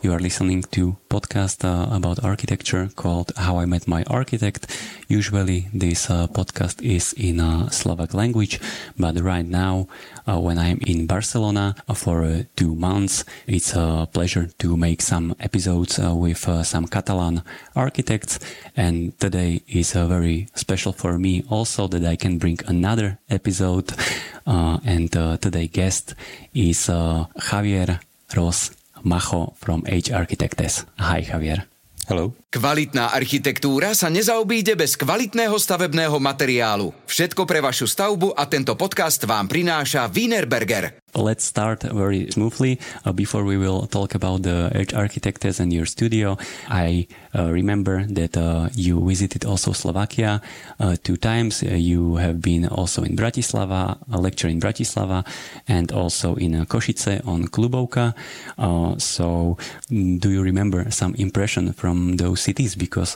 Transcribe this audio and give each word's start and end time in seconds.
You 0.00 0.12
are 0.12 0.20
listening 0.20 0.62
to 0.70 0.96
podcast 1.10 1.64
uh, 1.64 1.92
about 1.92 2.22
architecture 2.22 2.88
called 2.94 3.32
How 3.36 3.58
I 3.58 3.64
Met 3.64 3.88
My 3.88 4.04
Architect. 4.06 4.70
Usually 5.08 5.66
this 5.74 6.08
uh, 6.08 6.28
podcast 6.28 6.80
is 6.80 7.14
in 7.14 7.40
uh, 7.40 7.68
Slovak 7.70 8.14
language, 8.14 8.60
but 8.96 9.18
right 9.18 9.44
now 9.44 9.88
uh, 10.28 10.38
when 10.38 10.56
I'm 10.56 10.78
in 10.86 11.08
Barcelona 11.08 11.74
for 11.94 12.22
uh, 12.22 12.42
two 12.54 12.76
months, 12.76 13.24
it's 13.48 13.74
a 13.74 14.06
pleasure 14.12 14.50
to 14.58 14.76
make 14.76 15.02
some 15.02 15.34
episodes 15.40 15.98
uh, 15.98 16.14
with 16.14 16.46
some 16.64 16.86
Catalan 16.86 17.42
architects. 17.74 18.38
And 18.76 19.18
today 19.18 19.62
is 19.66 19.94
very 19.94 20.46
special 20.54 20.92
for 20.92 21.18
me 21.18 21.42
also 21.50 21.88
that 21.88 22.04
I 22.04 22.14
can 22.14 22.38
bring 22.38 22.60
another 22.68 23.18
episode. 23.28 23.90
and 24.46 25.10
today 25.10 25.66
guest 25.66 26.14
is 26.54 26.86
Javier 26.86 27.98
Ros 28.36 28.70
Macho 29.04 29.52
from 29.60 29.84
H 29.84 30.08
Architectes. 30.10 30.88
Hi, 30.96 31.20
Javier. 31.20 31.68
Hello. 32.04 32.36
Kvalitná 32.52 33.16
architektúra 33.16 33.96
sa 33.96 34.12
nezaobíde 34.12 34.76
bez 34.76 34.92
kvalitného 34.96 35.56
stavebného 35.56 36.20
materiálu. 36.20 36.92
Všetko 37.08 37.48
pre 37.48 37.64
vašu 37.64 37.88
stavbu 37.88 38.36
a 38.36 38.44
tento 38.44 38.76
podcast 38.76 39.24
vám 39.24 39.48
prináša 39.48 40.08
Wienerberger. 40.12 41.03
Let's 41.16 41.44
start 41.44 41.84
very 41.84 42.28
smoothly. 42.32 42.80
Uh, 43.04 43.12
before 43.12 43.44
we 43.44 43.56
will 43.56 43.86
talk 43.86 44.16
about 44.16 44.42
the 44.42 44.70
Edge 44.74 44.94
architects 44.94 45.60
and 45.60 45.72
your 45.72 45.86
studio, 45.86 46.36
I 46.68 47.06
uh, 47.32 47.52
remember 47.52 48.04
that 48.06 48.36
uh, 48.36 48.68
you 48.74 48.98
visited 49.06 49.44
also 49.44 49.70
Slovakia 49.72 50.42
uh, 50.80 50.96
two 51.04 51.16
times. 51.16 51.62
Uh, 51.62 51.76
you 51.76 52.16
have 52.16 52.42
been 52.42 52.66
also 52.66 53.04
in 53.04 53.14
Bratislava, 53.14 53.96
a 54.10 54.18
lecture 54.18 54.48
in 54.48 54.58
Bratislava, 54.58 55.24
and 55.68 55.92
also 55.92 56.34
in 56.34 56.56
uh, 56.56 56.64
Košice 56.64 57.24
on 57.28 57.46
Klubovka. 57.46 58.14
so, 58.98 59.56
mm, 59.90 60.18
do 60.18 60.30
you 60.30 60.42
remember 60.42 60.90
some 60.90 61.14
impression 61.14 61.72
from 61.72 62.16
those 62.16 62.40
cities? 62.40 62.74
Because 62.74 63.14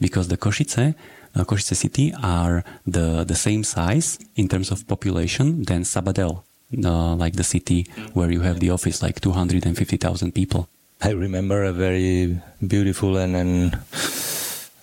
because 0.00 0.28
the 0.28 0.38
Košice. 0.38 0.94
Uh, 1.32 1.44
Košice 1.44 1.76
city 1.76 2.12
are 2.24 2.64
the, 2.88 3.22
the 3.22 3.36
same 3.36 3.62
size 3.62 4.18
in 4.34 4.48
terms 4.48 4.72
of 4.72 4.88
population 4.88 5.62
than 5.62 5.82
Sabadell 5.82 6.42
uh, 6.84 7.14
like 7.14 7.34
the 7.34 7.44
city 7.44 7.86
where 8.12 8.30
you 8.30 8.40
have 8.40 8.60
the 8.60 8.70
office, 8.70 9.02
like 9.02 9.20
250,000 9.20 10.32
people. 10.32 10.68
I 11.02 11.10
remember 11.10 11.64
a 11.64 11.72
very 11.72 12.40
beautiful 12.66 13.16
and, 13.16 13.34
and 13.34 13.78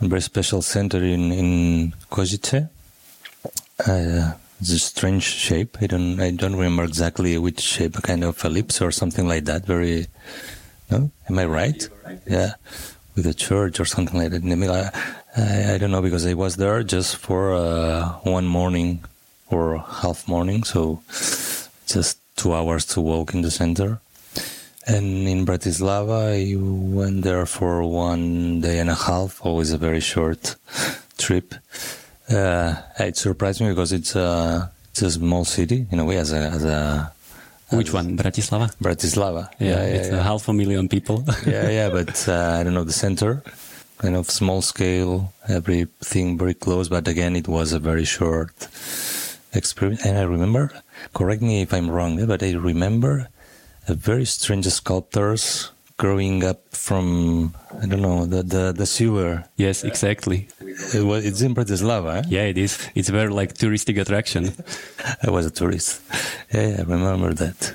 very 0.01 0.21
special 0.21 0.61
center 0.61 1.03
in 1.03 1.31
in 1.31 1.93
Košice. 2.09 2.69
Uh, 3.85 4.33
it's 4.59 4.71
a 4.71 4.79
strange 4.79 5.23
shape. 5.23 5.77
I 5.81 5.87
don't 5.87 6.19
I 6.19 6.31
don't 6.31 6.55
remember 6.55 6.83
exactly 6.83 7.37
which 7.37 7.59
shape, 7.59 7.97
a 7.97 8.01
kind 8.01 8.23
of 8.23 8.43
ellipse 8.43 8.81
or 8.81 8.91
something 8.91 9.27
like 9.27 9.45
that. 9.45 9.65
Very, 9.65 10.07
no, 10.89 11.11
am 11.29 11.39
I 11.39 11.45
right? 11.45 11.87
Yeah, 12.25 12.53
with 13.15 13.27
a 13.27 13.33
church 13.33 13.79
or 13.79 13.85
something 13.85 14.17
like 14.19 14.31
that. 14.31 14.43
in 14.43 14.49
the 14.49 14.91
I, 15.35 15.73
I 15.75 15.77
don't 15.77 15.91
know 15.91 16.01
because 16.01 16.25
I 16.25 16.33
was 16.33 16.55
there 16.55 16.81
just 16.81 17.17
for 17.17 17.53
uh, 17.53 18.13
one 18.23 18.47
morning 18.47 19.03
or 19.51 19.77
half 19.77 20.27
morning, 20.27 20.63
so 20.63 21.01
just 21.87 22.19
two 22.35 22.53
hours 22.53 22.85
to 22.85 23.01
walk 23.01 23.33
in 23.33 23.41
the 23.41 23.51
center. 23.51 23.99
And 24.85 25.27
in 25.27 25.45
Bratislava, 25.45 26.31
I 26.31 26.55
went 26.55 27.23
there 27.23 27.45
for 27.45 27.83
one 27.83 28.61
day 28.61 28.79
and 28.79 28.89
a 28.89 28.95
half, 28.95 29.45
always 29.45 29.71
a 29.71 29.77
very 29.77 29.99
short 29.99 30.55
trip. 31.17 31.53
Uh, 32.29 32.75
it 32.99 33.17
surprised 33.17 33.59
me 33.59 33.69
because 33.69 33.91
it's 33.91 34.15
a, 34.15 34.71
it's 34.91 35.01
a 35.01 35.11
small 35.11 35.43
city 35.43 35.87
in 35.91 35.99
a 35.99 36.05
way 36.05 36.17
as 36.17 36.31
a, 36.31 36.37
as 36.37 36.63
a 36.63 37.11
which 37.69 37.91
one? 37.91 38.15
Bratislava? 38.15 38.73
Bratislava. 38.77 39.49
Yeah, 39.59 39.67
yeah 39.67 39.81
it's 39.83 40.09
yeah. 40.09 40.19
a 40.19 40.23
half 40.23 40.47
a 40.47 40.53
million 40.53 40.87
people. 40.87 41.25
yeah, 41.45 41.69
yeah, 41.69 41.89
but 41.89 42.27
uh, 42.29 42.57
I 42.59 42.63
don't 42.63 42.73
know 42.73 42.85
the 42.85 42.93
center, 42.93 43.43
kind 43.97 44.15
of 44.15 44.29
small 44.29 44.61
scale, 44.61 45.33
everything 45.49 46.37
very 46.37 46.53
close. 46.53 46.87
But 46.87 47.07
again, 47.09 47.35
it 47.35 47.47
was 47.47 47.73
a 47.73 47.79
very 47.79 48.05
short 48.05 48.53
experience. 49.53 50.05
And 50.05 50.17
I 50.17 50.23
remember 50.23 50.71
correct 51.13 51.41
me 51.41 51.61
if 51.61 51.73
I'm 51.73 51.89
wrong, 51.89 52.25
but 52.25 52.43
I 52.43 52.53
remember 52.53 53.27
a 53.87 53.93
very 53.93 54.25
strange 54.25 54.67
sculptors 54.67 55.71
growing 55.97 56.43
up 56.43 56.61
from 56.71 57.55
I 57.81 57.85
don't 57.87 58.01
know 58.01 58.25
the 58.25 58.43
the, 58.43 58.71
the 58.71 58.85
sewer. 58.85 59.43
Yes, 59.57 59.83
exactly. 59.83 60.47
It 60.93 61.03
was, 61.03 61.25
it's 61.25 61.41
in 61.41 61.55
Bratislava. 61.55 62.19
Eh? 62.19 62.23
Yeah, 62.29 62.43
it 62.43 62.57
is. 62.57 62.77
It's 62.95 63.09
very 63.09 63.29
like 63.29 63.53
touristic 63.55 63.99
attraction. 63.99 64.53
I 65.23 65.29
was 65.29 65.45
a 65.45 65.51
tourist. 65.51 66.01
Yeah, 66.53 66.77
I 66.79 66.83
remember 66.83 67.33
that. 67.33 67.73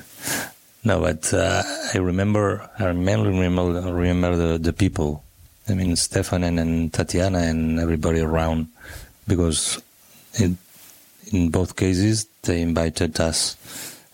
No, 0.85 1.01
but 1.01 1.33
uh, 1.35 1.63
I 1.95 1.99
remember. 1.99 2.69
I 2.79 2.93
mainly 2.93 3.31
remember 3.31 3.93
remember 3.93 4.37
the, 4.37 4.59
the 4.59 4.73
people. 4.73 5.25
I 5.69 5.75
mean, 5.75 5.95
Stefan 5.95 6.43
and, 6.43 6.59
and 6.59 6.93
Tatiana 6.93 7.39
and 7.39 7.79
everybody 7.79 8.21
around, 8.21 8.67
because 9.29 9.81
it, 10.35 10.57
in 11.33 11.51
both 11.51 11.77
cases 11.77 12.27
they 12.43 12.61
invited 12.61 13.21
us, 13.21 13.57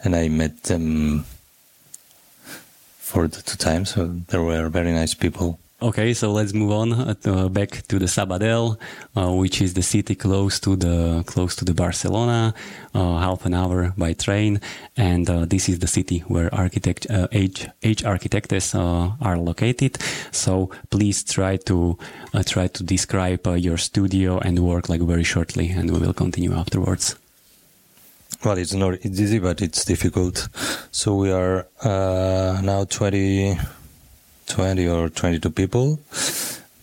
and 0.04 0.14
I 0.14 0.28
met 0.28 0.64
them 0.64 1.24
for 2.98 3.26
the 3.26 3.40
two 3.40 3.56
times. 3.56 3.94
So 3.94 4.06
they 4.06 4.38
were 4.38 4.68
very 4.68 4.92
nice 4.92 5.14
people. 5.14 5.58
Okay, 5.80 6.12
so 6.12 6.32
let's 6.32 6.52
move 6.52 6.72
on 6.72 6.92
uh, 6.92 7.48
back 7.48 7.86
to 7.86 8.00
the 8.00 8.06
Sabadell, 8.06 8.76
uh, 9.16 9.32
which 9.32 9.62
is 9.62 9.74
the 9.74 9.82
city 9.82 10.16
close 10.16 10.58
to 10.60 10.74
the 10.74 11.22
close 11.24 11.54
to 11.54 11.64
the 11.64 11.72
Barcelona, 11.72 12.52
uh, 12.94 13.18
half 13.18 13.46
an 13.46 13.54
hour 13.54 13.94
by 13.96 14.12
train, 14.12 14.60
and 14.96 15.30
uh, 15.30 15.44
this 15.46 15.68
is 15.68 15.78
the 15.78 15.86
city 15.86 16.18
where 16.26 16.52
architect 16.52 17.06
uh, 17.08 17.28
H 17.30 17.68
Harquitectes 17.82 18.74
uh, 18.74 19.14
are 19.20 19.38
located. 19.38 19.98
So 20.32 20.68
please 20.90 21.22
try 21.22 21.58
to 21.70 21.96
try 22.44 22.66
to 22.66 22.82
describe 22.82 23.46
your 23.46 23.78
studio 23.78 24.38
and 24.40 24.58
work 24.58 24.88
like 24.88 25.00
very 25.00 25.24
shortly, 25.24 25.70
and 25.70 25.92
we 25.92 25.98
will 26.00 26.12
continue 26.12 26.54
afterwards. 26.54 27.14
Well, 28.44 28.56
it's 28.56 28.72
not 28.72 28.94
it's 29.04 29.18
easy, 29.18 29.40
but 29.40 29.60
it's 29.60 29.84
difficult. 29.84 30.48
So 30.92 31.16
we 31.16 31.32
are 31.32 31.66
uh, 31.82 32.60
now 32.62 32.84
20, 32.84 33.58
20 34.46 34.88
or 34.88 35.08
22 35.08 35.50
people, 35.50 35.98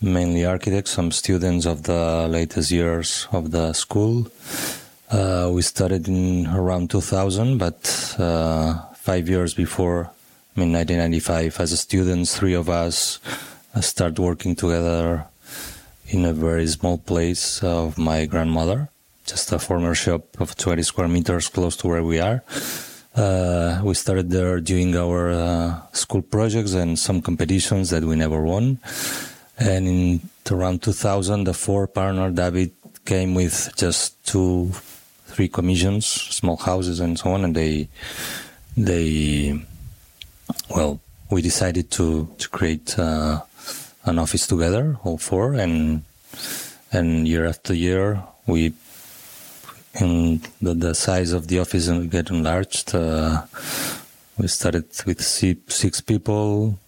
mainly 0.02 0.44
architects, 0.44 0.90
some 0.90 1.10
students 1.10 1.64
of 1.64 1.84
the 1.84 2.28
latest 2.28 2.70
years 2.70 3.26
of 3.32 3.52
the 3.52 3.72
school. 3.72 4.26
Uh, 5.10 5.50
we 5.50 5.62
started 5.62 6.08
in 6.08 6.46
around 6.46 6.90
2000, 6.90 7.56
but 7.56 8.14
uh, 8.18 8.78
five 8.96 9.26
years 9.26 9.54
before, 9.54 10.10
I 10.56 10.60
mean 10.60 10.74
1995, 10.74 11.58
as 11.58 11.80
students, 11.80 12.36
three 12.36 12.52
of 12.52 12.68
us 12.68 13.18
uh, 13.74 13.80
start 13.80 14.18
working 14.18 14.54
together 14.54 15.24
in 16.08 16.26
a 16.26 16.34
very 16.34 16.66
small 16.66 16.98
place 16.98 17.62
of 17.62 17.96
my 17.96 18.26
grandmother 18.26 18.90
just 19.26 19.52
a 19.52 19.58
former 19.58 19.94
shop 19.94 20.40
of 20.40 20.56
20 20.56 20.82
square 20.82 21.08
meters 21.08 21.48
close 21.48 21.76
to 21.76 21.88
where 21.88 22.02
we 22.02 22.20
are. 22.20 22.42
Uh, 23.14 23.80
we 23.82 23.94
started 23.94 24.30
there 24.30 24.60
doing 24.60 24.94
our 24.94 25.30
uh, 25.30 25.80
school 25.92 26.22
projects 26.22 26.74
and 26.74 26.98
some 26.98 27.20
competitions 27.20 27.90
that 27.90 28.04
we 28.04 28.14
never 28.14 28.42
won. 28.42 28.78
And 29.58 29.88
in 29.88 30.20
around 30.50 30.82
2000, 30.82 31.44
the 31.44 31.54
four 31.54 31.86
partner 31.86 32.30
David 32.30 32.72
came 33.04 33.34
with 33.34 33.72
just 33.76 34.24
two, 34.26 34.70
three 35.26 35.48
commissions, 35.48 36.06
small 36.06 36.56
houses 36.56 37.00
and 37.00 37.18
so 37.18 37.30
on. 37.30 37.44
And 37.44 37.56
they, 37.56 37.88
they, 38.76 39.60
well, 40.70 41.00
we 41.30 41.42
decided 41.42 41.90
to, 41.92 42.28
to 42.38 42.48
create 42.50 42.98
uh, 42.98 43.40
an 44.04 44.18
office 44.18 44.46
together, 44.46 44.98
all 45.02 45.18
four. 45.18 45.54
And, 45.54 46.04
and 46.92 47.26
year 47.26 47.46
after 47.46 47.74
year, 47.74 48.22
we 48.46 48.74
and 49.98 50.46
the, 50.60 50.74
the 50.74 50.94
size 50.94 51.32
of 51.32 51.48
the 51.48 51.58
office 51.58 51.88
get 52.08 52.30
enlarged. 52.30 52.94
Uh, 52.94 53.42
we 54.38 54.48
started 54.48 54.84
with 55.06 55.22
six 55.22 56.00
people, 56.00 56.78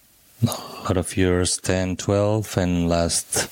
a 0.42 0.46
lot 0.84 0.96
of 0.96 1.16
years, 1.16 1.56
10, 1.58 1.96
12, 1.96 2.58
and 2.58 2.88
last, 2.88 3.50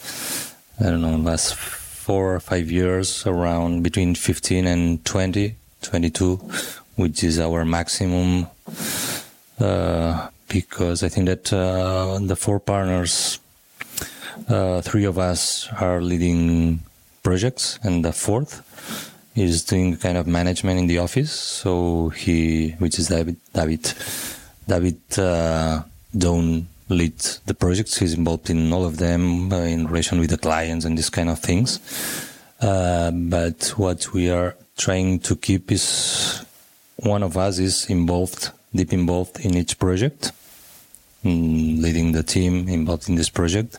I 0.80 0.84
don't 0.84 1.00
know, 1.00 1.16
last 1.16 1.54
four 1.54 2.34
or 2.34 2.40
five 2.40 2.70
years 2.70 3.26
around 3.26 3.82
between 3.82 4.14
15 4.14 4.66
and 4.66 5.04
20, 5.04 5.56
22, 5.82 6.36
which 6.96 7.24
is 7.24 7.40
our 7.40 7.64
maximum. 7.64 8.46
Uh, 9.58 10.28
because 10.48 11.02
I 11.02 11.08
think 11.08 11.26
that 11.26 11.52
uh, 11.52 12.18
the 12.20 12.36
four 12.36 12.60
partners, 12.60 13.40
uh, 14.48 14.82
three 14.82 15.04
of 15.04 15.18
us 15.18 15.66
are 15.80 16.00
leading 16.02 16.80
projects, 17.22 17.78
and 17.82 18.04
the 18.04 18.12
fourth 18.12 18.62
is 19.36 19.64
doing 19.64 19.96
kind 19.96 20.16
of 20.18 20.26
management 20.26 20.78
in 20.78 20.86
the 20.86 20.98
office. 20.98 21.30
So 21.32 22.08
he, 22.10 22.70
which 22.78 22.98
is 22.98 23.08
David, 23.08 23.36
David, 23.52 23.92
David 24.66 25.00
uh, 25.18 25.82
don't 26.16 26.66
lead 26.88 27.18
the 27.46 27.54
projects. 27.54 27.98
He's 27.98 28.14
involved 28.14 28.50
in 28.50 28.72
all 28.72 28.84
of 28.84 28.96
them 28.98 29.52
uh, 29.52 29.56
in 29.56 29.86
relation 29.86 30.18
with 30.18 30.30
the 30.30 30.38
clients 30.38 30.84
and 30.84 30.96
these 30.96 31.10
kind 31.10 31.28
of 31.28 31.38
things. 31.38 31.80
Uh, 32.60 33.10
but 33.10 33.68
what 33.76 34.12
we 34.12 34.30
are 34.30 34.56
trying 34.76 35.18
to 35.20 35.36
keep 35.36 35.70
is 35.70 36.44
one 36.96 37.22
of 37.22 37.36
us 37.36 37.58
is 37.58 37.90
involved, 37.90 38.50
deep 38.74 38.92
involved 38.92 39.40
in 39.44 39.54
each 39.56 39.78
project. 39.78 40.32
mm, 41.26 41.82
leading 41.82 42.12
the 42.12 42.22
team 42.22 42.68
involved 42.68 43.08
in 43.08 43.16
this 43.16 43.28
project, 43.28 43.78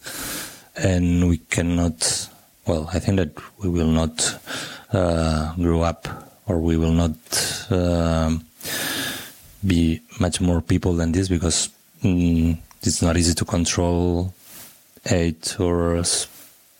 and 0.75 1.27
we 1.29 1.37
cannot. 1.37 2.29
Well, 2.65 2.89
I 2.93 2.99
think 2.99 3.17
that 3.17 3.31
we 3.59 3.69
will 3.69 3.87
not 3.87 4.17
uh, 4.93 5.53
grow 5.55 5.81
up, 5.81 6.07
or 6.47 6.59
we 6.59 6.77
will 6.77 6.91
not 6.91 7.11
um, 7.69 8.45
be 9.65 10.01
much 10.19 10.39
more 10.39 10.61
people 10.61 10.93
than 10.93 11.11
this 11.11 11.27
because 11.27 11.69
mm, 12.03 12.57
it's 12.81 13.01
not 13.01 13.17
easy 13.17 13.33
to 13.33 13.45
control 13.45 14.33
eight 15.07 15.59
or 15.59 16.03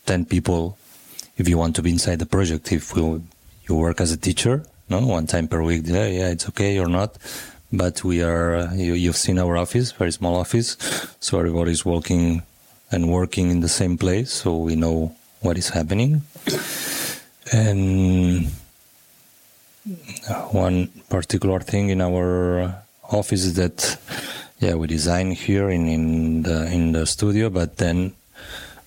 ten 0.06 0.25
people 0.25 0.77
if 1.38 1.48
you 1.48 1.57
want 1.57 1.75
to 1.75 1.81
be 1.81 1.92
inside 1.92 2.19
the 2.19 2.25
project. 2.25 2.71
If 2.71 2.95
we, 2.95 3.21
you 3.68 3.75
work 3.75 4.01
as 4.01 4.12
a 4.12 4.18
teacher, 4.18 4.63
no, 4.89 5.06
one 5.06 5.27
time 5.27 5.48
per 5.48 5.62
week, 5.62 5.83
yeah, 5.86 6.07
yeah, 6.07 6.30
it's 6.30 6.48
okay 6.50 6.80
or 6.80 6.88
not. 6.88 7.18
But 7.71 8.03
we 8.03 8.24
are, 8.24 8.56
uh, 8.56 8.74
you, 8.74 8.94
you've 8.94 9.18
seen 9.18 9.38
our 9.38 9.57
office, 9.57 9.92
very 9.92 10.13
small 10.13 10.38
office, 10.38 10.77
so 11.19 11.38
everybody's 11.38 11.83
working 11.83 12.44
and 12.92 13.12
working 13.12 13.51
in 13.51 13.60
the 13.60 13.68
same 13.68 13.98
place, 13.98 14.31
so 14.31 14.56
we 14.56 14.77
know 14.77 15.13
what 15.42 15.57
is 15.57 15.69
happening. 15.69 16.21
And 17.52 18.48
uh, 20.30 20.34
one 20.52 20.88
particular 21.10 21.60
thing 21.60 21.90
in 21.90 22.02
our 22.02 22.84
office 23.10 23.46
is 23.46 23.54
that 23.56 23.98
yeah 24.60 24.74
we 24.74 24.88
design 24.88 25.32
here 25.32 25.70
in 25.70 25.88
in 25.88 26.44
the 26.44 26.66
in 26.74 26.92
the 26.92 27.06
studio 27.06 27.50
but 27.50 27.78
then 27.78 28.12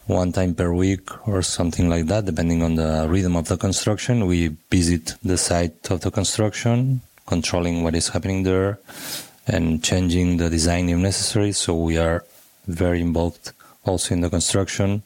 one 0.07 0.31
time 0.31 0.55
per 0.55 0.71
week 0.75 1.09
or 1.27 1.41
something 1.41 1.89
like 1.89 2.05
that 2.07 2.27
depending 2.27 2.63
on 2.63 2.75
the 2.75 3.07
rhythm 3.09 3.35
of 3.35 3.49
the 3.49 3.57
construction 3.57 4.27
we 4.27 4.49
visit 4.71 5.15
the 5.25 5.39
site 5.39 5.91
of 5.91 6.03
the 6.03 6.11
construction 6.11 7.01
controlling 7.27 7.85
what 7.85 7.95
is 7.95 8.09
happening 8.09 8.43
there 8.43 8.79
and 9.47 9.83
changing 9.83 10.37
the 10.37 10.51
design 10.51 10.89
if 10.89 10.99
necessary. 10.99 11.53
So 11.53 11.75
we 11.75 11.97
are 11.97 12.25
very 12.67 13.01
involved 13.01 13.53
also 13.85 14.15
in 14.15 14.21
the 14.21 14.31
construction. 14.31 15.03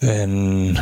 And 0.00 0.78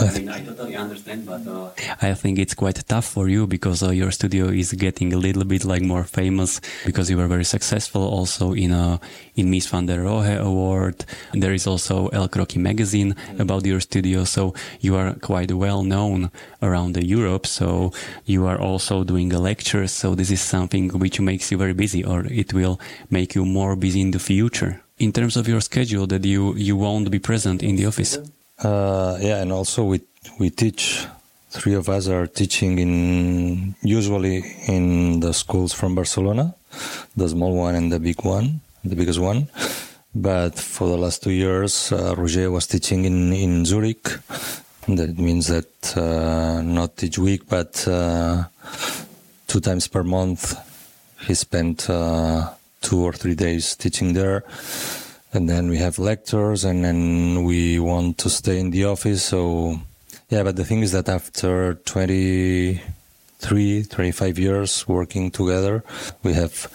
I 0.00 0.10
mean, 0.18 0.28
I 0.28 0.40
totally 0.44 0.76
understand, 0.76 1.26
but 1.26 1.46
uh, 1.46 1.70
I 2.00 2.14
think 2.14 2.38
it's 2.38 2.54
quite 2.54 2.82
tough 2.88 3.04
for 3.04 3.28
you 3.28 3.46
because 3.46 3.82
uh, 3.82 3.90
your 3.90 4.10
studio 4.10 4.46
is 4.46 4.72
getting 4.72 5.12
a 5.12 5.18
little 5.18 5.44
bit 5.44 5.64
like 5.64 5.82
more 5.82 6.04
famous 6.04 6.60
because 6.86 7.10
you 7.10 7.16
were 7.16 7.26
very 7.26 7.44
successful 7.44 8.02
also 8.02 8.52
in 8.52 8.72
a 8.72 8.94
uh, 8.94 8.98
in 9.34 9.50
Mies 9.50 9.68
van 9.68 9.86
der 9.86 10.02
Rohe 10.02 10.38
award. 10.38 11.04
There 11.32 11.52
is 11.52 11.66
also 11.66 12.08
El 12.08 12.28
Croquis 12.28 12.60
magazine 12.60 13.14
about 13.38 13.66
your 13.66 13.80
studio, 13.80 14.24
so 14.24 14.54
you 14.80 14.96
are 14.96 15.14
quite 15.14 15.52
well 15.52 15.82
known 15.82 16.30
around 16.62 16.96
Europe. 16.96 17.46
So 17.46 17.92
you 18.24 18.46
are 18.46 18.58
also 18.58 19.04
doing 19.04 19.32
a 19.32 19.38
lecture. 19.38 19.86
So 19.88 20.14
this 20.14 20.30
is 20.30 20.40
something 20.40 20.90
which 20.98 21.20
makes 21.20 21.50
you 21.50 21.58
very 21.58 21.74
busy, 21.74 22.04
or 22.04 22.26
it 22.26 22.54
will 22.54 22.80
make 23.10 23.34
you 23.34 23.44
more 23.44 23.76
busy 23.76 24.00
in 24.00 24.10
the 24.12 24.18
future. 24.18 24.80
In 24.98 25.12
terms 25.12 25.36
of 25.36 25.48
your 25.48 25.60
schedule, 25.60 26.06
that 26.06 26.24
you 26.24 26.54
you 26.56 26.76
won't 26.76 27.10
be 27.10 27.18
present 27.18 27.62
in 27.62 27.76
the 27.76 27.86
office. 27.86 28.18
Uh, 28.62 29.18
yeah, 29.20 29.42
and 29.42 29.52
also 29.52 29.84
we 29.84 30.00
we 30.38 30.50
teach. 30.50 31.06
Three 31.50 31.74
of 31.74 31.90
us 31.90 32.08
are 32.08 32.26
teaching 32.26 32.78
in 32.78 33.74
usually 33.82 34.42
in 34.68 35.20
the 35.20 35.34
schools 35.34 35.74
from 35.74 35.94
Barcelona, 35.94 36.54
the 37.14 37.28
small 37.28 37.54
one 37.54 37.74
and 37.74 37.92
the 37.92 38.00
big 38.00 38.24
one, 38.24 38.60
the 38.84 38.96
biggest 38.96 39.18
one. 39.18 39.48
But 40.14 40.58
for 40.58 40.88
the 40.88 40.96
last 40.96 41.22
two 41.22 41.32
years, 41.32 41.92
uh, 41.92 42.14
Roger 42.16 42.50
was 42.50 42.66
teaching 42.66 43.04
in 43.04 43.32
in 43.32 43.66
Zurich. 43.66 44.18
That 44.88 45.18
means 45.18 45.48
that 45.48 45.96
uh, 45.96 46.62
not 46.62 47.02
each 47.02 47.18
week, 47.18 47.42
but 47.48 47.86
uh, 47.86 48.44
two 49.46 49.60
times 49.60 49.88
per 49.88 50.02
month, 50.02 50.56
he 51.26 51.34
spent 51.34 51.90
uh, 51.90 52.48
two 52.80 53.04
or 53.04 53.12
three 53.12 53.34
days 53.34 53.76
teaching 53.76 54.14
there 54.14 54.44
and 55.32 55.48
then 55.48 55.68
we 55.68 55.78
have 55.78 55.98
lectures 55.98 56.64
and 56.64 56.84
then 56.84 57.44
we 57.44 57.78
want 57.78 58.18
to 58.18 58.28
stay 58.28 58.58
in 58.58 58.70
the 58.70 58.84
office 58.84 59.24
so 59.24 59.80
yeah 60.28 60.42
but 60.42 60.56
the 60.56 60.64
thing 60.64 60.82
is 60.82 60.92
that 60.92 61.08
after 61.08 61.74
23 61.74 63.84
25 63.84 64.38
years 64.38 64.86
working 64.86 65.30
together 65.30 65.82
we 66.22 66.34
have 66.34 66.68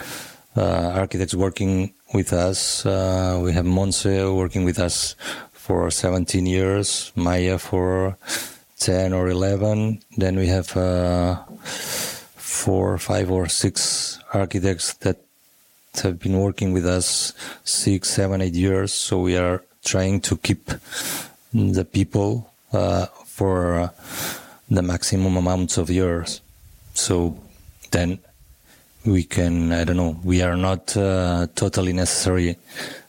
uh, 0.55 0.93
architects 0.95 1.35
working 1.35 1.93
with 2.13 2.33
us 2.33 2.85
uh, 2.85 3.39
we 3.43 3.53
have 3.53 3.65
monse 3.65 4.35
working 4.35 4.65
with 4.65 4.79
us 4.79 5.15
for 5.51 5.91
17 5.91 6.45
years 6.45 7.11
maya 7.15 7.57
for 7.59 8.17
10 8.79 9.13
or 9.13 9.29
11 9.29 10.01
then 10.17 10.35
we 10.35 10.47
have 10.47 10.75
uh, 10.75 11.35
four 11.67 12.97
five 12.97 13.29
or 13.29 13.47
six 13.47 14.19
architects 14.33 14.93
that 14.93 15.26
have 16.01 16.19
been 16.19 16.39
working 16.39 16.73
with 16.73 16.85
us 16.85 17.33
six, 17.63 18.09
seven, 18.09 18.41
eight 18.41 18.53
years. 18.53 18.93
So 18.93 19.19
we 19.19 19.37
are 19.37 19.63
trying 19.83 20.21
to 20.21 20.37
keep 20.37 20.71
the 21.53 21.85
people 21.85 22.51
uh, 22.73 23.05
for 23.25 23.75
uh, 23.75 23.89
the 24.69 24.81
maximum 24.81 25.37
amount 25.37 25.77
of 25.77 25.89
years. 25.89 26.41
So 26.93 27.37
then 27.91 28.19
we 29.05 29.23
can, 29.23 29.71
I 29.71 29.83
don't 29.83 29.97
know, 29.97 30.19
we 30.23 30.41
are 30.41 30.57
not 30.57 30.95
uh, 30.97 31.47
totally 31.55 31.93
necessary 31.93 32.57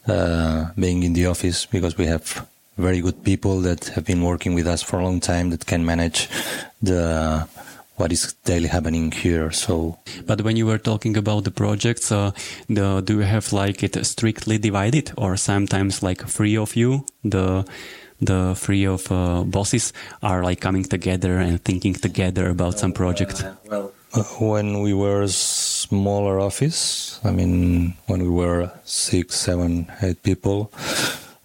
uh, 0.07 0.69
being 0.77 1.03
in 1.03 1.13
the 1.13 1.25
office 1.27 1.65
because 1.65 1.97
we 1.97 2.05
have 2.05 2.47
very 2.77 3.01
good 3.01 3.23
people 3.23 3.59
that 3.61 3.89
have 3.89 4.05
been 4.05 4.23
working 4.23 4.53
with 4.53 4.65
us 4.65 4.81
for 4.81 4.99
a 4.99 5.03
long 5.03 5.19
time 5.19 5.49
that 5.49 5.65
can 5.65 5.85
manage 5.85 6.29
the 6.81 7.47
what 7.99 8.11
is 8.11 8.33
daily 8.45 8.67
happening 8.67 9.11
here. 9.11 9.51
So, 9.51 9.99
but 10.25 10.41
when 10.41 10.55
you 10.55 10.65
were 10.65 10.77
talking 10.77 11.17
about 11.17 11.43
the 11.43 11.51
projects, 11.51 12.11
uh, 12.11 12.31
the, 12.69 13.01
do 13.01 13.17
you 13.19 13.25
have 13.25 13.51
like 13.51 13.83
it 13.83 14.05
strictly 14.05 14.57
divided, 14.57 15.11
or 15.17 15.35
sometimes 15.35 16.01
like 16.01 16.25
three 16.25 16.57
of 16.57 16.75
you, 16.75 17.05
the 17.23 17.65
the 18.21 18.53
three 18.55 18.85
of 18.85 19.11
uh, 19.11 19.43
bosses 19.43 19.93
are 20.21 20.43
like 20.43 20.59
coming 20.59 20.83
together 20.83 21.39
and 21.39 21.63
thinking 21.63 21.93
together 21.93 22.49
about 22.49 22.79
some 22.79 22.93
project? 22.93 23.43
Uh, 23.43 23.53
well, 23.65 23.93
when 24.39 24.81
we 24.81 24.93
were 24.93 25.21
a 25.23 25.27
smaller 25.29 26.39
office, 26.39 27.19
I 27.23 27.31
mean, 27.31 27.93
when 28.07 28.23
we 28.23 28.29
were 28.29 28.71
six, 28.83 29.35
seven, 29.35 29.91
eight 30.01 30.23
people, 30.23 30.71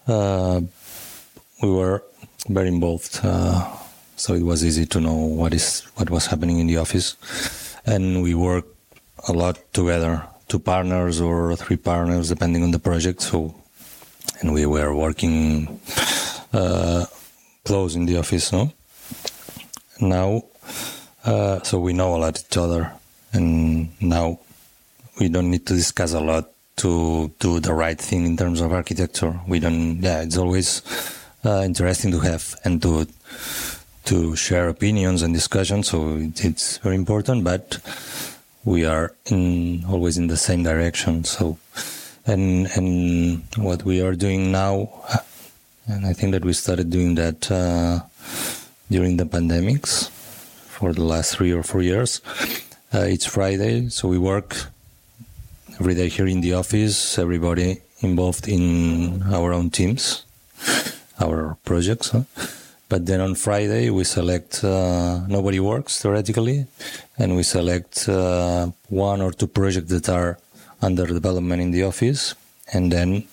uh, 0.07 0.61
we 1.63 1.71
were 1.71 2.03
very 2.49 2.69
involved 2.69 3.21
uh, 3.23 3.84
so 4.17 4.35
it 4.35 4.43
was 4.43 4.65
easy 4.65 4.87
to 4.87 5.01
know 5.01 5.15
what 5.15 5.55
is 5.55 5.81
what 5.97 6.11
was 6.11 6.27
happening 6.27 6.59
in 6.59 6.67
the 6.67 6.77
office, 6.77 7.17
and 7.87 8.23
we 8.23 8.35
worked 8.35 8.69
a 9.29 9.33
lot 9.33 9.59
together, 9.73 10.23
two 10.49 10.59
partners 10.59 11.21
or 11.21 11.57
three 11.57 11.77
partners 11.77 12.29
depending 12.29 12.63
on 12.63 12.71
the 12.71 12.79
project. 12.79 13.23
So, 13.23 13.55
and 14.41 14.53
we 14.53 14.67
were 14.67 14.95
working 14.95 15.81
uh, 16.53 17.07
close 17.65 17.97
in 17.97 18.07
the 18.07 18.19
office. 18.19 18.53
No, 18.53 18.73
now, 20.01 20.43
uh, 21.25 21.63
so 21.63 21.79
we 21.79 21.93
know 21.93 22.15
a 22.15 22.19
lot 22.19 22.39
each 22.39 22.57
other, 22.57 22.93
and 23.33 23.91
now 24.01 24.39
we 25.21 25.29
don't 25.29 25.51
need 25.51 25.67
to 25.67 25.75
discuss 25.75 26.13
a 26.13 26.21
lot 26.21 26.51
to 26.77 27.33
do 27.39 27.61
the 27.61 27.73
right 27.73 27.99
thing 27.99 28.27
in 28.27 28.37
terms 28.37 28.61
of 28.61 28.73
architecture. 28.73 29.41
We 29.47 29.61
don't. 29.61 30.03
Yeah, 30.03 30.23
it's 30.23 30.37
always 30.37 30.83
uh, 31.45 31.63
interesting 31.65 32.11
to 32.13 32.21
have 32.21 32.55
and 32.65 32.83
to 32.83 33.07
to 34.05 34.37
share 34.37 34.69
opinions 34.69 35.23
and 35.23 35.35
discussions. 35.35 35.89
So 35.89 36.19
it's 36.19 36.79
very 36.79 36.95
important, 36.95 37.45
but 37.45 37.79
we 38.65 38.85
are 38.85 39.15
in, 39.27 39.85
always 39.89 40.19
in 40.19 40.29
the 40.29 40.37
same 40.37 40.63
direction. 40.63 41.25
So, 41.25 41.59
and 42.27 42.67
and 42.77 43.43
what 43.57 43.85
we 43.85 44.01
are 44.01 44.15
doing 44.15 44.53
now, 44.53 44.89
and 45.87 46.07
I 46.07 46.13
think 46.13 46.33
that 46.33 46.45
we 46.45 46.53
started 46.53 46.91
doing 46.91 47.15
that 47.17 47.51
uh, 47.51 48.01
during 48.91 49.17
the 49.17 49.25
pandemics 49.25 50.09
for 50.09 50.93
the 50.93 51.05
last 51.05 51.37
three 51.37 51.53
or 51.53 51.63
four 51.63 51.83
years. 51.83 52.21
Uh, 52.93 53.01
it's 53.01 53.27
Friday, 53.27 53.89
so 53.89 54.09
we 54.09 54.19
work 54.19 54.57
every 55.81 55.95
day 55.95 56.09
here 56.09 56.27
in 56.27 56.41
the 56.41 56.55
office. 56.55 57.19
Everybody 57.19 57.81
involved 58.01 58.49
in 58.49 59.23
our 59.33 59.53
own 59.53 59.71
teams, 59.71 60.25
our 61.21 61.57
projects. 61.65 62.11
Huh? 62.11 62.23
But 62.95 63.07
then 63.07 63.21
on 63.21 63.35
Friday, 63.35 63.91
we 63.91 64.05
select, 64.05 64.63
uh, 64.63 65.27
nobody 65.27 65.59
works 65.59 66.01
theoretically, 66.01 66.69
and 67.19 67.35
we 67.35 67.43
select 67.43 68.09
uh, 68.09 68.69
one 68.89 69.21
or 69.21 69.33
two 69.33 69.49
projects 69.49 69.91
that 69.91 70.09
are 70.09 70.39
under 70.81 71.05
development 71.05 71.61
in 71.61 71.73
the 71.73 71.83
office. 71.83 72.37
And 72.73 72.93
then 72.93 73.27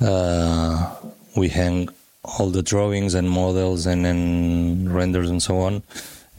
uh, 0.00 0.92
we 1.36 1.50
hang 1.50 1.88
all 2.24 2.50
the 2.50 2.64
drawings 2.64 3.14
and 3.14 3.30
models 3.30 3.86
and 3.86 4.04
then 4.04 4.92
renders 4.92 5.30
and 5.30 5.40
so 5.40 5.60
on. 5.60 5.84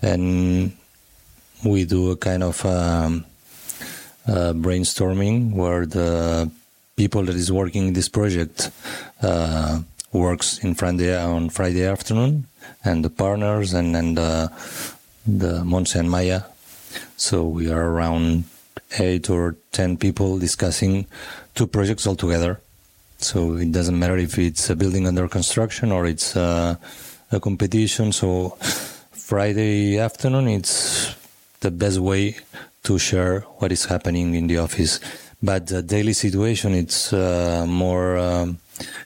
And 0.01 0.73
we 1.63 1.85
do 1.85 2.11
a 2.11 2.17
kind 2.17 2.43
of 2.43 2.65
um, 2.65 3.23
uh, 4.27 4.51
brainstorming 4.51 5.53
where 5.53 5.85
the 5.85 6.51
people 6.97 7.23
that 7.23 7.35
is 7.35 7.49
working 7.49 7.87
in 7.87 7.93
this 7.93 8.09
project 8.09 8.71
uh, 9.21 9.79
works 10.13 10.59
in 10.63 10.75
Friday 10.75 11.15
on 11.15 11.49
Friday 11.49 11.85
afternoon, 11.85 12.47
and 12.83 13.03
the 13.03 13.09
partners 13.09 13.73
and 13.73 13.95
and 13.95 14.19
uh, 14.19 14.47
the 15.25 15.63
Monse 15.63 15.95
and 15.95 16.09
Maya. 16.09 16.41
So 17.17 17.45
we 17.45 17.71
are 17.71 17.91
around 17.91 18.45
eight 18.99 19.29
or 19.29 19.55
ten 19.71 19.97
people 19.97 20.37
discussing 20.39 21.05
two 21.55 21.67
projects 21.67 22.05
all 22.07 22.15
together. 22.15 22.59
So 23.17 23.55
it 23.55 23.71
doesn't 23.71 23.97
matter 23.97 24.17
if 24.17 24.37
it's 24.39 24.69
a 24.69 24.75
building 24.75 25.07
under 25.07 25.27
construction 25.27 25.91
or 25.91 26.07
it's 26.07 26.35
a, 26.35 26.79
a 27.31 27.39
competition. 27.39 28.11
So 28.11 28.57
Friday 29.11 29.99
afternoon, 29.99 30.47
it's 30.47 31.15
the 31.59 31.69
best 31.71 31.99
way 31.99 32.35
to 32.83 32.97
share 32.97 33.41
what 33.59 33.71
is 33.71 33.85
happening 33.85 34.33
in 34.33 34.47
the 34.47 34.57
office. 34.57 34.99
But 35.41 35.67
the 35.67 35.81
daily 35.83 36.13
situation, 36.13 36.73
it's 36.73 37.13
uh, 37.13 37.65
more 37.67 38.17
um, 38.17 38.57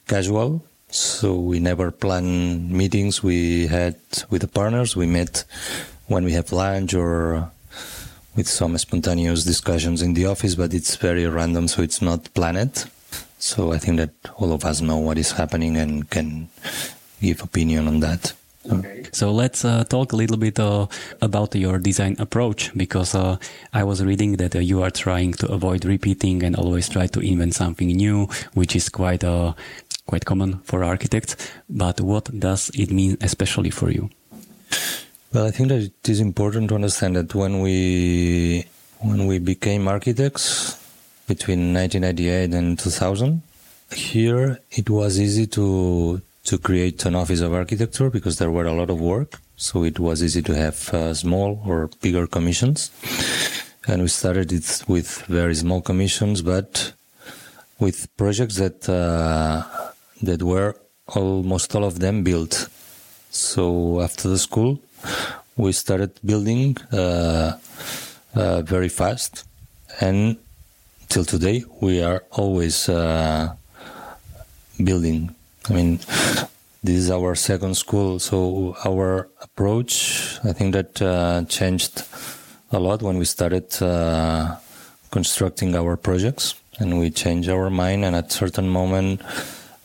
casual. 0.07 0.63
So 0.95 1.35
we 1.35 1.59
never 1.59 1.91
plan 1.91 2.71
meetings. 2.71 3.21
We 3.21 3.67
had 3.67 3.97
with 4.29 4.41
the 4.41 4.47
partners, 4.47 4.95
we 4.95 5.05
met 5.05 5.43
when 6.07 6.23
we 6.23 6.31
have 6.31 6.53
lunch 6.53 6.93
or 6.93 7.51
with 8.35 8.47
some 8.47 8.77
spontaneous 8.77 9.43
discussions 9.43 10.01
in 10.01 10.13
the 10.13 10.25
office, 10.25 10.55
but 10.55 10.73
it's 10.73 10.95
very 10.95 11.27
random, 11.27 11.67
so 11.67 11.81
it's 11.81 12.01
not 12.01 12.33
planned. 12.33 12.89
So 13.39 13.73
I 13.73 13.77
think 13.77 13.97
that 13.97 14.11
all 14.37 14.53
of 14.53 14.63
us 14.63 14.79
know 14.79 14.97
what 14.97 15.17
is 15.17 15.33
happening 15.33 15.75
and 15.75 16.09
can 16.09 16.47
give 17.19 17.43
opinion 17.43 17.89
on 17.89 17.99
that. 17.99 18.31
Okay. 18.71 19.03
So 19.11 19.31
let's 19.31 19.63
uh, 19.63 19.83
talk 19.83 20.11
a 20.11 20.15
little 20.15 20.37
bit 20.37 20.59
uh, 20.59 20.87
about 21.21 21.53
your 21.55 21.77
design 21.77 22.15
approach 22.19 22.71
because 22.75 23.13
uh, 23.13 23.37
I 23.73 23.83
was 23.83 24.03
reading 24.03 24.37
that 24.37 24.55
uh, 24.55 24.59
you 24.59 24.81
are 24.81 24.89
trying 24.89 25.33
to 25.33 25.47
avoid 25.51 25.85
repeating 25.85 26.43
and 26.43 26.55
always 26.55 26.89
try 26.89 27.07
to 27.07 27.19
invent 27.19 27.53
something 27.53 27.87
new, 27.87 28.27
which 28.53 28.75
is 28.75 28.89
quite 28.89 29.23
uh, 29.23 29.53
quite 30.05 30.25
common 30.25 30.59
for 30.63 30.83
architects. 30.83 31.35
But 31.69 32.01
what 32.01 32.39
does 32.39 32.69
it 32.73 32.91
mean, 32.91 33.17
especially 33.21 33.69
for 33.69 33.89
you? 33.89 34.09
Well, 35.33 35.45
I 35.45 35.51
think 35.51 35.69
that 35.69 35.81
it 35.81 36.09
is 36.09 36.19
important 36.19 36.69
to 36.69 36.75
understand 36.75 37.15
that 37.15 37.35
when 37.35 37.59
we 37.59 38.65
when 38.99 39.27
we 39.27 39.39
became 39.39 39.87
architects 39.87 40.79
between 41.27 41.73
1998 41.73 42.53
and 42.53 42.79
2000, 42.79 43.41
here 43.91 44.59
it 44.71 44.89
was 44.89 45.19
easy 45.19 45.45
to 45.47 46.21
to 46.45 46.57
create 46.57 47.05
an 47.05 47.15
office 47.15 47.41
of 47.41 47.53
architecture 47.53 48.09
because 48.09 48.37
there 48.37 48.51
were 48.51 48.65
a 48.65 48.73
lot 48.73 48.89
of 48.89 49.01
work. 49.01 49.39
So 49.57 49.83
it 49.83 49.99
was 49.99 50.23
easy 50.23 50.41
to 50.43 50.55
have 50.55 50.93
uh, 50.93 51.13
small 51.13 51.61
or 51.65 51.89
bigger 52.01 52.27
commissions. 52.27 52.91
And 53.87 54.01
we 54.01 54.07
started 54.07 54.51
it 54.51 54.83
with 54.87 55.21
very 55.27 55.55
small 55.55 55.81
commissions, 55.81 56.41
but 56.41 56.93
with 57.79 58.07
projects 58.17 58.55
that 58.55 58.87
uh, 58.87 59.63
that 60.25 60.41
were 60.43 60.75
almost 61.07 61.75
all 61.75 61.83
of 61.83 61.99
them 61.99 62.23
built. 62.23 62.69
So 63.31 64.01
after 64.01 64.29
the 64.29 64.37
school, 64.37 64.79
we 65.55 65.71
started 65.71 66.11
building 66.23 66.77
uh, 66.91 67.53
uh, 68.35 68.61
very 68.61 68.89
fast, 68.89 69.45
and 70.01 70.37
till 71.09 71.25
today 71.25 71.63
we 71.81 72.01
are 72.01 72.23
always 72.31 72.89
uh, 72.89 73.53
building. 74.83 75.33
I 75.69 75.73
mean, 75.73 75.99
this 76.83 76.97
is 76.97 77.09
our 77.09 77.35
second 77.35 77.75
school, 77.75 78.19
so 78.19 78.75
our 78.85 79.29
approach, 79.41 80.37
I 80.43 80.53
think 80.53 80.73
that 80.73 81.01
uh, 81.01 81.43
changed 81.47 82.03
a 82.71 82.79
lot 82.79 83.01
when 83.01 83.17
we 83.17 83.25
started 83.25 83.81
uh, 83.81 84.57
constructing 85.11 85.75
our 85.75 85.97
projects, 85.97 86.55
and 86.79 86.99
we 86.99 87.09
changed 87.09 87.49
our 87.49 87.69
mind. 87.69 88.03
And 88.05 88.15
at 88.15 88.31
certain 88.31 88.69
moment, 88.69 89.21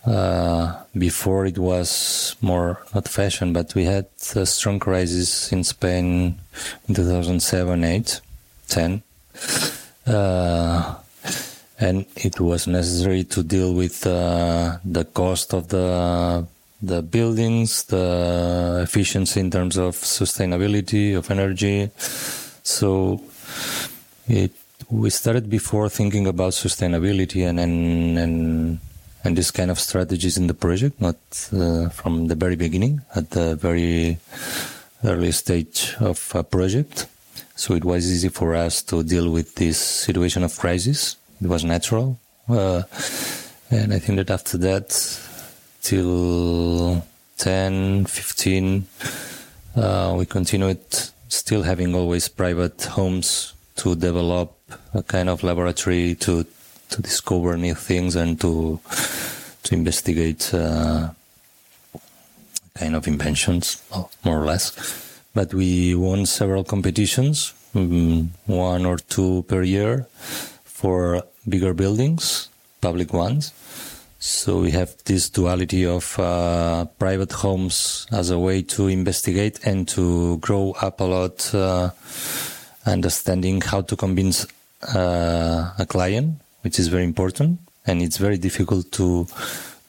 uh, 0.06 0.82
before 0.96 1.46
it 1.46 1.58
was 1.58 2.36
more 2.40 2.80
not 2.94 3.08
fashion, 3.08 3.52
but 3.52 3.74
we 3.74 3.84
had 3.84 4.06
a 4.34 4.46
strong 4.46 4.78
crisis 4.78 5.52
in 5.52 5.64
Spain 5.64 6.38
in 6.88 6.94
2007, 6.94 7.84
8, 7.84 8.20
10. 8.68 9.02
Uh, 10.06 10.94
and 11.78 12.06
it 12.16 12.40
was 12.40 12.66
necessary 12.66 13.24
to 13.24 13.42
deal 13.42 13.74
with 13.74 14.06
uh, 14.06 14.78
the 14.84 15.04
cost 15.04 15.54
of 15.54 15.68
the 15.68 16.46
the 16.82 17.02
buildings, 17.02 17.84
the 17.84 18.80
efficiency 18.82 19.38
in 19.38 19.50
terms 19.50 19.76
of 19.76 19.96
sustainability 19.96 21.14
of 21.14 21.30
energy. 21.30 21.90
So 22.62 23.22
it 24.28 24.52
we 24.88 25.10
started 25.10 25.48
before 25.48 25.88
thinking 25.88 26.26
about 26.26 26.52
sustainability 26.52 27.46
and 27.46 27.60
and 27.60 28.18
and 28.18 28.78
and 29.24 29.36
this 29.36 29.50
kind 29.50 29.70
of 29.70 29.78
strategies 29.78 30.36
in 30.36 30.46
the 30.46 30.54
project, 30.54 31.00
not 31.00 31.16
uh, 31.52 31.88
from 31.90 32.28
the 32.28 32.34
very 32.34 32.56
beginning, 32.56 33.00
at 33.14 33.30
the 33.30 33.56
very 33.56 34.18
early 35.04 35.32
stage 35.32 35.94
of 36.00 36.32
a 36.34 36.42
project. 36.42 37.06
So 37.56 37.74
it 37.74 37.84
was 37.84 38.10
easy 38.10 38.28
for 38.28 38.54
us 38.54 38.82
to 38.84 39.02
deal 39.02 39.30
with 39.30 39.54
this 39.56 39.78
situation 39.78 40.42
of 40.42 40.58
crisis. 40.58 41.16
It 41.42 41.48
was 41.48 41.64
natural. 41.64 42.18
Uh, 42.48 42.82
and 43.70 43.92
I 43.92 43.98
think 43.98 44.16
that 44.16 44.30
after 44.30 44.56
that, 44.58 44.88
till 45.82 47.04
10, 47.38 48.06
15, 48.06 48.86
uh, 49.76 50.14
we 50.18 50.26
continued 50.26 50.80
still 51.28 51.62
having 51.62 51.94
always 51.94 52.28
private 52.28 52.82
homes 52.82 53.54
to 53.76 53.94
develop 53.94 54.56
a 54.94 55.02
kind 55.02 55.28
of 55.28 55.42
laboratory 55.42 56.14
to 56.16 56.44
to 56.90 57.02
discover 57.02 57.56
new 57.56 57.74
things 57.74 58.16
and 58.16 58.40
to 58.40 58.80
to 59.62 59.74
investigate 59.74 60.52
uh, 60.54 61.10
kind 62.74 62.96
of 62.96 63.06
inventions, 63.06 63.82
more 64.24 64.40
or 64.42 64.46
less. 64.46 64.72
But 65.34 65.54
we 65.54 65.94
won 65.94 66.26
several 66.26 66.64
competitions, 66.64 67.52
um, 67.74 68.32
one 68.46 68.86
or 68.86 68.96
two 68.98 69.44
per 69.48 69.62
year, 69.62 70.06
for 70.64 71.22
bigger 71.48 71.74
buildings, 71.74 72.48
public 72.80 73.12
ones. 73.12 73.52
So 74.18 74.60
we 74.60 74.70
have 74.72 74.96
this 75.04 75.30
duality 75.30 75.86
of 75.86 76.18
uh, 76.18 76.84
private 76.98 77.32
homes 77.32 78.06
as 78.10 78.30
a 78.30 78.38
way 78.38 78.62
to 78.62 78.88
investigate 78.88 79.60
and 79.64 79.88
to 79.88 80.36
grow 80.38 80.72
up 80.72 81.00
a 81.00 81.04
lot, 81.04 81.54
uh, 81.54 81.90
understanding 82.86 83.60
how 83.60 83.80
to 83.82 83.96
convince 83.96 84.46
uh, 84.94 85.72
a 85.78 85.86
client 85.86 86.40
which 86.62 86.78
is 86.78 86.88
very 86.88 87.04
important. 87.04 87.60
And 87.86 88.02
it's 88.02 88.18
very 88.18 88.38
difficult 88.38 88.92
to 88.92 89.26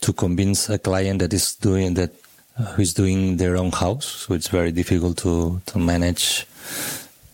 to 0.01 0.13
convince 0.13 0.70
a 0.70 0.80
client 0.80 1.20
that 1.20 1.34
is 1.34 1.56
doing 1.56 1.94
that 1.94 2.12
uh, 2.58 2.63
who 2.74 2.82
is 2.82 2.94
doing 2.94 3.38
their 3.38 3.56
own 3.58 3.72
house. 3.72 4.06
So 4.06 4.34
it's 4.34 4.48
very 4.48 4.72
difficult 4.72 5.18
to 5.20 5.62
to 5.66 5.80
manage. 5.80 6.48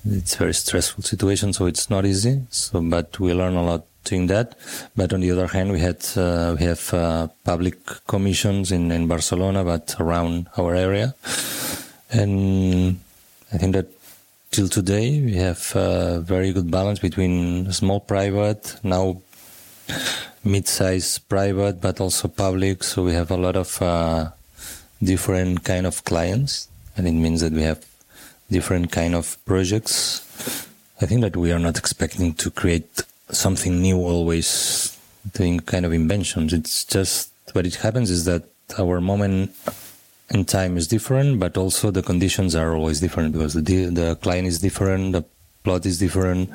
It's 0.06 0.36
a 0.36 0.38
very 0.38 0.54
stressful 0.54 1.04
situation, 1.04 1.54
so 1.54 1.66
it's 1.66 1.90
not 1.90 2.06
easy. 2.06 2.42
So, 2.50 2.82
but 2.82 3.20
we 3.20 3.34
learn 3.34 3.56
a 3.56 3.64
lot 3.64 3.86
doing 4.06 4.28
that. 4.28 4.56
But 4.96 5.14
on 5.14 5.20
the 5.20 5.32
other 5.32 5.48
hand, 5.48 5.72
we 5.72 5.80
had 5.80 6.06
uh, 6.16 6.56
we 6.58 6.66
have 6.66 6.94
uh, 6.94 7.28
public 7.44 7.78
commissions 8.08 8.72
in 8.72 8.92
in 8.92 9.08
Barcelona, 9.08 9.64
but 9.64 9.96
around 10.00 10.48
our 10.58 10.76
area, 10.76 11.14
and 12.12 13.00
I 13.54 13.58
think 13.58 13.74
that 13.74 13.88
till 14.52 14.68
today 14.68 15.22
we 15.22 15.36
have 15.36 15.76
a 15.76 16.20
very 16.20 16.54
good 16.54 16.72
balance 16.72 17.00
between 17.00 17.72
small 17.72 18.00
private 18.00 18.80
now 18.84 19.22
mid-size 20.44 21.20
private, 21.20 21.82
but 21.82 22.00
also 22.00 22.28
public. 22.28 22.84
So 22.84 23.04
we 23.04 23.14
have 23.14 23.32
a 23.32 23.38
lot 23.38 23.56
of 23.56 23.82
uh, 23.82 24.30
different 25.02 25.64
kind 25.64 25.86
of 25.86 26.04
clients, 26.04 26.68
and 26.96 27.08
it 27.08 27.14
means 27.14 27.42
that 27.42 27.54
we 27.54 27.64
have 27.64 27.86
different 28.50 28.92
kind 28.92 29.16
of 29.16 29.38
projects. 29.46 30.22
I 31.02 31.06
think 31.06 31.22
that 31.22 31.36
we 31.36 31.52
are 31.52 31.60
not 31.60 31.78
expecting 31.78 32.34
to 32.36 32.50
create 32.50 33.02
something 33.30 33.82
new 33.82 33.98
always 33.98 34.98
doing 35.34 35.60
kind 35.60 35.86
of 35.86 35.94
inventions. 35.94 36.54
It's 36.54 36.86
just 36.86 37.32
what 37.54 37.66
it 37.66 37.76
happens 37.76 38.10
is 38.10 38.26
that 38.26 38.44
our 38.80 39.02
moment 39.02 39.56
in 40.30 40.46
time 40.46 40.78
is 40.78 40.88
different, 40.88 41.40
but 41.40 41.58
also 41.58 41.92
the 41.92 42.04
conditions 42.04 42.56
are 42.56 42.76
always 42.76 43.00
different 43.00 43.34
because 43.34 43.54
the 43.54 43.62
the 43.62 44.16
client 44.22 44.48
is 44.48 44.60
different, 44.60 45.14
the 45.14 45.24
plot 45.64 45.86
is 45.86 46.00
different, 46.00 46.50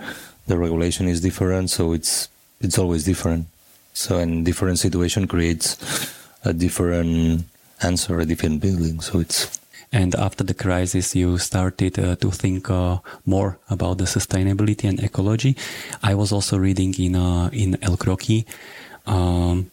the 0.47 0.59
regulation 0.59 1.09
is 1.09 1.21
different. 1.21 1.71
So 1.71 1.93
it's 1.93 2.29
it's 2.62 2.78
always 2.78 3.04
different. 3.04 3.47
So, 3.95 4.19
and 4.19 4.45
different 4.45 4.78
situation 4.78 5.28
creates 5.28 5.76
a 6.45 6.52
different 6.52 7.45
answer, 7.83 8.21
a 8.21 8.25
different 8.25 8.61
building. 8.61 9.00
So 9.00 9.21
it's. 9.21 9.61
And 9.95 10.14
after 10.14 10.42
the 10.42 10.54
crisis, 10.54 11.14
you 11.14 11.37
started 11.37 11.99
uh, 11.99 12.16
to 12.16 12.31
think 12.31 12.71
uh, 12.71 12.97
more 13.26 13.59
about 13.69 13.99
the 13.99 14.04
sustainability 14.04 14.88
and 14.88 14.99
ecology. 15.04 15.54
I 16.02 16.14
was 16.14 16.33
also 16.33 16.57
reading 16.57 16.95
in 16.95 17.14
uh, 17.14 17.50
in 17.52 17.76
El 17.83 17.99
Croquis 17.99 18.47
um, 19.04 19.71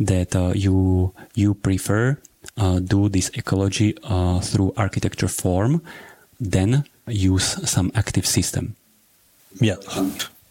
that 0.00 0.34
uh, 0.34 0.52
you 0.56 1.12
you 1.36 1.54
prefer 1.54 2.18
uh, 2.56 2.80
do 2.80 3.08
this 3.08 3.30
ecology 3.34 3.96
uh, 4.02 4.40
through 4.40 4.72
architecture 4.76 5.28
form, 5.28 5.82
then 6.40 6.84
use 7.06 7.56
some 7.70 7.92
active 7.94 8.26
system. 8.26 8.74
Yeah. 9.60 9.76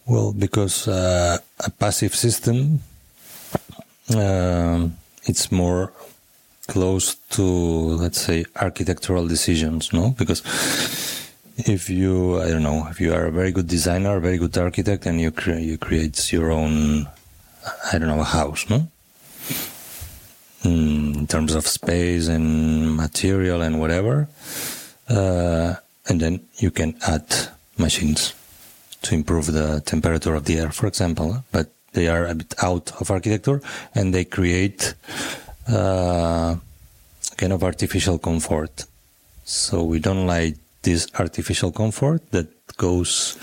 Well, 0.10 0.34
because 0.34 0.88
uh, 0.88 1.38
a 1.60 1.70
passive 1.70 2.16
system, 2.16 2.82
uh, 4.10 4.88
it's 5.26 5.52
more 5.52 5.94
close 6.66 7.14
to, 7.38 7.44
let's 7.44 8.20
say, 8.20 8.46
architectural 8.56 9.28
decisions, 9.28 9.94
no? 9.94 10.16
Because 10.18 10.42
if 11.58 11.92
you, 11.92 12.42
I 12.42 12.50
don't 12.50 12.64
know, 12.64 12.88
if 12.90 13.00
you 13.00 13.14
are 13.14 13.28
a 13.28 13.32
very 13.32 13.52
good 13.52 13.68
designer, 13.68 14.18
a 14.18 14.20
very 14.20 14.40
good 14.40 14.58
architect, 14.58 15.06
and 15.06 15.22
you 15.22 15.30
cre- 15.30 15.62
you 15.62 15.78
create 15.78 16.34
your 16.34 16.50
own, 16.50 17.08
I 17.94 18.00
don't 18.00 18.08
know, 18.08 18.22
a 18.22 18.24
house, 18.24 18.68
no? 18.68 18.88
Mm, 20.64 21.18
in 21.18 21.28
terms 21.28 21.54
of 21.54 21.68
space 21.68 22.28
and 22.28 22.96
material 22.96 23.62
and 23.62 23.80
whatever, 23.80 24.28
uh, 25.08 25.76
and 26.08 26.20
then 26.20 26.40
you 26.58 26.72
can 26.72 26.98
add 27.06 27.28
machines 27.78 28.34
to 29.02 29.16
improve 29.16 29.48
the 29.52 29.82
temperature 29.82 30.36
of 30.36 30.46
the 30.46 30.60
air, 30.60 30.72
for 30.72 30.88
example. 30.88 31.44
But 31.52 31.72
they 31.94 32.08
are 32.08 32.28
a 32.28 32.36
bit 32.36 32.54
out 32.62 32.92
of 33.02 33.12
architecture, 33.12 33.62
and 33.96 34.14
they 34.14 34.26
create 34.26 34.94
uh, 35.68 36.56
kind 37.38 37.54
of 37.54 37.64
artificial 37.64 38.20
comfort. 38.20 38.86
So 39.46 39.84
we 39.84 40.00
don't 40.00 40.28
like 40.28 40.58
this 40.84 41.08
artificial 41.18 41.72
comfort 41.72 42.32
that 42.32 42.48
goes 42.78 43.38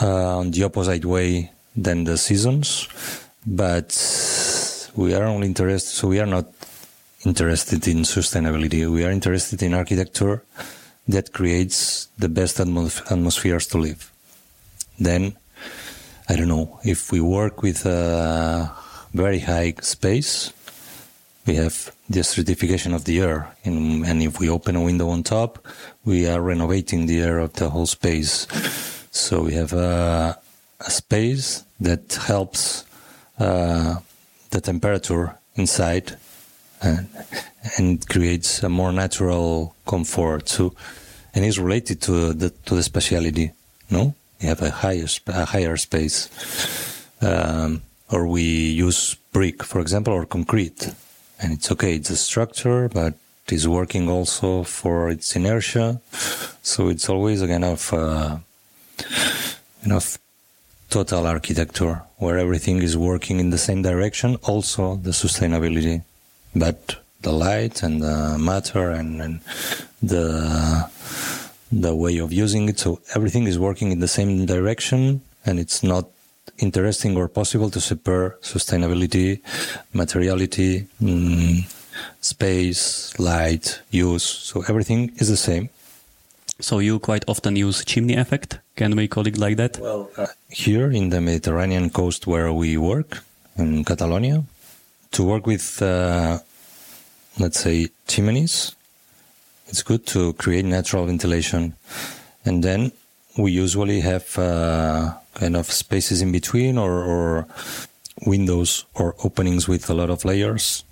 uh, 0.00 0.38
on 0.38 0.50
the 0.50 0.64
opposite 0.64 1.04
way 1.04 1.50
than 1.76 2.04
the 2.04 2.18
seasons, 2.18 2.88
but 3.46 3.90
we 4.94 5.14
are 5.14 5.24
only 5.24 5.46
interested. 5.46 5.90
So 5.90 6.08
we 6.08 6.20
are 6.20 6.26
not 6.26 6.46
interested 7.24 7.86
in 7.88 7.98
sustainability. 7.98 8.90
We 8.92 9.04
are 9.04 9.10
interested 9.10 9.62
in 9.62 9.74
architecture 9.74 10.42
that 11.08 11.32
creates 11.32 12.08
the 12.18 12.28
best 12.28 12.58
atmos- 12.58 13.00
atmospheres 13.10 13.66
to 13.68 13.78
live. 13.78 14.11
Then, 14.98 15.36
I 16.28 16.36
don't 16.36 16.48
know 16.48 16.80
if 16.84 17.12
we 17.12 17.20
work 17.20 17.62
with 17.62 17.86
a 17.86 18.70
very 19.12 19.40
high 19.40 19.74
space. 19.80 20.52
We 21.46 21.56
have 21.56 21.92
the 22.08 22.20
acidification 22.20 22.94
of 22.94 23.04
the 23.04 23.20
air, 23.20 23.52
and, 23.64 24.06
and 24.06 24.22
if 24.22 24.38
we 24.38 24.48
open 24.48 24.76
a 24.76 24.80
window 24.80 25.08
on 25.08 25.24
top, 25.24 25.66
we 26.04 26.28
are 26.28 26.40
renovating 26.40 27.06
the 27.06 27.20
air 27.20 27.38
of 27.38 27.52
the 27.54 27.68
whole 27.70 27.86
space. 27.86 28.46
So 29.10 29.42
we 29.42 29.54
have 29.54 29.72
a, 29.72 30.38
a 30.80 30.90
space 30.90 31.64
that 31.80 32.14
helps 32.14 32.84
uh, 33.38 33.96
the 34.50 34.60
temperature 34.60 35.36
inside 35.56 36.16
and, 36.80 37.08
and 37.76 38.08
creates 38.08 38.62
a 38.62 38.68
more 38.68 38.92
natural 38.92 39.74
comfort. 39.86 40.48
So, 40.48 40.74
and 41.34 41.44
is 41.44 41.58
related 41.58 42.00
to 42.02 42.32
the 42.34 42.50
to 42.50 42.74
the 42.74 42.82
speciality. 42.82 43.52
No, 43.90 44.14
we 44.42 44.48
have 44.48 44.60
a 44.62 44.70
higher 44.70 45.06
a 45.28 45.44
higher 45.44 45.76
space, 45.76 46.28
um, 47.20 47.82
or 48.10 48.26
we 48.26 48.42
use 48.42 49.14
brick, 49.32 49.62
for 49.62 49.80
example, 49.80 50.12
or 50.12 50.26
concrete, 50.26 50.92
and 51.40 51.52
it's 51.52 51.70
okay. 51.70 51.94
It's 51.94 52.10
a 52.10 52.16
structure, 52.16 52.88
but 52.88 53.14
is 53.52 53.68
working 53.68 54.08
also 54.08 54.62
for 54.62 55.10
its 55.10 55.36
inertia. 55.36 56.00
So 56.62 56.88
it's 56.88 57.08
always 57.08 57.42
a 57.42 57.48
kind 57.48 57.64
of 57.64 57.92
uh, 57.92 58.38
total 60.88 61.26
architecture 61.26 62.02
where 62.16 62.38
everything 62.38 62.82
is 62.82 62.96
working 62.96 63.40
in 63.40 63.50
the 63.50 63.58
same 63.58 63.82
direction. 63.82 64.36
Also 64.42 64.96
the 64.96 65.10
sustainability, 65.10 66.02
but 66.54 66.96
the 67.20 67.32
light 67.32 67.82
and 67.82 68.02
the 68.02 68.36
matter 68.38 68.90
and, 68.90 69.20
and 69.22 69.40
the 70.02 70.88
the 71.72 71.94
way 71.94 72.18
of 72.18 72.32
using 72.32 72.68
it. 72.68 72.78
So 72.78 73.00
everything 73.14 73.46
is 73.46 73.58
working 73.58 73.90
in 73.90 74.00
the 74.00 74.08
same 74.08 74.46
direction, 74.46 75.22
and 75.46 75.58
it's 75.58 75.82
not 75.82 76.06
interesting 76.58 77.16
or 77.16 77.28
possible 77.28 77.70
to 77.70 77.80
separate 77.80 78.40
sustainability, 78.42 79.40
materiality, 79.92 80.86
mm, 81.02 81.64
space, 82.20 83.18
light, 83.18 83.80
use. 83.90 84.22
So 84.22 84.62
everything 84.68 85.12
is 85.16 85.28
the 85.28 85.36
same. 85.36 85.70
So 86.60 86.78
you 86.78 86.98
quite 86.98 87.24
often 87.26 87.56
use 87.56 87.84
chimney 87.84 88.14
effect. 88.14 88.58
Can 88.76 88.94
we 88.94 89.08
call 89.08 89.26
it 89.26 89.36
like 89.36 89.56
that? 89.56 89.78
Well, 89.78 90.10
uh, 90.16 90.26
here 90.48 90.90
in 90.90 91.08
the 91.08 91.20
Mediterranean 91.20 91.90
coast 91.90 92.26
where 92.26 92.52
we 92.52 92.76
work 92.76 93.24
in 93.56 93.84
Catalonia, 93.84 94.44
to 95.12 95.24
work 95.24 95.46
with, 95.46 95.82
uh, 95.82 96.38
let's 97.38 97.60
say, 97.60 97.88
chimneys, 98.06 98.74
it's 99.72 99.82
good 99.82 100.04
to 100.08 100.34
create 100.34 100.66
natural 100.66 101.06
ventilation, 101.06 101.74
and 102.44 102.62
then 102.62 102.92
we 103.38 103.52
usually 103.52 104.00
have 104.00 104.38
uh, 104.38 105.14
kind 105.32 105.56
of 105.56 105.72
spaces 105.72 106.20
in 106.20 106.30
between 106.30 106.76
or, 106.76 106.92
or 107.02 107.46
windows 108.26 108.84
or 108.94 109.14
openings 109.24 109.66
with 109.66 109.88
a 109.88 109.94
lot 109.94 110.10
of 110.10 110.26
layers. 110.26 110.84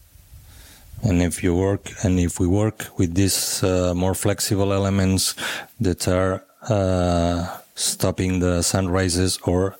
And 1.03 1.21
if 1.21 1.43
you 1.45 1.55
work 1.55 1.91
and 2.03 2.19
if 2.19 2.41
we 2.41 2.47
work 2.47 2.87
with 2.97 3.15
these 3.15 3.63
uh, 3.63 3.93
more 3.95 4.15
flexible 4.15 4.73
elements 4.73 5.35
that 5.79 6.09
are 6.09 6.43
uh, 6.67 7.59
stopping 7.75 8.41
the 8.41 8.63
sunrises 8.63 9.39
or 9.45 9.77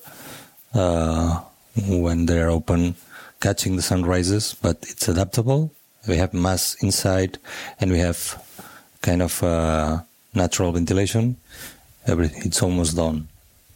uh, 0.75 1.41
when 1.87 2.27
they're 2.27 2.51
open 2.51 2.93
catching 3.39 3.77
the 3.77 3.81
sunrises 3.81 4.55
but 4.61 4.77
it's 4.89 5.07
adaptable. 5.07 5.71
We 6.07 6.17
have 6.17 6.35
mass 6.35 6.75
inside 6.83 7.39
and 7.79 7.91
we 7.91 7.97
have 7.97 8.39
kind 9.01 9.21
of 9.21 9.41
uh, 9.43 9.99
natural 10.33 10.71
ventilation 10.71 11.35
everything 12.07 12.41
it's 12.45 12.61
almost 12.61 12.95
done 12.95 13.27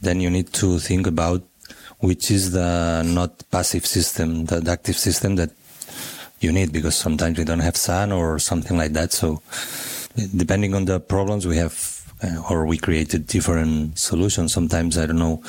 then 0.02 0.20
you 0.20 0.30
need 0.30 0.52
to 0.54 0.80
think 0.80 1.08
about 1.08 1.42
which 2.00 2.30
is 2.30 2.52
the 2.52 3.04
not 3.04 3.32
passive 3.52 3.86
system 3.86 4.46
the 4.46 4.72
active 4.72 4.98
system 4.98 5.36
that 5.36 5.52
you 6.40 6.52
need 6.52 6.72
because 6.72 6.96
sometimes 6.96 7.38
we 7.38 7.44
don't 7.44 7.60
have 7.60 7.76
sun 7.76 8.12
or 8.12 8.40
something 8.40 8.78
like 8.78 8.94
that. 8.94 9.12
So 9.12 9.42
depending 10.36 10.74
on 10.76 10.86
the 10.86 11.00
problems 11.00 11.48
we 11.48 11.58
have, 11.58 11.76
uh, 12.24 12.42
or 12.50 12.66
we 12.66 12.78
created 12.78 13.28
different 13.28 13.98
solutions. 13.98 14.54
Sometimes 14.54 14.98
I 14.98 15.06
don't 15.06 15.20
know. 15.20 15.44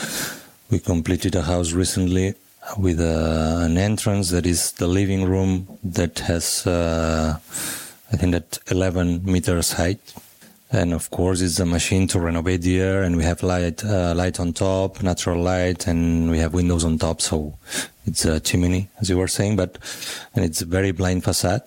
We 0.70 0.78
completed 0.78 1.36
a 1.36 1.42
house 1.42 1.72
recently 1.72 2.34
with 2.76 3.00
uh, 3.00 3.60
an 3.62 3.78
entrance 3.78 4.30
that 4.30 4.46
is 4.46 4.72
the 4.72 4.88
living 4.88 5.24
room 5.24 5.78
that 5.84 6.18
has, 6.20 6.66
uh, 6.66 7.38
I 8.12 8.16
think 8.16 8.32
that 8.32 8.58
11 8.70 9.24
meters 9.24 9.72
height. 9.72 10.00
And 10.72 10.92
of 10.92 11.10
course, 11.10 11.40
it's 11.40 11.60
a 11.60 11.66
machine 11.66 12.08
to 12.08 12.20
renovate 12.20 12.62
the 12.62 12.80
air, 12.80 13.04
and 13.04 13.16
we 13.16 13.22
have 13.22 13.42
light, 13.42 13.84
uh, 13.84 14.14
light 14.16 14.40
on 14.40 14.52
top, 14.52 15.00
natural 15.02 15.40
light, 15.40 15.86
and 15.86 16.28
we 16.30 16.38
have 16.38 16.54
windows 16.54 16.84
on 16.84 16.98
top. 16.98 17.20
So 17.20 17.56
it's 18.04 18.24
a 18.24 18.40
chimney, 18.40 18.88
as 19.00 19.08
you 19.08 19.16
were 19.16 19.28
saying, 19.28 19.56
but 19.56 19.78
and 20.34 20.44
it's 20.44 20.62
a 20.62 20.66
very 20.66 20.90
blind 20.90 21.22
facade. 21.22 21.62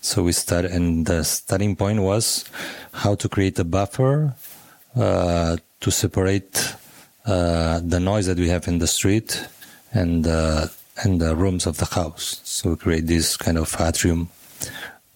So 0.00 0.22
we 0.22 0.32
start, 0.32 0.64
and 0.66 1.06
the 1.06 1.24
starting 1.24 1.74
point 1.74 2.02
was 2.02 2.44
how 2.92 3.16
to 3.16 3.28
create 3.28 3.58
a 3.58 3.64
buffer 3.64 4.34
uh, 4.94 5.56
to 5.80 5.90
separate 5.90 6.76
uh, 7.26 7.80
the 7.82 7.98
noise 7.98 8.26
that 8.26 8.38
we 8.38 8.48
have 8.48 8.68
in 8.68 8.78
the 8.78 8.86
street 8.86 9.44
and 9.92 10.26
uh, 10.26 10.68
and 11.02 11.20
the 11.20 11.34
rooms 11.34 11.66
of 11.66 11.78
the 11.78 11.86
house. 11.86 12.40
So 12.44 12.70
we 12.70 12.76
create 12.76 13.06
this 13.08 13.36
kind 13.36 13.58
of 13.58 13.74
atrium 13.80 14.28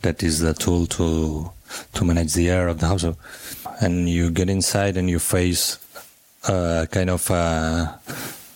that 0.03 0.23
is 0.23 0.41
the 0.41 0.55
tool 0.55 0.87
to 0.87 1.51
to 1.95 2.05
manage 2.05 2.35
the 2.35 2.49
air 2.49 2.69
of 2.69 2.79
the 2.81 2.87
house. 2.87 3.05
And 3.81 4.09
you 4.09 4.31
get 4.31 4.49
inside 4.49 4.97
and 4.97 5.09
you 5.09 5.19
face 5.19 5.79
uh, 6.47 6.87
kind 6.91 7.11
of 7.11 7.31
a 7.31 7.99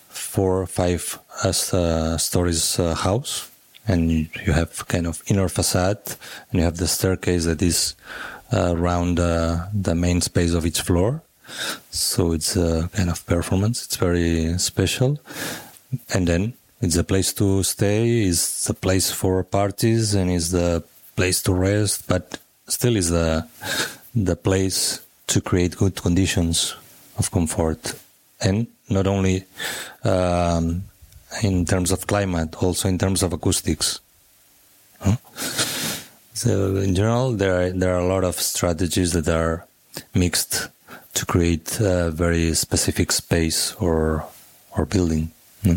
four 0.09 0.63
or 0.63 0.67
five 0.67 1.19
uh, 1.45 2.17
stories 2.17 2.79
uh, 2.79 2.95
house, 2.95 3.51
and 3.87 4.11
you, 4.11 4.27
you, 4.47 4.53
have 4.53 4.87
kind 4.89 5.07
of 5.07 5.23
inner 5.27 5.49
facade, 5.49 6.01
and 6.51 6.61
you 6.61 6.63
have 6.63 6.79
the 6.79 6.89
staircase 6.89 7.45
that 7.45 7.61
is 7.61 7.95
uh, 8.53 8.75
around 8.77 9.21
uh, 9.21 9.67
the 9.75 9.95
main 9.95 10.21
space 10.21 10.55
of 10.55 10.65
each 10.65 10.81
floor. 10.81 11.23
So 11.91 12.33
it's 12.33 12.57
a 12.57 12.89
kind 12.95 13.11
of 13.11 13.27
performance. 13.27 13.85
It's 13.85 13.97
very 13.97 14.57
special, 14.59 15.21
and 16.15 16.27
then 16.27 16.55
it's 16.81 16.97
a 16.97 17.05
place 17.05 17.33
to 17.35 17.63
stay. 17.63 18.23
It's 18.23 18.69
a 18.71 18.75
place 18.75 19.11
for 19.11 19.43
parties, 19.45 20.15
and 20.15 20.31
it's 20.31 20.51
the 20.51 20.83
place 21.17 21.43
to 21.43 21.53
rest. 21.53 22.09
But 22.09 22.39
still 22.69 22.97
is 22.97 23.11
the 23.11 23.47
the 24.15 24.37
place 24.37 25.01
to 25.29 25.41
create 25.41 25.77
good 25.77 25.97
conditions 25.97 26.75
of 27.19 27.31
comfort, 27.31 27.95
and 28.41 28.67
not 28.89 29.07
only 29.07 29.45
um, 30.05 30.85
in 31.43 31.65
terms 31.65 31.91
of 31.91 32.07
climate, 32.07 32.63
also 32.63 32.89
in 32.89 32.99
terms 32.99 33.23
of 33.23 33.33
acoustics. 33.33 34.01
Huh? 35.01 35.17
So 36.35 36.77
in 36.77 36.95
general, 36.95 37.33
there 37.33 37.55
are, 37.61 37.71
there 37.71 37.95
are 37.95 38.01
a 38.01 38.07
lot 38.07 38.25
of 38.25 38.37
strategies 38.37 39.13
that 39.13 39.29
are 39.29 39.67
mixed 40.15 40.69
to 41.15 41.27
create 41.27 41.79
a 41.81 42.11
very 42.11 42.55
specific 42.55 43.13
space 43.13 43.75
or 43.75 44.25
or 44.77 44.87
building. 44.87 45.31
Hmm? 45.63 45.77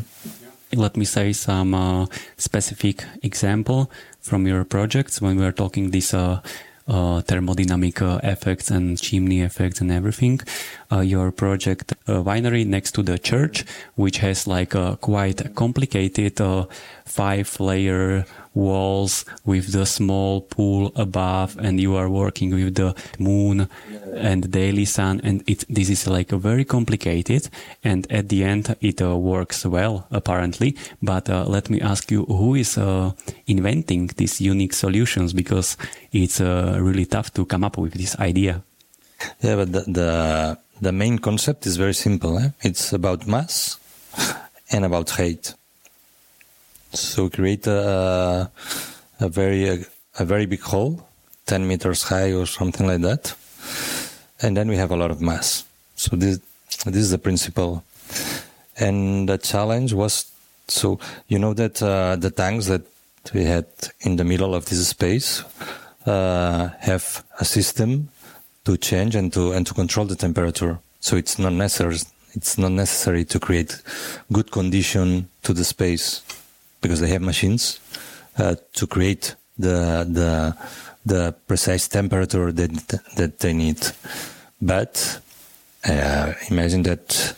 Let 0.73 0.97
me 0.97 1.05
say 1.05 1.33
some 1.33 1.73
uh, 1.73 2.05
specific 2.37 3.03
example 3.23 3.91
from 4.25 4.47
your 4.47 4.65
projects 4.65 5.21
when 5.21 5.37
we 5.37 5.45
are 5.45 5.51
talking 5.51 5.91
this 5.91 6.13
uh, 6.13 6.41
uh, 6.87 7.21
thermodynamic 7.21 8.01
uh, 8.01 8.19
effects 8.23 8.69
and 8.71 8.99
chimney 8.99 9.41
effects 9.41 9.81
and 9.81 9.91
everything. 9.91 10.39
Uh, 10.91 10.99
your 10.99 11.31
project 11.31 11.93
uh, 12.07 12.23
winery 12.23 12.65
next 12.65 12.91
to 12.93 13.03
the 13.03 13.17
church, 13.17 13.65
which 13.95 14.17
has 14.17 14.47
like 14.47 14.73
a 14.73 14.97
quite 15.01 15.55
complicated 15.55 16.41
uh, 16.41 16.65
five 17.05 17.59
layer 17.59 18.25
walls 18.55 19.25
with 19.45 19.71
the 19.71 19.85
small 19.85 20.41
pool 20.41 20.91
above 20.95 21.57
and 21.59 21.79
you 21.79 21.95
are 21.95 22.09
working 22.09 22.51
with 22.51 22.75
the 22.75 22.95
moon 23.19 23.69
and 24.15 24.49
daily 24.51 24.85
sun 24.85 25.21
and 25.23 25.43
it 25.47 25.65
this 25.69 25.89
is 25.89 26.07
like 26.07 26.31
a 26.31 26.37
very 26.37 26.65
complicated 26.65 27.49
and 27.83 28.11
at 28.11 28.29
the 28.29 28.43
end 28.43 28.75
it 28.81 29.01
uh, 29.01 29.15
works 29.15 29.65
well 29.65 30.07
apparently. 30.11 30.75
But 31.01 31.29
uh, 31.29 31.45
let 31.45 31.69
me 31.69 31.81
ask 31.81 32.09
you 32.11 32.25
who 32.25 32.55
is 32.55 32.77
uh, 32.77 33.11
inventing 33.45 34.07
these 34.17 34.41
unique 34.41 34.73
solutions? 34.73 35.33
Because 35.33 35.77
it's 36.11 36.41
uh, 36.41 36.77
really 36.79 37.05
tough 37.05 37.33
to 37.33 37.45
come 37.45 37.63
up 37.63 37.77
with 37.77 37.93
this 37.93 38.17
idea. 38.19 38.63
Yeah 39.41 39.55
but 39.55 39.71
the 39.71 39.81
the, 39.87 40.57
the 40.81 40.91
main 40.91 41.19
concept 41.19 41.65
is 41.65 41.77
very 41.77 41.93
simple 41.93 42.37
eh? 42.37 42.49
it's 42.61 42.93
about 42.93 43.27
mass 43.27 43.79
and 44.71 44.85
about 44.85 45.09
height 45.11 45.53
so 46.95 47.29
create 47.29 47.67
a, 47.67 48.49
a 49.19 49.29
very 49.29 49.67
a, 49.67 49.77
a 50.19 50.25
very 50.25 50.45
big 50.45 50.61
hole 50.61 51.07
10 51.45 51.67
meters 51.67 52.03
high 52.03 52.33
or 52.33 52.45
something 52.45 52.87
like 52.87 53.01
that 53.01 53.35
and 54.41 54.55
then 54.55 54.67
we 54.67 54.77
have 54.77 54.91
a 54.91 54.95
lot 54.95 55.11
of 55.11 55.21
mass. 55.21 55.65
So 55.95 56.15
this 56.15 56.39
this 56.85 56.95
is 56.95 57.11
the 57.11 57.17
principle, 57.17 57.83
and 58.77 59.29
the 59.29 59.37
challenge 59.37 59.93
was 59.93 60.31
so 60.67 60.99
you 61.27 61.39
know 61.39 61.53
that 61.53 61.81
uh, 61.81 62.15
the 62.15 62.31
tanks 62.31 62.67
that 62.67 62.83
we 63.33 63.43
had 63.43 63.65
in 64.01 64.17
the 64.17 64.23
middle 64.23 64.53
of 64.53 64.65
this 64.65 64.87
space 64.87 65.43
uh, 66.05 66.69
have 66.79 67.23
a 67.39 67.45
system 67.45 68.09
to 68.65 68.77
change 68.77 69.15
and 69.15 69.31
to 69.33 69.51
and 69.51 69.65
to 69.67 69.73
control 69.73 70.05
the 70.05 70.15
temperature. 70.15 70.79
So 70.99 71.15
it's 71.15 71.39
not 71.39 71.53
necessary. 71.53 71.97
It's 72.33 72.57
not 72.57 72.71
necessary 72.71 73.23
to 73.25 73.39
create 73.39 73.81
good 74.31 74.51
condition 74.51 75.29
to 75.43 75.53
the 75.53 75.63
space 75.63 76.21
because 76.85 76.99
they 77.01 77.09
have 77.09 77.23
machines 77.23 77.79
uh, 78.37 78.53
to 78.73 78.85
create 78.85 79.35
the 79.57 80.05
the 80.07 80.55
the 81.03 81.33
precise 81.47 81.87
temperature 81.87 82.51
that 82.51 83.01
that 83.15 83.39
they 83.39 83.53
need. 83.53 83.79
But 84.61 85.19
uh, 85.89 86.33
imagine 86.51 86.83
that 86.83 87.35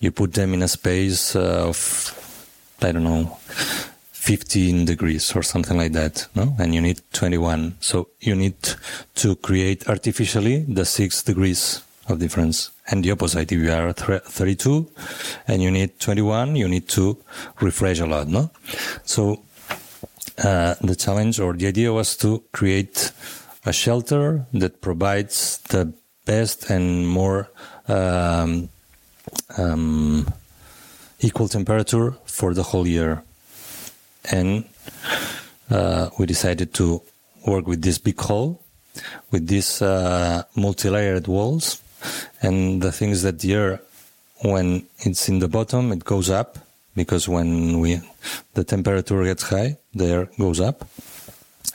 you 0.00 0.12
put 0.12 0.32
them 0.32 0.54
in 0.54 0.62
a 0.62 0.68
space 0.68 1.36
of 1.36 1.76
I 2.80 2.92
don't 2.92 3.04
know 3.04 3.36
15 4.12 4.86
degrees 4.86 5.36
or 5.36 5.42
something 5.42 5.76
like 5.76 5.92
that, 5.92 6.26
no? 6.34 6.54
And 6.58 6.74
you 6.74 6.80
need 6.80 7.00
21. 7.12 7.76
So 7.80 8.08
you 8.20 8.34
need 8.34 8.56
to 9.16 9.36
create 9.36 9.88
artificially 9.88 10.64
the 10.68 10.84
six 10.84 11.22
degrees 11.22 11.82
of 12.08 12.18
difference. 12.18 12.70
And 12.88 13.04
the 13.04 13.10
opposite, 13.10 13.50
if 13.52 13.58
you 13.58 13.72
are 13.72 13.92
32 13.92 14.90
and 15.48 15.62
you 15.62 15.70
need 15.70 15.98
21, 16.00 16.56
you 16.56 16.68
need 16.68 16.88
to 16.90 17.16
refresh 17.60 18.00
a 18.00 18.06
lot, 18.06 18.28
no? 18.28 18.50
So 19.04 19.42
uh, 20.38 20.74
the 20.80 20.94
challenge 20.96 21.40
or 21.40 21.54
the 21.54 21.66
idea 21.66 21.92
was 21.92 22.16
to 22.18 22.42
create 22.52 23.12
a 23.64 23.72
shelter 23.72 24.46
that 24.52 24.80
provides 24.80 25.58
the 25.68 25.92
best 26.24 26.70
and 26.70 27.08
more 27.08 27.48
um, 27.88 28.68
um, 29.58 30.32
equal 31.20 31.48
temperature 31.48 32.14
for 32.26 32.54
the 32.54 32.62
whole 32.62 32.86
year. 32.86 33.22
And 34.30 34.64
uh, 35.70 36.10
we 36.18 36.26
decided 36.26 36.74
to 36.74 37.02
work 37.46 37.66
with 37.66 37.82
this 37.82 37.98
big 37.98 38.20
hole, 38.20 38.62
with 39.30 39.46
these 39.46 39.82
uh, 39.82 40.42
multi-layered 40.54 41.26
walls. 41.26 41.80
And 42.42 42.82
the 42.82 42.92
thing 42.92 43.10
is 43.10 43.22
that 43.22 43.40
the 43.40 43.54
air, 43.54 43.80
when 44.42 44.86
it's 44.98 45.28
in 45.28 45.38
the 45.38 45.48
bottom, 45.48 45.92
it 45.92 46.04
goes 46.04 46.30
up 46.30 46.58
because 46.94 47.28
when 47.28 47.80
we 47.80 48.00
the 48.54 48.64
temperature 48.64 49.22
gets 49.24 49.44
high, 49.44 49.76
the 49.94 50.06
air 50.06 50.28
goes 50.38 50.60
up, 50.60 50.84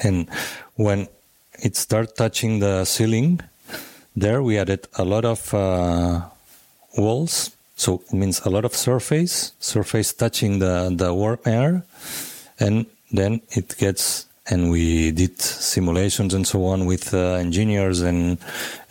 and 0.04 0.28
when 0.76 1.08
it 1.62 1.76
starts 1.76 2.14
touching 2.14 2.60
the 2.60 2.86
ceiling, 2.86 3.40
there 4.16 4.42
we 4.42 4.58
added 4.58 4.88
a 4.98 5.06
lot 5.06 5.26
of 5.26 5.54
uh, 5.54 6.22
walls. 6.98 7.52
So 7.76 8.02
it 8.08 8.14
means 8.14 8.42
a 8.46 8.50
lot 8.50 8.66
of 8.66 8.76
surface, 8.76 9.54
surface 9.60 10.14
touching 10.14 10.60
the, 10.60 10.94
the 10.96 11.14
warm 11.14 11.40
air. 11.46 11.84
And 12.60 12.86
then 13.12 13.42
it 13.52 13.76
gets, 13.78 14.28
and 14.48 14.70
we 14.70 15.12
did 15.12 15.42
simulations 15.42 16.34
and 16.34 16.46
so 16.46 16.66
on 16.66 16.86
with 16.86 17.14
uh, 17.14 17.34
engineers 17.36 18.02
and, 18.02 18.38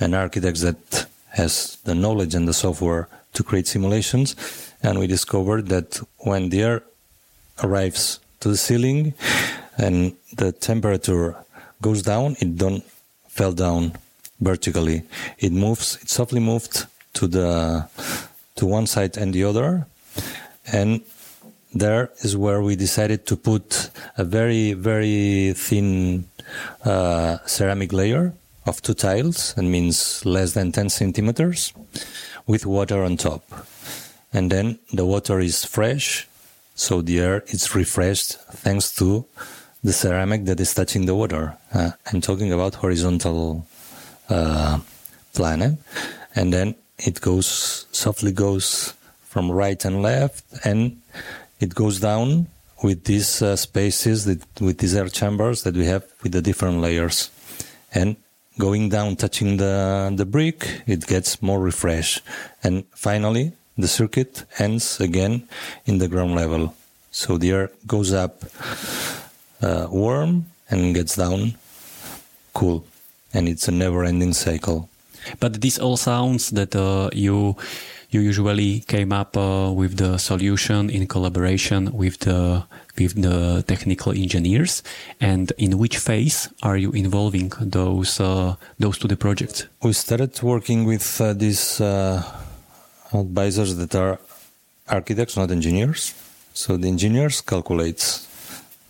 and 0.00 0.14
architects 0.14 0.62
that 0.62 1.06
has 1.30 1.78
the 1.84 1.94
knowledge 1.94 2.34
and 2.34 2.46
the 2.46 2.54
software 2.54 3.08
to 3.34 3.42
create 3.42 3.66
simulations. 3.66 4.36
And 4.82 4.98
we 4.98 5.06
discovered 5.06 5.68
that 5.68 6.00
when 6.18 6.48
the 6.48 6.62
air 6.62 6.82
arrives 7.62 8.20
to 8.40 8.48
the 8.48 8.56
ceiling 8.56 9.14
and 9.76 10.14
the 10.36 10.52
temperature 10.52 11.36
goes 11.80 12.02
down, 12.02 12.36
it 12.40 12.56
don't 12.56 12.84
fell 13.28 13.52
down 13.52 13.92
vertically. 14.40 15.02
It 15.38 15.52
moves, 15.52 15.98
it 16.02 16.08
softly 16.08 16.40
moved 16.40 16.86
to 17.14 17.26
the 17.26 17.88
to 18.56 18.66
one 18.66 18.86
side 18.86 19.16
and 19.16 19.32
the 19.32 19.44
other, 19.44 19.86
and 20.70 21.00
there 21.72 22.10
is 22.22 22.36
where 22.36 22.60
we 22.60 22.76
decided 22.76 23.26
to 23.26 23.36
put 23.36 23.90
a 24.18 24.24
very 24.24 24.74
very 24.74 25.54
thin 25.56 26.24
uh, 26.84 27.38
ceramic 27.46 27.92
layer 27.92 28.34
of 28.70 28.80
two 28.80 28.94
tiles, 28.94 29.52
and 29.56 29.70
means 29.70 30.24
less 30.24 30.54
than 30.54 30.72
10 30.72 30.88
centimeters, 30.88 31.74
with 32.46 32.64
water 32.64 33.02
on 33.04 33.16
top, 33.16 33.42
and 34.32 34.50
then 34.50 34.78
the 34.92 35.04
water 35.04 35.40
is 35.40 35.64
fresh, 35.64 36.28
so 36.74 37.02
the 37.02 37.18
air 37.18 37.42
is 37.48 37.74
refreshed 37.74 38.38
thanks 38.64 38.94
to 38.94 39.26
the 39.82 39.92
ceramic 39.92 40.44
that 40.44 40.60
is 40.60 40.72
touching 40.72 41.06
the 41.06 41.14
water. 41.14 41.56
Uh, 41.74 41.90
I'm 42.06 42.20
talking 42.20 42.52
about 42.52 42.76
horizontal 42.76 43.66
uh, 44.28 44.78
planet, 45.34 45.74
and 46.34 46.52
then 46.52 46.74
it 46.98 47.20
goes 47.20 47.86
softly 47.92 48.32
goes 48.32 48.94
from 49.24 49.50
right 49.50 49.84
and 49.84 50.00
left, 50.02 50.44
and 50.64 51.00
it 51.58 51.74
goes 51.74 51.98
down 52.00 52.46
with 52.82 53.04
these 53.04 53.42
uh, 53.42 53.56
spaces 53.56 54.24
that, 54.24 54.40
with 54.60 54.78
these 54.78 54.94
air 54.94 55.08
chambers 55.08 55.64
that 55.64 55.74
we 55.74 55.84
have 55.86 56.04
with 56.22 56.32
the 56.32 56.42
different 56.42 56.80
layers, 56.80 57.30
and 57.92 58.16
going 58.60 58.90
down, 58.90 59.16
touching 59.16 59.56
the 59.56 60.12
the 60.14 60.24
brick, 60.24 60.82
it 60.86 61.06
gets 61.06 61.42
more 61.42 61.58
refreshed, 61.58 62.22
and 62.62 62.84
finally 62.94 63.52
the 63.76 63.88
circuit 63.88 64.44
ends 64.58 65.00
again 65.00 65.48
in 65.86 65.98
the 65.98 66.08
ground 66.08 66.34
level. 66.34 66.74
So 67.10 67.38
the 67.38 67.50
air 67.50 67.70
goes 67.86 68.12
up 68.12 68.44
uh, 69.62 69.88
warm 69.90 70.46
and 70.70 70.94
gets 70.94 71.16
down 71.16 71.54
cool 72.52 72.84
and 73.32 73.48
it's 73.48 73.68
a 73.68 73.72
never-ending 73.72 74.34
cycle. 74.34 74.88
But 75.38 75.60
this 75.60 75.78
all 75.78 75.96
sounds 75.96 76.50
that 76.50 76.74
uh, 76.74 77.10
you 77.12 77.56
you 78.10 78.20
usually 78.20 78.80
came 78.80 79.12
up 79.12 79.36
uh, 79.36 79.72
with 79.72 79.96
the 79.96 80.18
solution 80.18 80.90
in 80.90 81.06
collaboration 81.06 81.92
with 81.92 82.18
the 82.20 82.64
with 82.98 83.14
the 83.22 83.64
technical 83.66 84.12
engineers. 84.12 84.82
And 85.20 85.52
in 85.56 85.78
which 85.78 85.96
phase 85.98 86.48
are 86.62 86.76
you 86.76 86.90
involving 86.92 87.52
those 87.60 88.20
uh, 88.20 88.56
those 88.78 88.98
to 88.98 89.08
the 89.08 89.16
project? 89.16 89.68
We 89.82 89.92
started 89.92 90.42
working 90.42 90.84
with 90.84 91.20
uh, 91.20 91.32
these 91.32 91.80
uh, 91.80 92.22
advisors 93.12 93.76
that 93.76 93.94
are 93.94 94.18
architects, 94.88 95.36
not 95.36 95.50
engineers. 95.50 96.14
So 96.52 96.76
the 96.76 96.88
engineers 96.88 97.40
calculates 97.40 98.26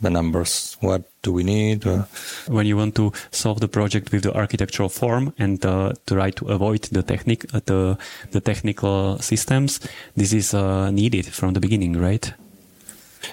the 0.01 0.11
numbers. 0.11 0.77
What 0.81 1.03
do 1.23 1.33
we 1.33 1.43
need? 1.43 1.87
Uh, 1.87 2.05
when 2.49 2.67
you 2.67 2.77
want 2.77 2.95
to 2.97 3.13
solve 3.31 3.61
the 3.61 3.69
project 3.69 4.13
with 4.13 4.23
the 4.23 4.35
architectural 4.35 4.89
form 4.89 5.33
and 5.39 5.65
uh, 5.65 5.93
try 6.07 6.31
to 6.31 6.49
avoid 6.49 6.83
the 6.93 7.03
technic 7.03 7.45
uh, 7.55 7.61
the 7.67 7.99
the 8.31 8.41
technical 8.41 9.19
systems, 9.19 9.81
this 10.17 10.33
is 10.33 10.55
uh, 10.55 10.91
needed 10.91 11.27
from 11.27 11.53
the 11.53 11.61
beginning, 11.61 11.97
right? 12.01 12.33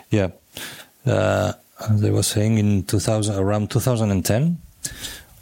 Yeah, 0.10 0.32
uh, 1.06 1.54
as 1.80 2.04
I 2.04 2.10
was 2.10 2.28
saying, 2.28 2.58
in 2.58 2.84
2000, 2.84 3.36
around 3.36 3.72
2010, 3.72 4.58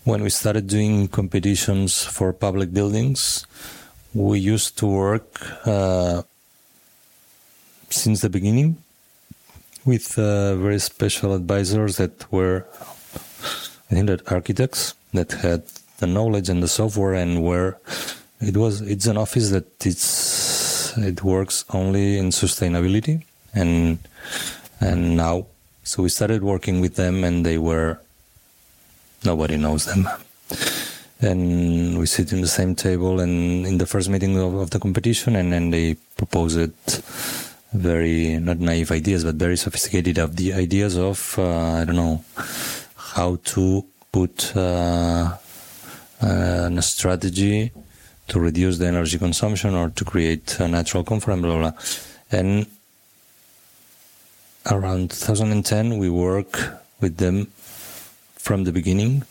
when 0.03 0.21
we 0.21 0.29
started 0.29 0.67
doing 0.67 1.07
competitions 1.07 2.03
for 2.03 2.33
public 2.33 2.73
buildings, 2.73 3.47
we 4.13 4.39
used 4.39 4.77
to 4.77 4.85
work 4.85 5.41
uh, 5.65 6.21
since 7.89 8.21
the 8.21 8.29
beginning 8.29 8.77
with 9.85 10.17
uh, 10.17 10.55
very 10.55 10.79
special 10.79 11.33
advisors 11.33 11.97
that 11.97 12.31
were, 12.31 12.65
I 12.73 13.93
think, 13.93 14.07
that 14.07 14.31
architects 14.31 14.95
that 15.13 15.31
had 15.31 15.63
the 15.99 16.07
knowledge 16.07 16.49
and 16.49 16.61
the 16.61 16.67
software, 16.67 17.13
and 17.13 17.43
where 17.43 17.77
it 18.41 18.57
was. 18.57 18.81
It's 18.81 19.07
an 19.07 19.17
office 19.17 19.51
that 19.51 19.85
it's 19.85 20.97
it 20.97 21.23
works 21.23 21.63
only 21.69 22.17
in 22.17 22.29
sustainability, 22.29 23.23
and 23.53 23.99
and 24.81 25.15
now, 25.15 25.45
so 25.83 26.03
we 26.03 26.09
started 26.09 26.43
working 26.43 26.81
with 26.81 26.95
them, 26.95 27.23
and 27.23 27.45
they 27.45 27.57
were 27.57 27.99
nobody 29.23 29.57
knows 29.57 29.85
them. 29.85 30.09
And 31.21 31.97
we 31.97 32.05
sit 32.07 32.33
in 32.33 32.41
the 32.41 32.47
same 32.47 32.75
table, 32.75 33.19
and 33.21 33.65
in 33.65 33.77
the 33.77 33.85
first 33.85 34.09
meeting 34.09 34.37
of, 34.37 34.53
of 34.55 34.69
the 34.71 34.79
competition, 34.79 35.35
and 35.35 35.53
then 35.53 35.69
they 35.71 35.95
propose 36.17 36.55
it 36.57 36.73
very 37.75 38.39
not 38.39 38.59
naive 38.59 38.91
ideas, 38.91 39.23
but 39.23 39.35
very 39.35 39.57
sophisticated 39.57 40.17
of 40.17 40.35
the 40.35 40.53
ideas 40.53 40.97
of 40.97 41.35
uh, 41.37 41.81
I 41.81 41.85
don't 41.85 41.95
know 41.95 42.23
how 42.95 43.37
to 43.55 43.85
put 44.11 44.55
uh, 44.55 45.37
uh, 46.21 46.69
a 46.71 46.81
strategy 46.81 47.71
to 48.27 48.39
reduce 48.39 48.77
the 48.77 48.87
energy 48.87 49.17
consumption 49.17 49.75
or 49.75 49.89
to 49.89 50.05
create 50.05 50.59
a 50.59 50.67
natural 50.67 51.03
comfort 51.03 51.33
and 51.33 51.41
blah 51.41 51.57
blah. 51.57 51.71
blah. 51.71 51.79
And 52.31 52.65
around 54.71 55.11
2010, 55.11 55.97
we 55.97 56.09
work 56.09 56.59
with 57.01 57.17
them 57.17 57.47
from 58.35 58.63
the 58.63 58.71
beginning 58.71 59.23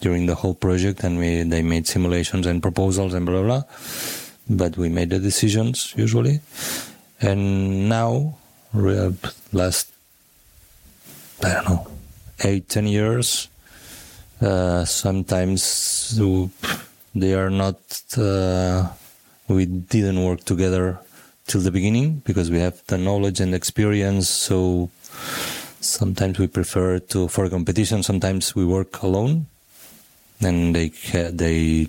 during 0.00 0.26
the 0.26 0.34
whole 0.34 0.54
project, 0.54 1.04
and 1.04 1.18
we 1.18 1.42
they 1.42 1.62
made 1.62 1.86
simulations 1.86 2.46
and 2.46 2.62
proposals 2.62 3.14
and 3.14 3.26
blah 3.26 3.42
blah. 3.42 3.62
But 4.48 4.76
we 4.76 4.88
made 4.88 5.10
the 5.10 5.18
decisions 5.18 5.94
usually, 5.96 6.40
and 7.22 7.88
now 7.88 8.34
re- 8.74 9.14
last 9.52 9.88
I 11.42 11.54
don't 11.54 11.68
know 11.68 11.86
eight 12.44 12.68
ten 12.68 12.86
years. 12.86 13.48
Uh, 14.40 14.84
sometimes 14.84 16.18
they 17.14 17.34
are 17.34 17.50
not. 17.50 17.78
Uh, 18.18 18.88
we 19.48 19.66
didn't 19.66 20.22
work 20.24 20.44
together 20.44 20.98
till 21.46 21.60
the 21.60 21.70
beginning 21.70 22.22
because 22.24 22.50
we 22.50 22.58
have 22.58 22.82
the 22.86 22.98
knowledge 22.98 23.38
and 23.40 23.54
experience. 23.54 24.28
So 24.28 24.90
sometimes 25.80 26.38
we 26.38 26.46
prefer 26.48 26.98
to 26.98 27.28
for 27.28 27.48
competition. 27.48 28.02
Sometimes 28.02 28.54
we 28.54 28.64
work 28.64 29.02
alone, 29.02 29.46
and 30.40 30.74
they 30.74 30.88
they 31.30 31.86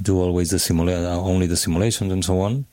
do 0.00 0.20
always 0.20 0.50
the 0.50 0.56
simula- 0.56 1.04
only 1.16 1.46
the 1.46 1.56
simulations 1.56 2.12
and 2.12 2.24
so 2.24 2.40
on. 2.40 2.64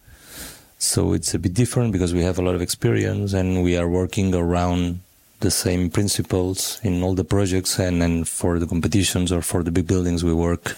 So 0.78 1.14
it's 1.14 1.34
a 1.34 1.40
bit 1.40 1.54
different 1.54 1.94
because 1.94 2.14
we 2.14 2.24
have 2.24 2.38
a 2.38 2.42
lot 2.42 2.56
of 2.56 2.62
experience 2.62 3.34
and 3.34 3.64
we 3.64 3.78
are 3.78 3.88
working 3.88 4.36
around 4.36 5.00
the 5.40 5.52
same 5.52 5.90
principles 5.90 6.80
in 6.84 7.02
all 7.04 7.14
the 7.14 7.24
projects. 7.24 7.80
And 7.80 8.28
for 8.28 8.60
the 8.60 8.68
competitions 8.68 9.32
or 9.32 9.42
for 9.42 9.64
the 9.64 9.72
big 9.72 9.88
buildings, 9.88 10.24
we 10.24 10.34
work 10.34 10.76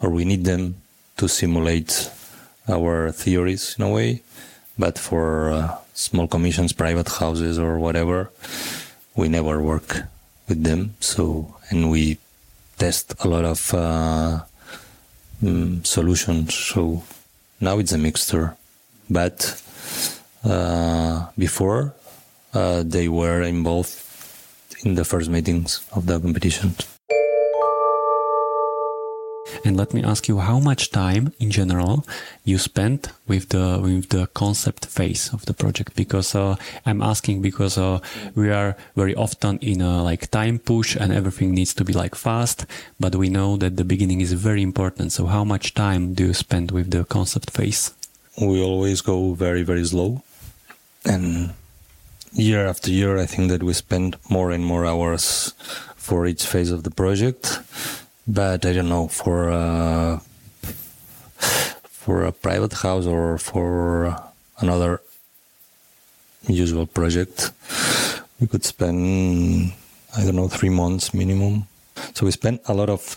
or 0.00 0.10
we 0.10 0.24
need 0.24 0.44
them 0.44 0.76
to 1.18 1.28
simulate 1.28 2.10
our 2.68 3.12
theories 3.12 3.76
in 3.78 3.84
a 3.84 3.90
way. 3.90 4.22
But 4.78 4.98
for 4.98 5.50
uh, 5.50 5.78
small 5.94 6.26
commissions, 6.26 6.72
private 6.72 7.08
houses, 7.08 7.58
or 7.58 7.78
whatever, 7.78 8.30
we 9.14 9.28
never 9.28 9.60
work 9.60 10.04
with 10.48 10.64
them. 10.64 10.94
So, 11.00 11.54
and 11.68 11.90
we 11.90 12.18
test 12.78 13.14
a 13.20 13.28
lot 13.28 13.44
of 13.44 13.74
uh, 13.74 14.40
mm, 15.42 15.86
solutions. 15.86 16.54
So 16.54 17.02
now 17.60 17.78
it's 17.78 17.92
a 17.92 17.98
mixture. 17.98 18.56
But 19.10 19.60
uh, 20.44 21.26
before, 21.36 21.94
uh, 22.54 22.82
they 22.86 23.08
were 23.08 23.42
involved 23.42 23.94
in 24.84 24.94
the 24.94 25.04
first 25.04 25.28
meetings 25.28 25.86
of 25.92 26.06
the 26.06 26.18
competition. 26.20 26.74
And 29.64 29.76
let 29.76 29.92
me 29.92 30.02
ask 30.02 30.26
you 30.28 30.38
how 30.38 30.58
much 30.58 30.90
time 30.90 31.32
in 31.38 31.50
general 31.50 32.06
you 32.44 32.56
spent 32.56 33.08
with 33.26 33.50
the 33.50 33.78
with 33.82 34.08
the 34.08 34.26
concept 34.28 34.86
phase 34.86 35.28
of 35.34 35.44
the 35.44 35.52
project? 35.52 35.94
Because 35.96 36.34
uh, 36.34 36.56
I'm 36.86 37.02
asking 37.02 37.42
because 37.42 37.76
uh, 37.76 37.98
we 38.34 38.50
are 38.50 38.76
very 38.96 39.14
often 39.14 39.58
in 39.58 39.82
a 39.82 40.02
like 40.02 40.30
time 40.30 40.58
push 40.58 40.96
and 40.96 41.12
everything 41.12 41.52
needs 41.52 41.74
to 41.74 41.84
be 41.84 41.92
like 41.92 42.14
fast 42.14 42.64
but 42.98 43.14
we 43.14 43.28
know 43.28 43.56
that 43.56 43.76
the 43.76 43.84
beginning 43.84 44.20
is 44.20 44.32
very 44.32 44.62
important. 44.62 45.12
So 45.12 45.26
how 45.26 45.44
much 45.44 45.74
time 45.74 46.14
do 46.14 46.28
you 46.28 46.34
spend 46.34 46.70
with 46.70 46.90
the 46.90 47.04
concept 47.04 47.50
phase 47.50 47.92
we 48.40 48.62
always 48.62 49.00
go 49.00 49.34
very 49.34 49.62
very 49.62 49.84
slow 49.84 50.22
and 51.04 51.52
year 52.32 52.66
after 52.66 52.90
year 52.90 53.18
I 53.18 53.26
think 53.26 53.50
that 53.50 53.62
we 53.62 53.72
spend 53.72 54.16
more 54.28 54.50
and 54.50 54.64
more 54.64 54.86
hours 54.86 55.54
for 55.96 56.26
each 56.26 56.46
phase 56.46 56.70
of 56.70 56.82
the 56.82 56.90
project 56.90 57.60
but 58.26 58.64
I 58.64 58.72
don't 58.72 58.88
know 58.88 59.08
for 59.08 59.50
uh, 59.50 60.20
for 62.00 62.24
a 62.24 62.32
private 62.32 62.72
house 62.72 63.06
or 63.06 63.38
for 63.38 64.16
another 64.58 65.00
usual 66.48 66.86
project, 66.86 67.52
we 68.40 68.46
could 68.46 68.64
spend 68.64 69.72
I 70.16 70.24
don't 70.24 70.36
know 70.36 70.48
three 70.48 70.70
months 70.70 71.12
minimum. 71.14 71.66
So 72.14 72.26
we 72.26 72.32
spent 72.32 72.62
a 72.66 72.74
lot 72.74 72.88
of 72.88 73.16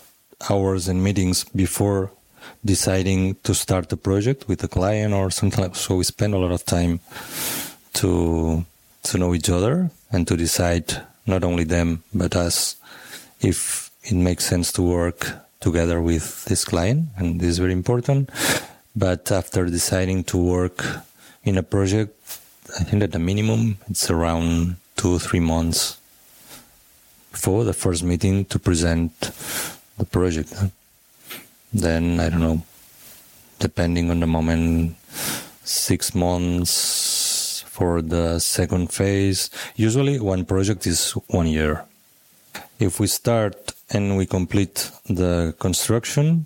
hours 0.50 0.88
and 0.88 1.04
meetings 1.04 1.46
before 1.56 2.12
deciding 2.66 3.36
to 3.44 3.54
start 3.54 3.90
the 3.90 3.98
project 3.98 4.48
with 4.48 4.64
a 4.64 4.68
client 4.68 5.14
or 5.14 5.30
something 5.32 5.64
like. 5.64 5.76
So 5.76 5.96
we 5.96 6.04
spend 6.04 6.34
a 6.34 6.38
lot 6.38 6.52
of 6.52 6.66
time 6.66 7.00
to 7.94 8.66
to 9.04 9.18
know 9.18 9.34
each 9.36 9.50
other 9.50 9.92
and 10.12 10.28
to 10.28 10.38
decide 10.38 11.02
not 11.26 11.44
only 11.44 11.66
them 11.66 12.04
but 12.14 12.36
us 12.36 12.78
if 13.42 13.92
it 14.04 14.16
makes 14.16 14.46
sense 14.46 14.72
to 14.74 14.82
work 14.82 15.28
together 15.60 16.02
with 16.02 16.46
this 16.46 16.66
client, 16.66 17.08
and 17.18 17.40
this 17.40 17.50
is 17.50 17.60
very 17.60 17.72
important. 17.72 18.30
But 18.96 19.32
after 19.32 19.66
deciding 19.66 20.26
to 20.26 20.38
work 20.38 20.84
in 21.44 21.58
a 21.58 21.64
project, 21.64 22.14
I 22.80 22.84
think 22.84 23.02
at 23.04 23.12
the 23.12 23.20
minimum 23.20 23.78
it's 23.90 24.10
around 24.10 24.76
two 24.96 25.16
or 25.16 25.20
three 25.20 25.40
months 25.40 25.98
before 27.32 27.64
the 27.64 27.74
first 27.74 28.04
meeting 28.04 28.46
to 28.46 28.60
present 28.60 29.12
the 29.98 30.06
project. 30.06 30.54
Then 31.74 32.20
I 32.20 32.30
don't 32.30 32.42
know, 32.42 32.62
depending 33.60 34.12
on 34.12 34.20
the 34.20 34.28
moment, 34.28 34.96
six 35.64 36.14
months 36.14 37.66
for 37.68 38.02
the 38.02 38.38
second 38.40 38.94
phase. 38.94 39.50
Usually, 39.76 40.20
one 40.20 40.46
project 40.46 40.86
is 40.86 41.12
one 41.28 41.48
year. 41.48 41.86
If 42.80 43.00
we 43.00 43.08
start 43.08 43.74
and 43.90 44.18
we 44.18 44.26
complete 44.26 44.92
the 45.10 45.56
construction, 45.60 46.46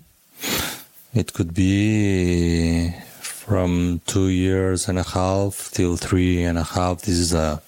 it 1.14 1.32
could 1.34 1.52
be 1.52 2.94
from 3.20 4.00
two 4.06 4.28
years 4.28 4.88
and 4.88 4.98
a 4.98 5.02
half 5.02 5.70
till 5.72 5.96
three 5.96 6.42
and 6.44 6.56
a 6.56 6.64
half. 6.64 7.02
This 7.02 7.18
is 7.18 7.34
a, 7.34 7.60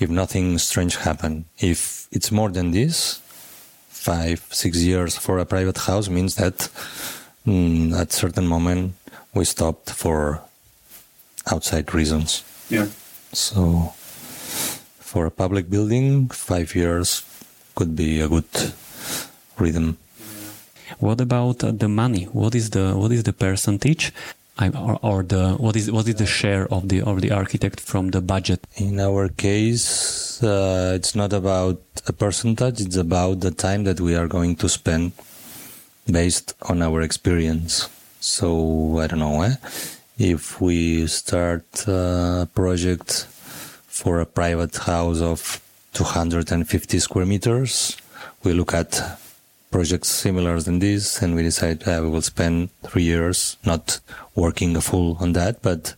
if 0.00 0.10
nothing 0.10 0.58
strange 0.58 0.96
happen. 0.96 1.44
If 1.58 2.08
it's 2.10 2.32
more 2.32 2.50
than 2.50 2.72
this, 2.72 3.20
five, 4.04 4.44
six 4.50 4.82
years 4.82 5.16
for 5.16 5.38
a 5.38 5.46
private 5.46 5.78
house 5.78 6.08
means 6.10 6.34
that 6.36 6.68
mm, 7.46 7.96
at 7.96 8.12
certain 8.12 8.46
moment 8.46 8.92
we 9.32 9.44
stopped 9.44 9.90
for 9.90 10.40
outside 11.50 11.94
reasons. 11.94 12.44
Yeah. 12.68 12.86
So 13.32 13.94
for 15.00 15.26
a 15.26 15.30
public 15.30 15.70
building, 15.70 16.28
five 16.28 16.74
years 16.74 17.24
could 17.74 17.96
be 17.96 18.20
a 18.20 18.28
good 18.28 18.52
rhythm. 19.58 19.96
What 20.98 21.20
about 21.20 21.58
the 21.58 21.88
money? 21.88 22.24
What 22.24 22.54
is 22.54 22.70
the 22.70 22.92
what 22.94 23.10
is 23.10 23.22
the 23.24 23.32
percentage, 23.32 24.12
or, 24.60 24.98
or 25.02 25.22
the 25.22 25.54
what 25.54 25.76
is 25.76 25.90
what 25.90 26.06
is 26.06 26.14
the 26.16 26.26
share 26.26 26.72
of 26.72 26.88
the 26.88 27.02
of 27.02 27.20
the 27.20 27.30
architect 27.30 27.80
from 27.80 28.10
the 28.10 28.20
budget? 28.20 28.66
In 28.76 29.00
our 29.00 29.28
case, 29.28 30.42
uh, 30.42 30.92
it's 30.94 31.14
not 31.14 31.32
about 31.32 31.80
a 32.06 32.12
percentage; 32.12 32.80
it's 32.80 32.96
about 32.96 33.40
the 33.40 33.50
time 33.50 33.84
that 33.84 34.00
we 34.00 34.14
are 34.14 34.28
going 34.28 34.56
to 34.56 34.68
spend 34.68 35.12
based 36.10 36.54
on 36.62 36.82
our 36.82 37.00
experience. 37.02 37.88
So 38.20 38.98
I 39.00 39.06
don't 39.06 39.18
know 39.18 39.42
eh? 39.42 39.56
if 40.18 40.60
we 40.60 41.06
start 41.06 41.66
a 41.86 42.48
project 42.54 43.26
for 43.88 44.20
a 44.20 44.26
private 44.26 44.76
house 44.76 45.20
of 45.20 45.60
250 45.94 46.98
square 46.98 47.26
meters. 47.26 47.96
We 48.42 48.52
look 48.52 48.74
at 48.74 49.00
projects 49.74 50.08
similar 50.08 50.60
than 50.60 50.78
this 50.78 51.20
and 51.20 51.34
we 51.34 51.42
decide 51.42 51.82
uh, 51.88 51.98
we 52.00 52.08
will 52.08 52.22
spend 52.22 52.70
three 52.84 53.02
years 53.02 53.56
not 53.64 53.98
working 54.36 54.76
a 54.76 54.80
full 54.80 55.16
on 55.18 55.32
that, 55.32 55.60
but 55.62 55.96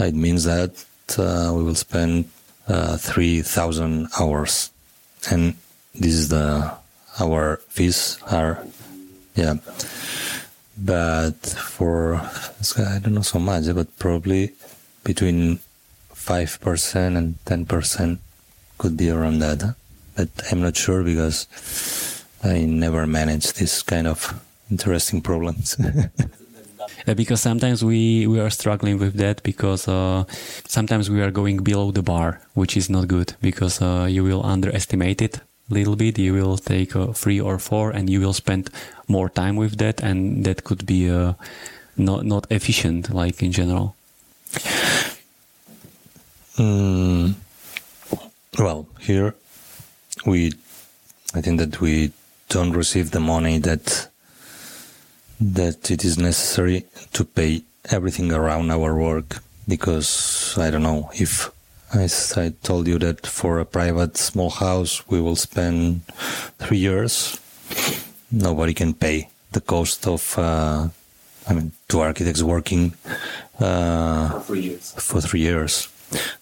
it 0.00 0.12
means 0.12 0.42
that 0.42 0.74
uh, 1.16 1.52
we 1.54 1.62
will 1.62 1.76
spend 1.76 2.28
uh, 2.66 2.96
3,000 2.96 4.08
hours. 4.18 4.72
And 5.30 5.54
this 5.94 6.14
is 6.14 6.28
the, 6.30 6.74
our 7.20 7.58
fees 7.68 8.18
are, 8.28 8.66
yeah. 9.36 9.54
But 10.76 11.38
for, 11.46 12.16
I 12.16 12.98
don't 12.98 13.14
know 13.14 13.22
so 13.22 13.38
much, 13.38 13.72
but 13.72 13.96
probably 14.00 14.50
between 15.04 15.60
5% 16.12 17.16
and 17.16 17.38
10% 17.44 18.18
could 18.78 18.96
be 18.96 19.10
around 19.10 19.38
that. 19.38 19.76
But 20.16 20.28
I'm 20.50 20.60
not 20.60 20.76
sure 20.76 21.04
because 21.04 21.46
I 22.42 22.64
never 22.64 23.06
manage 23.06 23.52
this 23.54 23.82
kind 23.82 24.06
of 24.06 24.40
interesting 24.70 25.22
problems. 25.22 25.76
because 27.16 27.40
sometimes 27.40 27.84
we, 27.84 28.26
we 28.26 28.40
are 28.40 28.50
struggling 28.50 28.98
with 28.98 29.14
that 29.14 29.42
because 29.42 29.88
uh, 29.88 30.24
sometimes 30.66 31.10
we 31.10 31.22
are 31.22 31.30
going 31.30 31.62
below 31.62 31.90
the 31.90 32.02
bar, 32.02 32.40
which 32.54 32.76
is 32.76 32.90
not 32.90 33.08
good 33.08 33.34
because 33.40 33.80
uh, 33.80 34.06
you 34.08 34.24
will 34.24 34.44
underestimate 34.44 35.22
it 35.22 35.40
a 35.70 35.74
little 35.74 35.96
bit. 35.96 36.18
You 36.18 36.34
will 36.34 36.56
take 36.56 36.94
uh, 36.96 37.12
three 37.12 37.40
or 37.40 37.58
four 37.58 37.90
and 37.90 38.10
you 38.10 38.20
will 38.20 38.32
spend 38.32 38.70
more 39.08 39.28
time 39.28 39.56
with 39.56 39.78
that, 39.78 40.02
and 40.02 40.44
that 40.44 40.64
could 40.64 40.86
be 40.86 41.08
uh, 41.10 41.34
not 41.96 42.24
not 42.24 42.46
efficient, 42.50 43.10
like 43.14 43.42
in 43.42 43.52
general. 43.52 43.94
Mm, 46.58 47.34
well, 48.58 48.86
here 49.00 49.34
we, 50.24 50.52
I 51.34 51.40
think 51.42 51.58
that 51.58 51.80
we 51.80 52.12
don't 52.48 52.72
receive 52.72 53.10
the 53.10 53.20
money 53.20 53.58
that 53.58 54.08
that 55.40 55.90
it 55.90 56.04
is 56.04 56.16
necessary 56.18 56.84
to 57.12 57.24
pay 57.24 57.62
everything 57.90 58.32
around 58.32 58.70
our 58.70 58.94
work 58.96 59.38
because 59.68 60.54
I 60.58 60.70
don't 60.70 60.82
know 60.82 61.10
if 61.14 61.50
as 61.94 62.36
I 62.36 62.50
told 62.62 62.86
you 62.88 62.98
that 62.98 63.26
for 63.26 63.58
a 63.60 63.64
private 63.64 64.16
small 64.16 64.50
house 64.50 65.06
we 65.08 65.20
will 65.20 65.36
spend 65.36 66.00
three 66.58 66.78
years. 66.78 67.38
Nobody 68.30 68.74
can 68.74 68.92
pay 68.94 69.28
the 69.52 69.60
cost 69.60 70.06
of. 70.06 70.38
Uh, 70.38 70.88
I 71.48 71.54
mean, 71.54 71.70
two 71.88 72.00
architects 72.00 72.42
working 72.42 72.92
uh, 73.60 74.40
For 74.40 74.56
years. 74.56 74.92
for 74.98 75.20
three 75.20 75.40
years. 75.40 75.88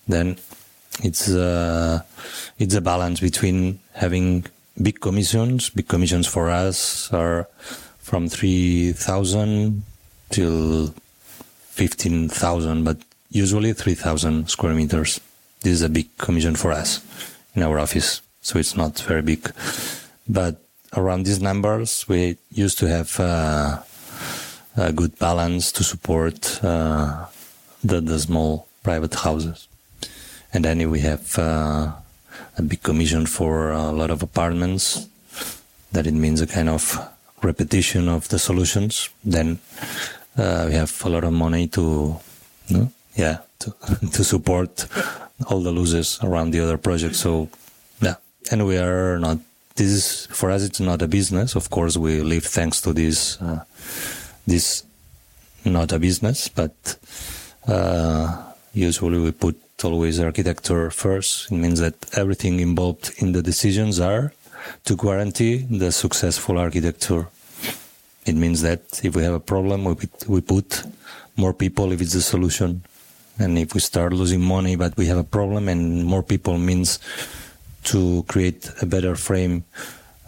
Then 0.09 0.37
it's 1.03 1.29
uh, 1.29 2.01
it's 2.59 2.75
a 2.75 2.81
balance 2.81 3.21
between 3.21 3.81
having 3.93 4.47
big 4.81 5.01
commissions. 5.01 5.71
Big 5.71 5.89
commissions 5.89 6.27
for 6.27 6.51
us 6.51 7.13
are 7.13 7.49
from 7.99 8.29
three 8.29 8.93
thousand 8.93 9.83
till 10.31 10.95
fifteen 11.71 12.29
thousand, 12.29 12.85
but 12.85 12.99
usually 13.31 13.73
three 13.73 13.95
thousand 13.95 14.49
square 14.49 14.75
meters. 14.75 15.21
This 15.63 15.73
is 15.75 15.83
a 15.83 15.89
big 15.89 16.17
commission 16.19 16.57
for 16.57 16.73
us 16.73 17.01
in 17.55 17.63
our 17.63 17.79
office, 17.79 18.21
so 18.41 18.59
it's 18.59 18.77
not 18.77 18.99
very 19.01 19.23
big. 19.23 19.51
But 20.29 20.61
around 20.97 21.25
these 21.25 21.41
numbers, 21.41 22.07
we 22.09 22.37
used 22.51 22.79
to 22.79 22.89
have. 22.89 23.19
Uh, 23.19 23.83
a 24.77 24.93
good 24.93 25.17
balance 25.21 25.71
to 25.71 25.85
support 25.85 26.59
uh, 26.65 27.27
the, 27.85 28.01
the 28.01 28.19
small 28.19 28.67
private 28.83 29.15
houses. 29.15 29.69
And 30.53 30.65
then 30.65 30.91
we 30.91 30.99
have 30.99 31.39
uh, 31.39 31.93
a 32.57 32.63
big 32.63 32.83
commission 32.83 33.27
for 33.27 33.71
a 33.71 33.91
lot 33.93 34.11
of 34.11 34.23
apartments. 34.23 35.09
That 35.93 36.07
it 36.07 36.15
means 36.15 36.41
a 36.41 36.47
kind 36.47 36.69
of 36.69 36.99
repetition 37.43 38.09
of 38.09 38.29
the 38.29 38.39
solutions. 38.39 39.09
Then 39.25 39.59
uh, 40.37 40.67
we 40.69 40.75
have 40.75 40.93
a 41.05 41.09
lot 41.09 41.25
of 41.25 41.33
money 41.33 41.69
to, 41.69 42.17
yeah, 43.15 43.39
to, 43.61 43.75
to 44.13 44.25
support 44.25 44.87
all 45.47 45.61
the 45.61 45.73
losses 45.73 46.19
around 46.23 46.51
the 46.51 46.61
other 46.61 46.79
projects. 46.79 47.19
So, 47.19 47.49
yeah, 48.01 48.17
and 48.51 48.67
we 48.67 48.79
are 48.79 49.19
not. 49.19 49.39
This 49.77 49.89
is 49.89 50.27
for 50.27 50.51
us. 50.51 50.63
It's 50.63 50.81
not 50.81 51.03
a 51.03 51.09
business. 51.09 51.57
Of 51.57 51.71
course, 51.71 51.97
we 51.97 52.23
live 52.23 52.45
thanks 52.45 52.81
to 52.83 52.93
this. 52.93 53.41
Uh, 53.41 53.65
this 54.47 54.85
not 55.65 55.93
a 55.93 55.99
business, 55.99 56.49
but 56.49 56.97
uh, 57.67 58.43
usually 58.73 59.19
we 59.19 59.33
put 59.33 59.57
always 59.83 60.21
architecture 60.21 60.91
first. 60.91 61.51
It 61.51 61.57
means 61.57 61.81
that 61.81 61.95
everything 62.17 62.61
involved 62.61 63.15
in 63.19 63.33
the 63.33 63.43
decisions 63.43 63.99
are 63.99 64.33
to 64.85 64.97
guarantee 64.97 65.67
the 65.69 65.91
successful 65.91 66.59
architecture. 66.59 67.29
It 68.27 68.37
means 68.37 68.63
that 68.63 69.01
if 69.03 69.17
we 69.17 69.23
have 69.25 69.35
a 69.35 69.41
problem, 69.41 69.85
we 69.85 69.95
put, 69.95 70.29
we 70.29 70.41
put 70.41 70.85
more 71.37 71.53
people 71.53 71.93
if 71.93 72.01
it's 72.01 72.13
the 72.13 72.23
solution. 72.23 72.83
And 73.39 73.59
if 73.59 73.75
we 73.75 73.81
start 73.81 74.13
losing 74.13 74.41
money, 74.41 74.77
but 74.77 74.97
we 74.97 75.07
have 75.07 75.19
a 75.19 75.25
problem 75.25 75.69
and 75.69 76.05
more 76.05 76.23
people 76.23 76.57
means 76.57 77.01
to 77.85 78.25
create 78.29 78.71
a 78.81 78.87
better 78.87 79.17
frame 79.17 79.65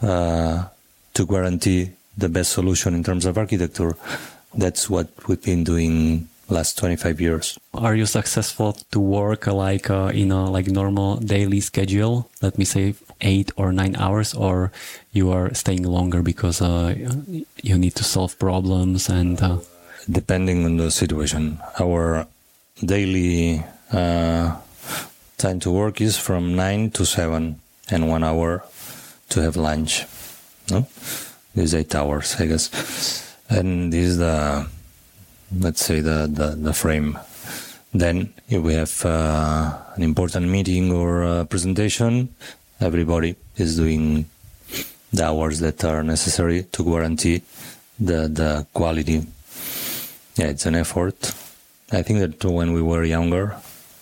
uh, 0.03 0.65
to 1.15 1.27
guarantee 1.27 1.91
the 2.19 2.29
best 2.29 2.53
solution 2.53 2.95
in 2.95 3.05
terms 3.05 3.25
of 3.25 3.39
architecture. 3.39 3.97
That's 4.55 4.91
what 4.91 5.09
we've 5.29 5.43
been 5.43 5.65
doing 5.65 6.29
last 6.49 6.79
25 6.79 7.21
years. 7.21 7.59
Are 7.75 7.95
you 7.95 8.07
successful 8.07 8.75
to 8.91 9.01
work 9.01 9.47
like 9.47 9.91
uh, 9.91 10.11
in 10.15 10.31
a 10.31 10.51
like 10.51 10.69
normal 10.69 11.17
daily 11.17 11.61
schedule? 11.61 12.29
Let 12.43 12.59
me 12.59 12.65
say 12.65 12.95
eight 13.21 13.53
or 13.57 13.73
nine 13.73 13.97
hours, 13.97 14.35
or 14.35 14.73
you 15.13 15.31
are 15.31 15.53
staying 15.55 15.83
longer 15.83 16.23
because 16.23 16.61
uh, 16.63 16.95
you 17.63 17.79
need 17.79 17.95
to 17.97 18.05
solve 18.05 18.39
problems 18.39 19.09
and. 19.09 19.41
Uh... 19.41 19.59
Depending 20.09 20.65
on 20.65 20.77
the 20.77 20.91
situation, 20.91 21.59
our 21.81 22.27
daily 22.85 23.65
uh, 23.93 24.57
time 25.37 25.59
to 25.61 25.71
work 25.71 26.01
is 26.01 26.17
from 26.17 26.55
nine 26.55 26.91
to 26.93 27.05
seven, 27.05 27.61
and 27.91 28.09
one 28.09 28.23
hour 28.23 28.63
to 29.31 29.43
have 29.43 29.57
lunch. 29.57 30.05
No, 30.71 30.87
is 31.55 31.75
eight 31.75 31.95
hours, 31.95 32.37
I 32.39 32.47
guess, 32.47 33.35
and 33.49 33.93
this 33.93 34.07
is 34.07 34.19
the 34.19 34.69
let's 35.55 35.85
say 35.85 36.01
the, 36.01 36.29
the, 36.31 36.57
the 36.57 36.73
frame. 36.73 37.19
Then 37.93 38.33
if 38.49 38.63
we 38.63 38.75
have 38.75 39.05
uh, 39.05 39.77
an 39.95 40.03
important 40.03 40.49
meeting 40.49 40.93
or 40.93 41.23
a 41.23 41.45
presentation, 41.45 42.35
everybody 42.81 43.37
is 43.57 43.77
doing 43.77 44.27
the 45.13 45.25
hours 45.25 45.61
that 45.61 45.85
are 45.85 46.03
necessary 46.03 46.65
to 46.73 46.85
guarantee 46.85 47.43
the, 47.99 48.29
the 48.29 48.67
quality. 48.75 49.27
Yeah, 50.37 50.47
it's 50.47 50.67
an 50.67 50.75
effort. 50.75 51.33
I 51.93 52.03
think 52.03 52.19
that 52.19 52.45
when 52.45 52.73
we 52.73 52.83
were 52.83 53.05
younger, 53.05 53.57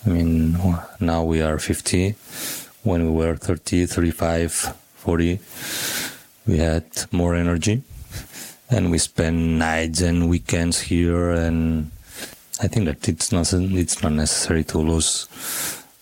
I 0.05 0.09
mean, 0.09 0.57
now 0.99 1.23
we 1.23 1.41
are 1.41 1.57
50. 1.57 2.15
When 2.83 3.05
we 3.05 3.11
were 3.11 3.35
30, 3.35 3.85
35, 3.85 4.75
40, 4.95 5.39
we 6.47 6.57
had 6.57 6.85
more 7.11 7.35
energy 7.35 7.83
and 8.69 8.91
we 8.91 8.97
spend 8.97 9.59
nights 9.59 10.01
and 10.01 10.29
weekends 10.29 10.79
here 10.79 11.31
and 11.31 11.91
I 12.61 12.67
think 12.67 12.85
that 12.85 13.07
it's 13.09 13.31
not 13.31 13.51
it's 13.53 14.01
not 14.01 14.13
necessary 14.13 14.63
to 14.65 14.77
lose 14.77 15.27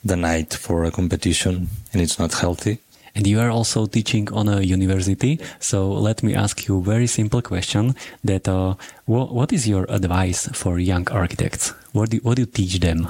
the 0.05 0.15
night 0.15 0.53
for 0.53 0.83
a 0.83 0.91
competition 0.91 1.67
and 1.91 2.01
it's 2.01 2.19
not 2.19 2.33
healthy. 2.33 2.79
And 3.15 3.27
you 3.27 3.39
are 3.39 3.49
also 3.49 3.85
teaching 3.85 4.31
on 4.33 4.47
a 4.47 4.61
university. 4.61 5.39
So 5.59 5.91
let 5.91 6.23
me 6.23 6.33
ask 6.33 6.67
you 6.67 6.79
a 6.79 6.81
very 6.81 7.05
simple 7.07 7.41
question 7.41 7.95
that 8.23 8.47
uh, 8.47 8.73
wh- 9.05 9.31
what 9.31 9.53
is 9.53 9.67
your 9.67 9.85
advice 9.89 10.49
for 10.53 10.79
young 10.79 11.07
architects? 11.11 11.73
What 11.91 12.09
do, 12.09 12.17
what 12.17 12.35
do 12.37 12.41
you 12.41 12.47
teach 12.47 12.79
them? 12.79 13.07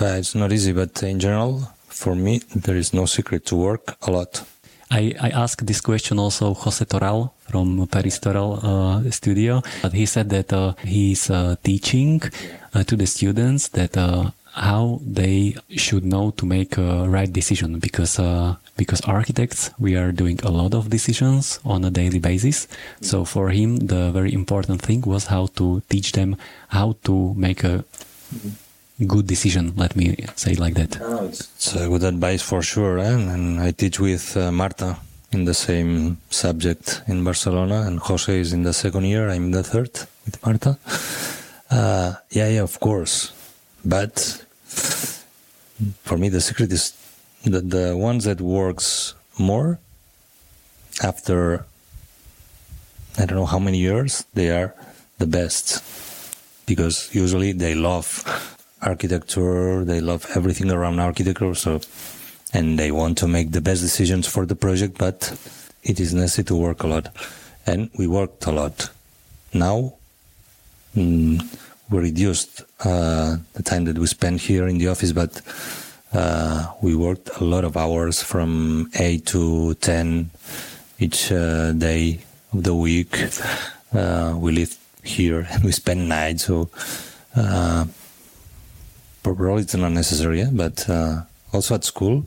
Uh, 0.00 0.18
it's 0.20 0.36
not 0.36 0.52
easy, 0.52 0.72
but 0.72 1.02
in 1.02 1.18
general, 1.18 1.72
for 1.88 2.14
me, 2.14 2.38
there 2.54 2.76
is 2.76 2.94
no 2.94 3.04
secret 3.06 3.44
to 3.46 3.56
work 3.56 3.96
a 4.02 4.12
lot. 4.12 4.44
I, 4.92 5.14
I 5.20 5.30
asked 5.30 5.66
this 5.66 5.80
question 5.80 6.18
also 6.18 6.52
Jose 6.52 6.84
Toral 6.84 7.32
from 7.48 7.86
Paris 7.86 8.18
Toral 8.18 8.60
uh, 8.62 9.10
studio. 9.10 9.62
But 9.80 9.94
he 9.94 10.04
said 10.04 10.28
that 10.30 10.52
uh, 10.52 10.74
he's 10.84 11.30
uh, 11.30 11.56
teaching 11.62 12.20
uh, 12.74 12.84
to 12.84 12.96
the 12.96 13.06
students 13.06 13.68
that 13.68 13.96
uh, 13.96 14.30
how 14.52 15.00
they 15.02 15.56
should 15.70 16.04
know 16.04 16.30
to 16.32 16.44
make 16.44 16.76
a 16.76 17.08
right 17.08 17.32
decision 17.32 17.78
because 17.78 18.18
uh, 18.18 18.56
because 18.76 19.00
architects 19.02 19.70
we 19.78 19.96
are 19.96 20.12
doing 20.12 20.38
a 20.42 20.50
lot 20.50 20.74
of 20.74 20.90
decisions 20.90 21.58
on 21.64 21.84
a 21.84 21.90
daily 21.90 22.18
basis. 22.18 22.68
So 23.00 23.24
for 23.24 23.48
him, 23.48 23.78
the 23.78 24.10
very 24.10 24.34
important 24.34 24.82
thing 24.82 25.00
was 25.02 25.26
how 25.26 25.46
to 25.56 25.82
teach 25.88 26.12
them 26.12 26.36
how 26.68 26.96
to 27.04 27.32
make 27.34 27.64
a 27.64 27.84
good 29.06 29.26
decision. 29.26 29.72
Let 29.76 29.96
me 29.96 30.16
say 30.36 30.54
like 30.54 30.74
that. 30.74 30.96
It's 31.28 31.74
a 31.74 31.88
good 31.88 32.04
advice 32.04 32.42
for 32.42 32.62
sure, 32.62 32.98
eh? 32.98 33.14
and 33.34 33.60
I 33.60 33.70
teach 33.72 34.00
with 34.00 34.36
uh, 34.36 34.52
Marta 34.52 34.96
in 35.32 35.44
the 35.44 35.54
same 35.54 36.18
subject 36.30 37.02
in 37.06 37.24
Barcelona, 37.24 37.82
and 37.86 37.98
Jose 38.00 38.38
is 38.38 38.52
in 38.52 38.62
the 38.62 38.72
second 38.72 39.04
year. 39.04 39.30
I'm 39.30 39.50
the 39.50 39.62
third 39.62 39.92
with 40.24 40.44
Marta. 40.44 40.78
Uh, 41.70 42.14
yeah, 42.30 42.48
yeah, 42.48 42.62
of 42.62 42.78
course, 42.80 43.32
but 43.84 44.44
for 46.02 46.16
me 46.16 46.28
the 46.28 46.40
secret 46.40 46.70
is 46.72 46.92
the 47.44 47.60
the 47.60 47.96
ones 47.96 48.24
that 48.24 48.40
works 48.40 49.14
more 49.38 49.78
after 51.02 51.64
I 53.18 53.26
don't 53.26 53.36
know 53.36 53.46
how 53.46 53.58
many 53.58 53.78
years 53.78 54.24
they 54.34 54.50
are 54.50 54.74
the 55.18 55.26
best 55.26 55.82
because 56.66 57.14
usually 57.14 57.52
they 57.52 57.74
love 57.74 58.24
architecture, 58.82 59.84
they 59.84 60.00
love 60.00 60.26
everything 60.34 60.70
around 60.70 61.00
architecture, 61.00 61.54
so 61.54 61.80
and 62.52 62.78
they 62.78 62.92
want 62.92 63.16
to 63.18 63.26
make 63.26 63.52
the 63.52 63.60
best 63.60 63.80
decisions 63.80 64.26
for 64.26 64.44
the 64.44 64.54
project, 64.54 64.98
but 64.98 65.32
it 65.82 65.98
is 65.98 66.12
necessary 66.12 66.44
to 66.44 66.56
work 66.56 66.82
a 66.82 66.86
lot. 66.86 67.08
And 67.66 67.90
we 67.96 68.06
worked 68.06 68.44
a 68.46 68.52
lot. 68.52 68.90
Now 69.54 69.94
mm, 70.96 71.40
we 71.90 71.98
reduced 71.98 72.62
uh, 72.84 73.36
the 73.54 73.62
time 73.62 73.84
that 73.84 73.98
we 73.98 74.06
spend 74.06 74.40
here 74.40 74.66
in 74.66 74.78
the 74.78 74.88
office, 74.88 75.12
but 75.12 75.40
uh, 76.12 76.72
we 76.82 76.94
worked 76.94 77.30
a 77.40 77.44
lot 77.44 77.64
of 77.64 77.76
hours 77.76 78.22
from 78.22 78.90
8 78.98 79.24
to 79.26 79.74
10 79.74 80.30
each 80.98 81.32
uh, 81.32 81.72
day 81.72 82.20
of 82.52 82.64
the 82.64 82.74
week. 82.74 83.16
Uh, 83.92 84.34
we 84.36 84.52
live 84.52 84.76
here 85.02 85.46
and 85.50 85.64
we 85.64 85.72
spend 85.72 86.08
nights, 86.08 86.44
so 86.44 86.70
uh, 87.36 87.84
probably 89.22 89.62
it's 89.62 89.74
not 89.74 89.92
necessary, 89.92 90.40
yeah? 90.40 90.50
but 90.52 90.88
uh, 90.88 91.22
also 91.52 91.74
at 91.74 91.84
school, 91.84 92.26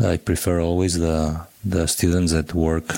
I 0.00 0.16
prefer 0.16 0.60
always 0.60 0.98
the 0.98 1.46
the 1.64 1.86
students 1.86 2.32
that 2.32 2.54
work 2.54 2.94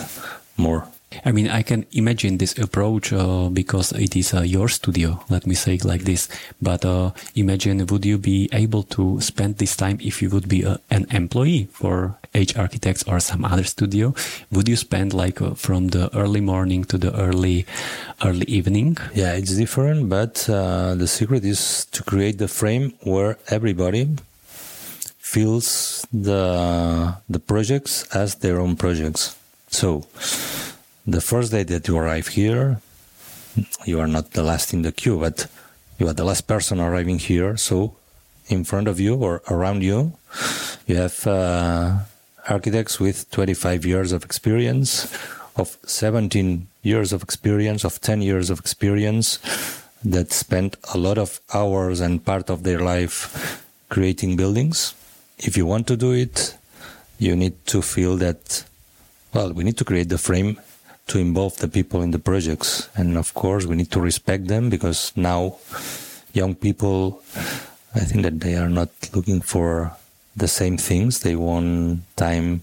more 0.57 0.87
I 1.25 1.33
mean, 1.33 1.49
I 1.49 1.63
can 1.63 1.87
imagine 1.93 2.39
this 2.39 2.57
approach 2.59 3.13
uh, 3.13 3.49
because 3.49 3.93
it 3.93 4.17
is 4.17 4.35
uh, 4.35 4.41
your 4.41 4.69
studio, 4.69 5.23
let 5.29 5.47
me 5.47 5.55
say 5.55 5.75
it 5.75 5.85
like 5.85 6.03
this. 6.03 6.29
But 6.61 6.85
uh, 6.85 7.11
imagine, 7.35 7.85
would 7.87 8.05
you 8.05 8.19
be 8.19 8.49
able 8.53 8.83
to 8.97 9.21
spend 9.21 9.59
this 9.59 9.77
time 9.77 9.99
if 10.01 10.23
you 10.23 10.31
would 10.31 10.49
be 10.49 10.65
uh, 10.65 10.79
an 10.91 11.07
employee 11.11 11.69
for 11.73 12.17
Harquitectes 12.33 13.07
or 13.07 13.21
some 13.21 13.45
other 13.45 13.65
studio? 13.65 14.15
Would 14.51 14.69
you 14.69 14.77
spend 14.77 15.13
like 15.13 15.41
uh, 15.41 15.55
from 15.55 15.89
the 15.89 16.15
early 16.17 16.41
morning 16.41 16.85
to 16.85 16.99
the 16.99 17.15
early 17.15 17.67
early 18.25 18.47
evening? 18.47 18.97
Yeah, 19.15 19.35
it's 19.35 19.57
different, 19.57 20.09
but 20.09 20.49
uh, 20.49 20.95
the 20.95 21.07
secret 21.07 21.45
is 21.45 21.85
to 21.93 22.03
create 22.03 22.39
the 22.39 22.49
frame 22.49 22.95
where 23.03 23.39
everybody 23.49 24.09
feels 25.19 26.07
the 26.13 27.15
the 27.29 27.39
projects 27.39 28.05
as 28.15 28.37
their 28.37 28.61
own 28.61 28.77
projects. 28.77 29.37
So 29.69 30.05
the 31.07 31.21
first 31.21 31.53
day 31.53 31.65
that 31.65 31.89
you 31.89 31.97
arrive 31.97 32.29
here, 32.29 32.81
you 33.85 34.01
are 34.01 34.07
not 34.07 34.33
the 34.33 34.43
last 34.43 34.73
in 34.73 34.83
the 34.83 34.93
queue, 34.93 35.19
but 35.19 35.47
you 35.99 36.09
are 36.09 36.13
the 36.13 36.25
last 36.25 36.47
person 36.47 36.81
arriving 36.81 37.19
here. 37.19 37.57
So 37.57 37.97
in 38.49 38.65
front 38.65 38.89
of 38.89 39.01
you 39.01 39.17
or 39.17 39.43
around 39.49 39.83
you, 39.83 40.13
you 40.87 40.97
have 40.97 41.27
uh, 41.27 41.99
architects 42.49 42.99
with 42.99 43.31
25 43.31 43.85
years 43.85 44.13
of 44.13 44.25
experience, 44.25 45.13
of 45.57 45.77
17 45.85 46.67
years 46.83 47.13
of 47.13 47.23
experience, 47.23 47.85
of 47.85 48.01
10 48.01 48.23
years 48.23 48.51
of 48.51 48.59
experience 48.59 49.39
that 50.05 50.33
spent 50.33 50.77
a 50.95 50.99
lot 50.99 51.19
of 51.19 51.41
hours 51.55 52.01
and 52.01 52.25
part 52.25 52.51
of 52.51 52.63
their 52.65 52.81
life 52.81 53.65
creating 53.89 54.37
buildings. 54.37 54.95
If 55.39 55.57
you 55.57 55.67
want 55.67 55.87
to 55.89 55.97
do 55.97 56.13
it, 56.13 56.57
you 57.19 57.37
need 57.37 57.55
to 57.67 57.83
feel 57.83 58.17
that, 58.17 58.65
well, 59.33 59.53
we 59.53 59.65
need 59.65 59.77
to 59.79 59.85
create 59.85 60.09
the 60.09 60.19
frame 60.19 60.59
to 61.09 61.19
involve 61.19 61.57
the 61.59 61.69
people 61.69 62.03
in 62.03 62.11
the 62.11 62.19
projects. 62.19 62.89
And 62.97 63.17
of 63.17 63.35
course, 63.35 63.67
we 63.67 63.77
need 63.77 63.91
to 63.93 64.01
respect 64.01 64.49
them 64.49 64.71
because 64.71 65.13
now 65.15 65.57
young 66.33 66.55
people, 66.55 67.23
I 67.95 68.01
think 68.01 68.23
that 68.23 68.41
they 68.41 68.57
are 68.57 68.69
not 68.69 68.91
looking 69.15 69.41
for 69.41 69.93
the 70.37 70.49
same 70.49 70.77
things. 70.77 71.21
They 71.21 71.37
want 71.37 72.01
time 72.17 72.63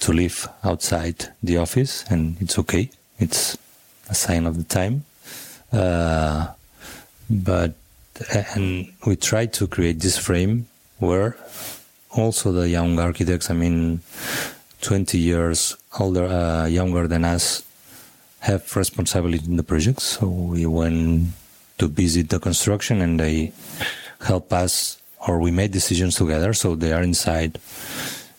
to 0.00 0.12
live 0.12 0.48
outside 0.62 1.32
the 1.42 1.58
office, 1.58 2.04
and 2.10 2.36
it's 2.40 2.58
okay. 2.58 2.90
It's 3.18 3.56
a 4.08 4.14
sign 4.14 4.46
of 4.46 4.56
the 4.56 4.64
time. 4.64 5.04
Uh, 5.72 6.48
but 7.30 7.74
and 8.54 8.92
we 9.06 9.16
try 9.16 9.46
to 9.46 9.66
create 9.66 10.00
this 10.00 10.18
frame 10.18 10.66
where 10.98 11.36
also 12.10 12.52
the 12.52 12.68
young 12.68 12.98
architects, 12.98 13.50
I 13.50 13.54
mean, 13.54 14.00
20 14.82 15.18
years 15.18 15.76
older, 15.98 16.26
uh, 16.26 16.66
younger 16.66 17.08
than 17.08 17.24
us, 17.24 17.64
have 18.40 18.76
responsibility 18.76 19.44
in 19.46 19.56
the 19.56 19.62
project. 19.62 20.00
So 20.00 20.28
we 20.28 20.66
went 20.66 21.30
to 21.78 21.88
visit 21.88 22.28
the 22.28 22.38
construction 22.38 23.00
and 23.00 23.18
they 23.18 23.52
help 24.20 24.52
us 24.52 25.00
or 25.26 25.38
we 25.38 25.50
made 25.50 25.72
decisions 25.72 26.16
together. 26.16 26.52
So 26.52 26.74
they 26.74 26.92
are 26.92 27.02
inside. 27.02 27.58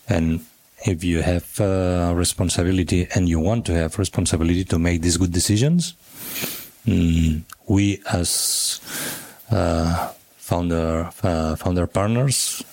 And 0.08 0.46
if 0.86 1.04
you 1.04 1.22
have 1.22 1.60
uh, 1.60 2.14
responsibility 2.16 3.08
and 3.16 3.28
you 3.28 3.40
want 3.40 3.66
to 3.66 3.74
have 3.74 3.98
responsibility 3.98 4.64
to 4.66 4.80
make 4.80 5.02
these 5.02 5.18
good 5.18 5.32
decisions, 5.32 5.94
mm, 6.86 7.42
we 7.68 8.02
as 8.12 8.80
uh, 9.52 10.10
founder 10.38 11.10
uh, 11.24 11.56
founder 11.56 11.88
partners 11.88 12.64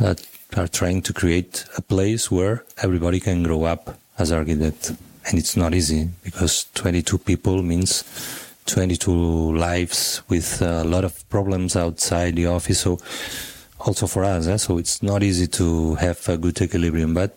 uh, 0.00 0.14
are 0.56 0.68
trying 0.68 1.02
to 1.02 1.12
create 1.12 1.64
a 1.76 1.82
place 1.82 2.30
where 2.30 2.64
everybody 2.82 3.20
can 3.20 3.42
grow 3.42 3.64
up 3.64 3.98
as 4.18 4.32
architect. 4.32 4.92
And 5.26 5.38
it's 5.38 5.56
not 5.56 5.72
easy 5.72 6.08
because 6.24 6.66
22 6.74 7.18
people 7.18 7.62
means 7.62 8.02
22 8.66 9.56
lives 9.56 10.22
with 10.28 10.62
a 10.62 10.84
lot 10.84 11.04
of 11.04 11.28
problems 11.28 11.76
outside 11.76 12.36
the 12.36 12.46
office. 12.46 12.80
So 12.80 12.98
also 13.80 14.06
for 14.06 14.24
us, 14.24 14.46
eh? 14.46 14.56
so 14.56 14.78
it's 14.78 15.02
not 15.02 15.22
easy 15.22 15.46
to 15.48 15.96
have 15.96 16.28
a 16.28 16.36
good 16.36 16.60
equilibrium. 16.60 17.14
But 17.14 17.32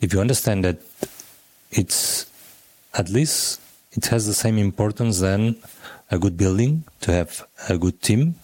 if 0.00 0.12
you 0.12 0.20
understand 0.20 0.64
that 0.64 0.78
it's 1.70 2.26
at 2.94 3.08
least 3.08 3.60
it 3.92 4.06
has 4.06 4.26
the 4.26 4.34
same 4.34 4.58
importance 4.58 5.20
than 5.20 5.56
a 6.10 6.18
good 6.18 6.36
building 6.36 6.84
to 7.00 7.12
have 7.12 7.46
a 7.68 7.76
good 7.76 8.00
team, 8.00 8.36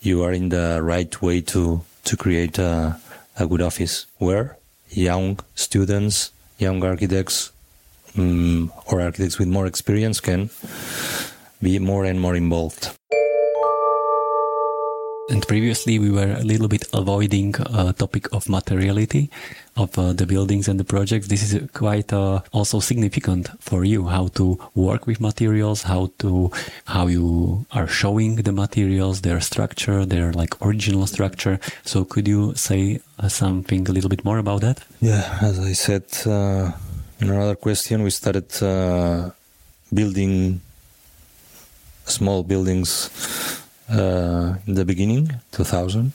you 0.00 0.22
are 0.22 0.32
in 0.32 0.50
the 0.50 0.80
right 0.82 1.20
way 1.22 1.40
to 1.40 1.82
to 2.04 2.16
create 2.16 2.58
a, 2.58 3.00
a 3.38 3.46
good 3.46 3.62
office 3.62 4.06
where 4.18 4.58
young 4.90 5.38
students, 5.54 6.32
young 6.58 6.84
architects, 6.84 7.50
um, 8.18 8.72
or 8.86 9.00
architects 9.00 9.38
with 9.38 9.48
more 9.48 9.66
experience 9.66 10.20
can 10.20 10.50
be 11.62 11.78
more 11.78 12.04
and 12.04 12.20
more 12.20 12.36
involved. 12.36 12.96
And 15.30 15.46
previously, 15.48 15.98
we 15.98 16.10
were 16.10 16.32
a 16.32 16.42
little 16.42 16.68
bit 16.68 16.84
avoiding 16.92 17.54
a 17.58 17.78
uh, 17.78 17.92
topic 17.94 18.30
of 18.34 18.46
materiality 18.46 19.30
of 19.74 19.98
uh, 19.98 20.12
the 20.12 20.26
buildings 20.26 20.68
and 20.68 20.78
the 20.78 20.84
projects. 20.84 21.28
This 21.28 21.42
is 21.42 21.70
quite 21.72 22.12
uh, 22.12 22.42
also 22.52 22.78
significant 22.78 23.48
for 23.58 23.84
you 23.84 24.08
how 24.08 24.28
to 24.34 24.58
work 24.74 25.06
with 25.06 25.22
materials, 25.22 25.84
how 25.84 26.10
to 26.18 26.50
how 26.84 27.06
you 27.06 27.64
are 27.72 27.86
showing 27.86 28.36
the 28.36 28.52
materials, 28.52 29.22
their 29.22 29.40
structure, 29.40 30.04
their 30.04 30.30
like 30.34 30.60
original 30.60 31.06
structure. 31.06 31.58
So, 31.84 32.04
could 32.04 32.28
you 32.28 32.54
say 32.54 33.00
uh, 33.18 33.28
something 33.28 33.88
a 33.88 33.92
little 33.92 34.10
bit 34.10 34.26
more 34.26 34.36
about 34.36 34.60
that? 34.60 34.84
Yeah, 35.00 35.38
as 35.40 35.58
I 35.58 35.72
said 35.72 36.04
uh, 36.26 36.72
another 37.30 37.56
question, 37.56 38.02
we 38.02 38.10
started 38.10 38.50
uh, 38.62 39.30
building 39.92 40.60
small 42.04 42.42
buildings 42.42 43.10
uh, 43.90 44.54
in 44.66 44.74
the 44.74 44.84
beginning, 44.84 45.30
2000, 45.52 46.12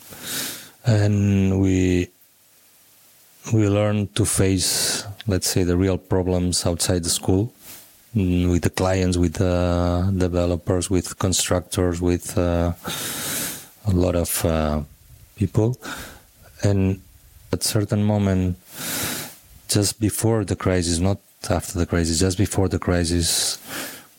and 0.86 1.62
we 1.62 2.10
we 3.54 3.68
learned 3.68 4.14
to 4.16 4.26
face, 4.26 5.06
let's 5.26 5.48
say, 5.48 5.64
the 5.64 5.78
real 5.78 5.98
problems 5.98 6.66
outside 6.66 7.04
the 7.04 7.10
school 7.10 7.52
mm, 8.16 8.52
with 8.52 8.64
the 8.64 8.70
clients, 8.70 9.18
with 9.18 9.36
the 9.36 10.14
developers, 10.16 10.90
with 10.90 11.18
constructors, 11.18 12.02
with 12.02 12.38
uh, 12.38 12.74
a 13.88 13.92
lot 13.92 14.16
of 14.16 14.46
uh, 14.46 14.82
people, 15.36 15.78
and 16.64 17.02
at 17.52 17.64
certain 17.64 18.04
moment, 18.04 18.58
just 19.70 20.00
before 20.00 20.44
the 20.44 20.56
crisis, 20.56 21.00
not 21.00 21.20
after 21.50 21.80
the 21.80 21.86
crisis, 21.86 22.20
just 22.20 22.38
before 22.38 22.68
the 22.68 22.80
crisis, 22.80 23.58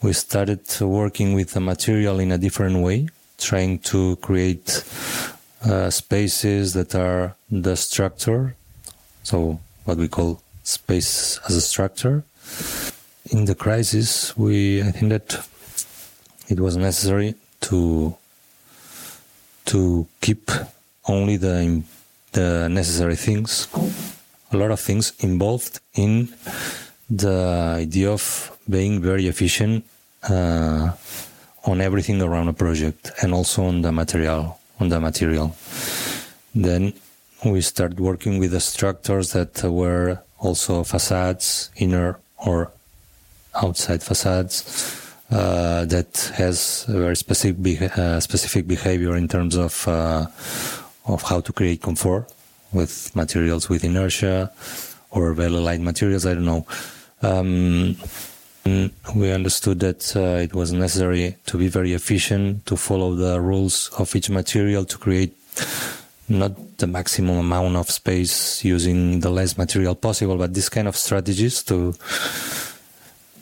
we 0.02 0.12
started 0.12 0.62
working 0.80 1.34
with 1.34 1.52
the 1.52 1.60
material 1.60 2.20
in 2.20 2.32
a 2.32 2.38
different 2.38 2.78
way 2.78 3.08
trying 3.36 3.78
to 3.78 4.16
create 4.16 4.84
uh, 5.64 5.90
spaces 5.90 6.72
that 6.74 6.94
are 6.94 7.34
the 7.50 7.76
structure, 7.76 8.54
so 9.22 9.58
what 9.84 9.98
we 9.98 10.08
call 10.08 10.40
space 10.62 11.40
as 11.48 11.56
a 11.56 11.60
structure. 11.60 12.22
In 13.30 13.44
the 13.46 13.54
crisis, 13.54 14.36
we 14.36 14.82
I 14.82 14.90
think 14.92 15.10
that 15.10 15.46
it 16.48 16.60
was 16.60 16.76
necessary 16.76 17.34
to 17.62 18.16
to 19.66 20.06
keep 20.20 20.50
only 21.06 21.36
the 21.36 21.82
the 22.32 22.68
necessary 22.68 23.16
things. 23.16 23.68
A 24.52 24.56
lot 24.56 24.70
of 24.70 24.80
things 24.80 25.12
involved 25.20 25.80
in 25.94 26.28
the 27.08 27.76
idea 27.78 28.10
of 28.10 28.56
being 28.68 29.00
very 29.00 29.26
efficient. 29.26 29.84
Uh, 30.22 30.92
on 31.64 31.80
everything 31.80 32.22
around 32.22 32.48
a 32.48 32.52
project 32.52 33.10
and 33.22 33.34
also 33.34 33.64
on 33.64 33.82
the 33.82 33.92
material 33.92 34.58
on 34.78 34.88
the 34.88 34.98
material 34.98 35.54
then 36.54 36.92
we 37.44 37.60
start 37.60 37.98
working 38.00 38.38
with 38.38 38.50
the 38.50 38.60
structures 38.60 39.32
that 39.32 39.62
were 39.64 40.18
also 40.38 40.82
facades 40.84 41.70
inner 41.76 42.18
or 42.38 42.70
outside 43.62 44.02
facades 44.02 44.96
uh, 45.30 45.84
that 45.84 46.32
has 46.34 46.84
a 46.88 46.92
very 46.92 47.16
specific 47.16 47.82
uh, 47.98 48.18
specific 48.20 48.66
behavior 48.66 49.16
in 49.16 49.28
terms 49.28 49.54
of 49.54 49.86
uh, 49.86 50.26
of 51.06 51.22
how 51.22 51.40
to 51.40 51.52
create 51.52 51.80
comfort 51.82 52.26
with 52.72 53.14
materials 53.14 53.68
with 53.68 53.84
inertia 53.84 54.50
or 55.10 55.32
very 55.32 55.50
light 55.50 55.80
materials 55.80 56.26
I 56.26 56.34
don't 56.34 56.44
know 56.44 56.66
um, 57.22 57.96
we 59.14 59.32
understood 59.32 59.80
that 59.80 60.14
uh, 60.16 60.42
it 60.42 60.54
was 60.54 60.72
necessary 60.72 61.36
to 61.46 61.58
be 61.58 61.68
very 61.68 61.92
efficient, 61.94 62.66
to 62.66 62.76
follow 62.76 63.14
the 63.14 63.40
rules 63.40 63.90
of 63.98 64.14
each 64.14 64.30
material 64.30 64.84
to 64.84 64.98
create 64.98 65.34
not 66.28 66.78
the 66.78 66.86
maximum 66.86 67.38
amount 67.38 67.76
of 67.76 67.90
space 67.90 68.64
using 68.64 69.20
the 69.20 69.30
less 69.30 69.58
material 69.58 69.94
possible, 69.94 70.36
but 70.36 70.54
this 70.54 70.68
kind 70.68 70.86
of 70.86 70.96
strategies 70.96 71.62
to 71.64 71.94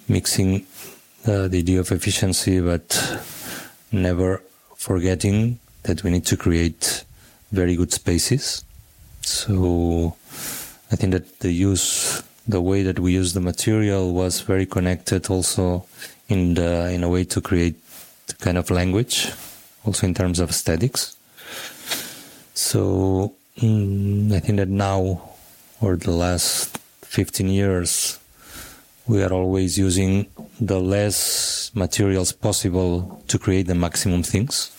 mixing 0.09 0.67
uh, 1.27 1.49
the 1.49 1.59
idea 1.59 1.81
of 1.81 1.93
efficiency, 1.93 2.61
but 2.61 3.21
never 3.93 4.43
forgetting 4.77 5.59
that 5.83 6.03
we 6.03 6.11
need 6.11 6.25
to 6.27 6.37
create 6.37 7.05
very 7.53 7.77
good 7.77 7.93
spaces. 7.93 8.65
So 9.29 10.17
I 10.91 10.97
think 10.97 11.13
that 11.13 11.41
the 11.41 11.53
use 11.53 12.23
the 12.49 12.63
way 12.63 12.83
that 12.83 12.99
we 12.99 13.13
use 13.13 13.35
the 13.35 13.41
material 13.41 14.15
was 14.15 14.41
very 14.41 14.65
connected 14.65 15.29
also 15.29 15.85
in 16.29 16.55
the 16.55 16.91
in 16.91 17.05
a 17.05 17.09
way 17.11 17.25
to 17.25 17.41
create 17.43 17.77
kind 18.41 18.57
of 18.57 18.71
language, 18.71 19.31
also 19.85 20.07
in 20.07 20.15
terms 20.15 20.41
of 20.41 20.49
aesthetics. 20.49 21.15
So 22.55 23.35
mm, 23.59 24.33
I 24.33 24.41
think 24.41 24.57
that 24.57 24.69
now, 24.69 25.31
or 25.81 25.97
the 25.97 26.11
last 26.11 26.79
15 27.03 27.49
years, 27.49 28.19
we 29.07 29.23
are 29.23 29.33
always 29.33 29.79
using 29.79 30.27
the 30.59 30.81
less 30.81 31.71
materials 31.75 32.33
possible 32.33 33.23
to 33.29 33.39
create 33.39 33.67
the 33.67 33.75
maximum 33.75 34.23
things. 34.23 34.73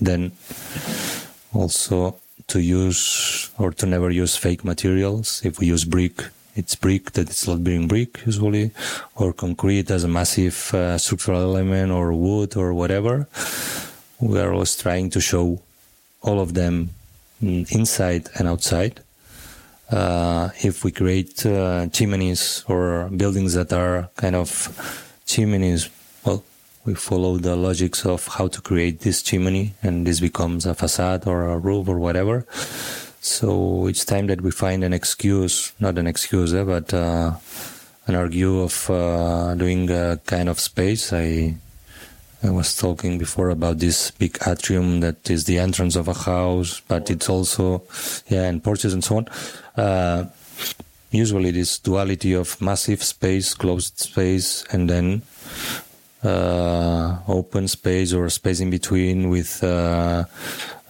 Then 0.00 0.32
also 1.52 2.16
to 2.48 2.60
use 2.60 3.50
or 3.58 3.70
to 3.72 3.86
never 3.86 4.10
use 4.10 4.36
fake 4.36 4.64
materials. 4.64 5.42
If 5.44 5.58
we 5.58 5.66
use 5.66 5.84
brick, 5.84 6.24
it's 6.56 6.74
brick 6.74 7.12
that 7.12 7.30
it's 7.30 7.46
not 7.46 7.62
being 7.62 7.86
brick 7.86 8.26
usually, 8.26 8.72
or 9.14 9.32
concrete 9.32 9.90
as 9.90 10.04
a 10.04 10.08
massive 10.08 10.74
uh, 10.74 10.98
structural 10.98 11.42
element, 11.42 11.92
or 11.92 12.12
wood, 12.12 12.56
or 12.56 12.74
whatever. 12.74 13.28
We 14.20 14.40
are 14.40 14.52
always 14.52 14.76
trying 14.76 15.10
to 15.10 15.20
show 15.20 15.62
all 16.20 16.40
of 16.40 16.54
them 16.54 16.90
inside 17.40 18.28
and 18.36 18.48
outside. 18.48 19.00
Uh, 19.90 20.50
if 20.62 20.84
we 20.84 20.90
create 20.90 21.46
uh, 21.46 21.86
chimneys 21.88 22.64
or 22.68 23.08
buildings 23.16 23.54
that 23.54 23.72
are 23.72 24.10
kind 24.16 24.36
of 24.36 24.50
chimneys, 25.24 25.88
we 26.88 26.94
follow 26.94 27.36
the 27.36 27.54
logics 27.54 28.06
of 28.06 28.26
how 28.26 28.48
to 28.48 28.62
create 28.62 29.00
this 29.00 29.22
chimney, 29.22 29.74
and 29.82 30.06
this 30.06 30.20
becomes 30.20 30.64
a 30.64 30.74
facade 30.74 31.26
or 31.26 31.44
a 31.50 31.58
roof 31.58 31.86
or 31.86 31.98
whatever. 31.98 32.46
So 33.20 33.86
it's 33.88 34.06
time 34.06 34.26
that 34.28 34.40
we 34.40 34.50
find 34.50 34.82
an 34.82 34.94
excuse, 34.94 35.74
not 35.80 35.98
an 35.98 36.06
excuse, 36.06 36.54
eh, 36.54 36.64
but 36.64 36.94
uh, 36.94 37.32
an 38.06 38.14
argue 38.14 38.60
of 38.60 38.88
uh, 38.88 39.54
doing 39.54 39.90
a 39.90 40.18
kind 40.24 40.48
of 40.48 40.58
space, 40.58 41.12
I 41.12 41.56
I 42.42 42.50
was 42.50 42.74
talking 42.74 43.18
before 43.18 43.50
about 43.50 43.80
this 43.80 44.12
big 44.12 44.38
atrium 44.46 45.00
that 45.00 45.28
is 45.28 45.44
the 45.44 45.58
entrance 45.58 45.94
of 45.94 46.08
a 46.08 46.14
house, 46.14 46.80
but 46.88 47.10
it's 47.10 47.28
also 47.28 47.82
yeah, 48.28 48.44
and 48.48 48.64
porches 48.64 48.94
and 48.94 49.04
so 49.04 49.18
on. 49.18 49.28
Uh, 49.76 50.24
usually, 51.10 51.50
this 51.50 51.78
duality 51.80 52.32
of 52.32 52.58
massive 52.62 53.02
space, 53.02 53.52
closed 53.52 53.98
space, 53.98 54.64
and 54.72 54.88
then 54.88 55.20
uh, 56.24 57.18
open 57.28 57.68
space 57.68 58.12
or 58.12 58.28
space 58.28 58.60
in 58.60 58.70
between 58.70 59.30
with 59.30 59.62
uh, 59.62 60.24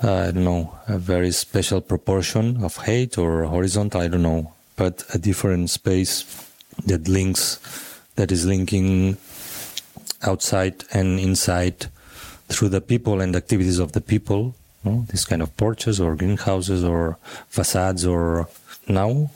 I 0.01 0.31
don't 0.31 0.45
know, 0.45 0.79
a 0.87 0.97
very 0.97 1.33
special 1.33 1.81
proportion 1.81 2.63
of 2.63 2.77
height 2.77 3.19
or 3.19 3.45
horizontal, 3.45 4.01
I 4.01 4.07
don't 4.07 4.23
know, 4.23 4.53
but 4.77 5.05
a 5.13 5.19
different 5.19 5.71
space 5.71 6.25
that 6.87 7.09
links, 7.09 7.59
that 8.15 8.31
is 8.31 8.47
linking 8.47 9.17
outside 10.23 10.85
and 10.93 11.19
inside 11.19 11.87
through 12.49 12.69
the 12.69 12.81
people 12.81 13.21
and 13.21 13.35
activities 13.35 13.81
of 13.81 13.91
the 13.91 14.01
people, 14.01 14.55
you 14.85 14.91
know, 14.91 15.07
these 15.11 15.25
kind 15.25 15.43
of 15.43 15.57
porches 15.57 16.01
or 16.01 16.15
greenhouses 16.15 16.85
or 16.85 17.19
facades 17.49 18.07
or 18.07 18.49
now 18.87 19.31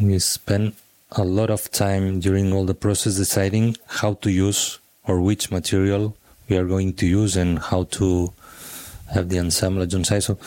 we 0.00 0.18
spend 0.18 0.72
a 1.12 1.22
lot 1.22 1.50
of 1.50 1.70
time 1.70 2.18
during 2.18 2.52
all 2.52 2.64
the 2.64 2.74
process 2.74 3.16
deciding 3.16 3.76
how 3.86 4.14
to 4.14 4.30
use 4.30 4.78
or 5.06 5.20
which 5.20 5.50
material 5.50 6.16
we 6.48 6.56
are 6.56 6.64
going 6.64 6.92
to 6.94 7.06
use 7.06 7.36
and 7.36 7.58
how 7.58 7.84
to 7.84 8.32
have 9.14 9.28
the 9.28 9.38
ensemble 9.38 9.82
on 9.82 10.04
site. 10.04 10.22
So, 10.22 10.38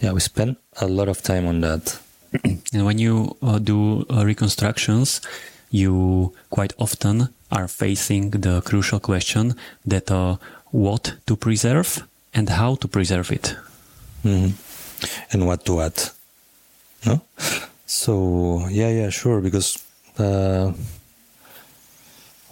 yeah, 0.00 0.12
we 0.12 0.20
spend 0.20 0.56
a 0.80 0.86
lot 0.86 1.08
of 1.08 1.22
time 1.22 1.46
on 1.46 1.60
that. 1.60 1.98
and 2.44 2.84
when 2.84 2.98
you 2.98 3.36
uh, 3.42 3.58
do 3.58 4.06
uh, 4.10 4.24
reconstructions, 4.24 5.20
you 5.70 6.34
quite 6.50 6.72
often 6.78 7.28
are 7.50 7.68
facing 7.68 8.30
the 8.30 8.60
crucial 8.62 9.00
question 9.00 9.54
that 9.84 10.10
uh, 10.10 10.36
what 10.70 11.14
to 11.26 11.36
preserve 11.36 12.06
and 12.34 12.48
how 12.48 12.74
to 12.76 12.88
preserve 12.88 13.30
it. 13.30 13.56
Mm-hmm. 14.24 14.52
And 15.32 15.46
what 15.46 15.64
to 15.66 15.80
add. 15.80 16.02
No? 17.04 17.20
So, 17.86 18.66
yeah, 18.68 18.88
yeah, 18.88 19.10
sure, 19.10 19.40
because, 19.40 19.82
uh, 20.18 20.72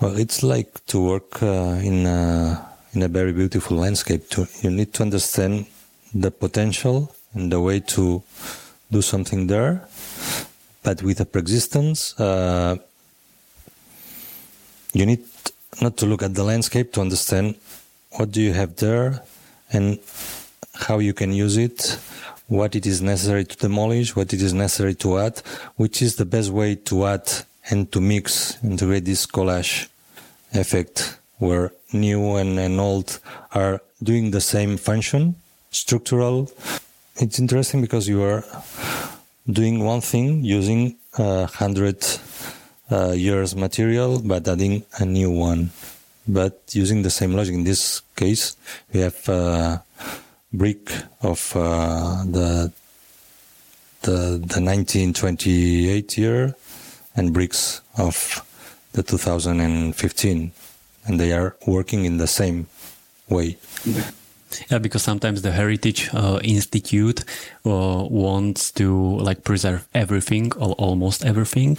well, 0.01 0.19
it's 0.19 0.43
like 0.43 0.85
to 0.87 1.01
work 1.01 1.43
uh, 1.43 1.79
in 1.83 2.07
a 2.07 2.67
in 2.95 3.03
a 3.03 3.09
very 3.09 3.33
beautiful 3.33 3.77
landscape. 3.77 4.29
To, 4.31 4.47
you 4.63 4.71
need 4.71 4.93
to 4.95 5.03
understand 5.03 5.67
the 6.15 6.31
potential 6.31 7.15
and 7.33 7.51
the 7.51 7.61
way 7.61 7.81
to 7.81 8.23
do 8.91 9.03
something 9.03 9.47
there, 9.47 9.87
but 10.83 11.03
with 11.03 11.21
a 11.21 11.25
preexistence, 11.25 12.19
uh, 12.21 12.77
you 14.93 15.07
need 15.07 15.25
not 15.83 15.97
to 15.97 16.07
look 16.07 16.23
at 16.23 16.35
the 16.35 16.45
landscape 16.45 16.93
to 16.93 17.01
understand 17.01 17.57
what 18.13 18.31
do 18.31 18.41
you 18.41 18.53
have 18.53 18.77
there 18.77 19.23
and 19.73 19.99
how 20.75 20.99
you 20.99 21.13
can 21.13 21.33
use 21.33 21.57
it, 21.57 21.99
what 22.47 22.77
it 22.77 22.87
is 22.87 23.03
necessary 23.03 23.45
to 23.45 23.57
demolish, 23.57 24.15
what 24.15 24.33
it 24.33 24.41
is 24.41 24.53
necessary 24.53 24.95
to 24.95 25.19
add, 25.19 25.39
which 25.77 26.01
is 26.01 26.17
the 26.17 26.25
best 26.25 26.51
way 26.51 26.77
to 26.77 27.07
add 27.07 27.29
and 27.71 27.91
to 27.93 28.01
mix, 28.01 28.63
integrate 28.63 29.05
this 29.05 29.27
collage 29.27 29.89
effect 30.53 31.19
where 31.39 31.73
new 31.93 32.37
and, 32.37 32.59
and 32.59 32.81
old 32.81 33.19
are 33.53 33.81
doing 34.03 34.31
the 34.31 34.41
same 34.41 34.77
function, 34.77 35.37
structural. 35.71 36.51
It's 37.17 37.39
interesting 37.39 37.81
because 37.81 38.09
you 38.09 38.23
are 38.23 38.45
doing 39.51 39.85
one 39.85 40.01
thing 40.01 40.45
using 40.45 40.97
a 41.19 41.47
hundred 41.47 42.05
uh, 42.91 43.13
years 43.13 43.55
material, 43.57 44.21
but 44.21 44.47
adding 44.49 44.85
a 44.99 45.05
new 45.05 45.31
one, 45.31 45.71
but 46.27 46.63
using 46.73 47.03
the 47.03 47.11
same 47.11 47.35
logic. 47.35 47.55
In 47.55 47.65
this 47.65 48.03
case, 48.17 48.57
we 48.93 49.01
have 49.01 49.29
a 49.29 49.83
brick 50.53 50.93
of 51.23 51.53
uh, 51.57 52.25
the 52.25 52.73
the 54.03 54.39
the 54.39 54.61
1928 54.61 56.19
year 56.19 56.55
and 57.17 57.33
bricks 57.33 57.81
of 57.97 58.45
the 58.93 59.03
2015 59.03 60.53
and 61.07 61.21
they 61.21 61.33
are 61.33 61.57
working 61.67 62.05
in 62.05 62.17
the 62.19 62.27
same 62.27 62.67
way. 63.29 63.57
Yeah, 64.71 64.79
because 64.79 65.03
sometimes 65.03 65.43
the 65.43 65.51
Heritage 65.51 66.11
uh, 66.15 66.39
Institute 66.43 67.25
uh, 67.67 68.07
wants 68.09 68.71
to 68.73 69.19
like 69.19 69.43
preserve 69.43 69.87
everything 69.95 70.53
or 70.55 70.75
almost 70.75 71.25
everything, 71.25 71.77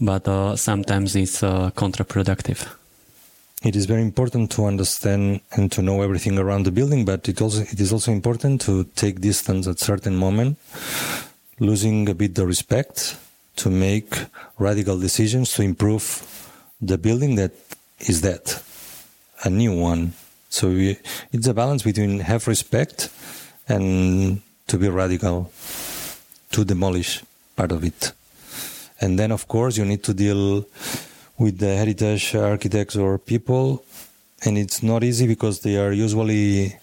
but 0.00 0.26
uh, 0.26 0.56
sometimes 0.56 1.14
it's 1.14 1.42
uh, 1.42 1.70
counterproductive. 1.76 2.66
It 3.62 3.76
is 3.76 3.86
very 3.86 4.02
important 4.02 4.50
to 4.52 4.66
understand 4.66 5.40
and 5.52 5.70
to 5.72 5.82
know 5.82 6.02
everything 6.02 6.38
around 6.38 6.64
the 6.64 6.72
building, 6.72 7.04
but 7.04 7.28
it 7.28 7.40
also 7.40 7.62
it 7.62 7.80
is 7.80 7.92
also 7.92 8.12
important 8.12 8.60
to 8.62 8.84
take 8.96 9.20
distance 9.20 9.68
at 9.68 9.78
certain 9.78 10.16
moment, 10.16 10.58
losing 11.60 12.08
a 12.08 12.14
bit 12.14 12.34
the 12.34 12.46
respect 12.46 13.16
to 13.56 13.70
make 13.70 14.14
radical 14.58 14.98
decisions 14.98 15.52
to 15.54 15.62
improve 15.62 16.04
the 16.80 16.98
building 16.98 17.36
that 17.36 17.52
is 18.00 18.20
that 18.20 18.62
a 19.44 19.50
new 19.50 19.74
one. 19.76 20.12
So 20.48 20.68
we, 20.68 20.98
it's 21.32 21.46
a 21.46 21.54
balance 21.54 21.82
between 21.82 22.20
have 22.20 22.46
respect 22.46 23.10
and 23.68 24.40
to 24.68 24.78
be 24.78 24.88
radical, 24.88 25.50
to 26.52 26.64
demolish 26.64 27.22
part 27.56 27.72
of 27.72 27.84
it. 27.84 28.12
And 29.00 29.18
then, 29.18 29.32
of 29.32 29.48
course, 29.48 29.76
you 29.76 29.84
need 29.84 30.02
to 30.04 30.14
deal 30.14 30.64
with 31.38 31.58
the 31.58 31.76
heritage 31.76 32.34
architects 32.34 32.96
or 32.96 33.18
people, 33.18 33.84
and 34.44 34.56
it's 34.56 34.82
not 34.82 35.04
easy 35.04 35.26
because 35.26 35.60
they 35.60 35.76
are 35.76 35.92
usually 35.92 36.76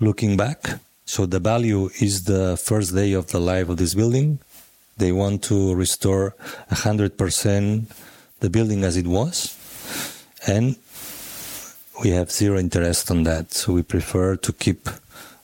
looking 0.00 0.36
back. 0.36 0.78
So 1.06 1.26
the 1.26 1.40
value 1.40 1.90
is 2.00 2.24
the 2.24 2.56
first 2.56 2.94
day 2.94 3.12
of 3.12 3.28
the 3.28 3.40
life 3.40 3.68
of 3.68 3.76
this 3.76 3.94
building. 3.94 4.38
They 4.96 5.12
want 5.12 5.42
to 5.44 5.74
restore 5.74 6.34
100% 6.70 7.86
the 8.40 8.50
building 8.50 8.84
as 8.84 8.96
it 8.96 9.06
was. 9.06 9.56
And 10.46 10.76
we 12.02 12.10
have 12.10 12.30
zero 12.30 12.58
interest 12.58 13.10
on 13.10 13.22
that. 13.24 13.52
So 13.52 13.72
we 13.72 13.82
prefer 13.82 14.36
to 14.36 14.52
keep 14.52 14.88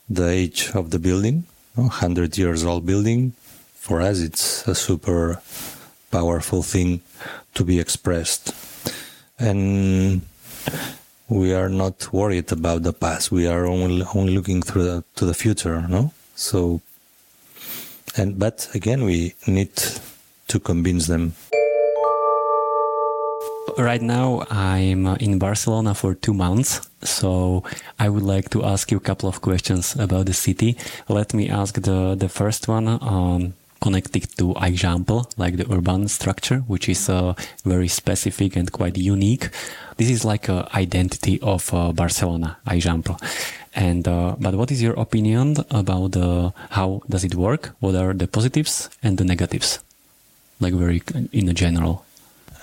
the 0.09 0.28
age 0.28 0.70
of 0.74 0.90
the 0.90 0.98
building, 0.98 1.44
100 1.74 2.36
years 2.36 2.64
old 2.64 2.86
building. 2.86 3.32
For 3.74 4.01
us, 4.01 4.20
it's 4.20 4.66
a 4.68 4.74
super 4.74 5.40
powerful 6.11 6.62
thing 6.62 7.01
to 7.55 7.64
be 7.64 7.78
expressed. 7.80 8.55
And 9.38 10.22
we 11.28 11.55
are 11.55 11.68
not 11.68 12.12
worried 12.12 12.53
about 12.53 12.82
the 12.82 12.92
past. 12.92 13.30
We 13.30 13.46
are 13.46 13.66
only, 13.66 14.05
only 14.14 14.34
looking 14.34 14.62
through 14.62 14.84
the, 14.84 15.05
to 15.16 15.24
the 15.24 15.34
future, 15.34 15.80
no? 15.88 16.12
So, 16.34 16.82
and, 18.17 18.39
but 18.39 18.69
again, 18.75 19.05
we 19.05 19.35
need 19.47 19.73
to 20.49 20.59
convince 20.59 21.07
them 21.07 21.35
right 23.79 24.03
now 24.03 24.45
I'm 24.51 25.07
in 25.19 25.39
Barcelona 25.39 25.95
for 25.95 26.15
two 26.15 26.35
months, 26.35 26.89
so 27.03 27.63
I 27.99 28.09
would 28.09 28.23
like 28.23 28.51
to 28.51 28.65
ask 28.65 28.91
you 28.91 28.99
a 28.99 29.01
couple 29.01 29.29
of 29.29 29.41
questions 29.41 29.97
about 29.97 30.27
the 30.27 30.33
city. 30.33 30.77
Let 31.09 31.35
me 31.35 31.49
ask 31.49 31.75
the 31.81 32.15
the 32.15 32.29
first 32.29 32.69
one. 32.69 32.89
Um, 32.89 33.55
connected 33.81 34.29
to 34.37 34.53
Eixample 34.61 35.25
like 35.39 35.57
the 35.57 35.65
urban 35.73 36.07
structure, 36.07 36.59
which 36.69 36.87
is 36.87 37.09
uh, 37.09 37.33
very 37.65 37.89
specific 37.89 38.55
and 38.55 38.71
quite 38.71 38.99
unique. 38.99 39.49
This 39.97 40.11
is 40.11 40.23
like 40.23 40.51
a 40.51 40.69
identity 40.75 41.41
of 41.41 41.73
uh, 41.73 41.93
Barcelona, 41.93 42.59
Eixample. 42.67 43.17
And 43.75 44.07
uh, 44.09 44.35
but 44.39 44.55
what 44.55 44.71
is 44.71 44.83
your 44.83 44.95
opinion 44.95 45.57
about 45.71 46.16
uh, 46.16 46.51
how 46.71 47.03
does 47.09 47.25
it 47.25 47.35
work? 47.35 47.71
What 47.81 47.95
are 47.95 48.12
the 48.12 48.27
positives 48.27 48.91
and 49.03 49.16
the 49.16 49.25
negatives? 49.25 49.79
Like 50.59 50.75
very 50.75 51.03
in 51.33 51.49
a 51.49 51.55
general. 51.55 52.05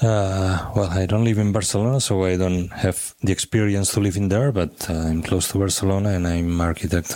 Uh, 0.01 0.71
well, 0.75 0.89
I 0.91 1.07
don't 1.07 1.23
live 1.23 1.39
in 1.39 1.51
Barcelona, 1.51 1.99
so 1.99 2.25
I 2.25 2.37
don't 2.37 2.69
have 2.71 3.15
the 3.23 3.31
experience 3.31 3.93
to 3.93 3.99
live 3.99 4.15
in 4.15 4.29
there, 4.29 4.51
but 4.51 4.87
uh, 4.89 4.93
I'm 4.93 5.23
close 5.23 5.47
to 5.49 5.57
Barcelona 5.57 6.09
and 6.09 6.27
I'm 6.27 6.61
architect. 6.61 7.15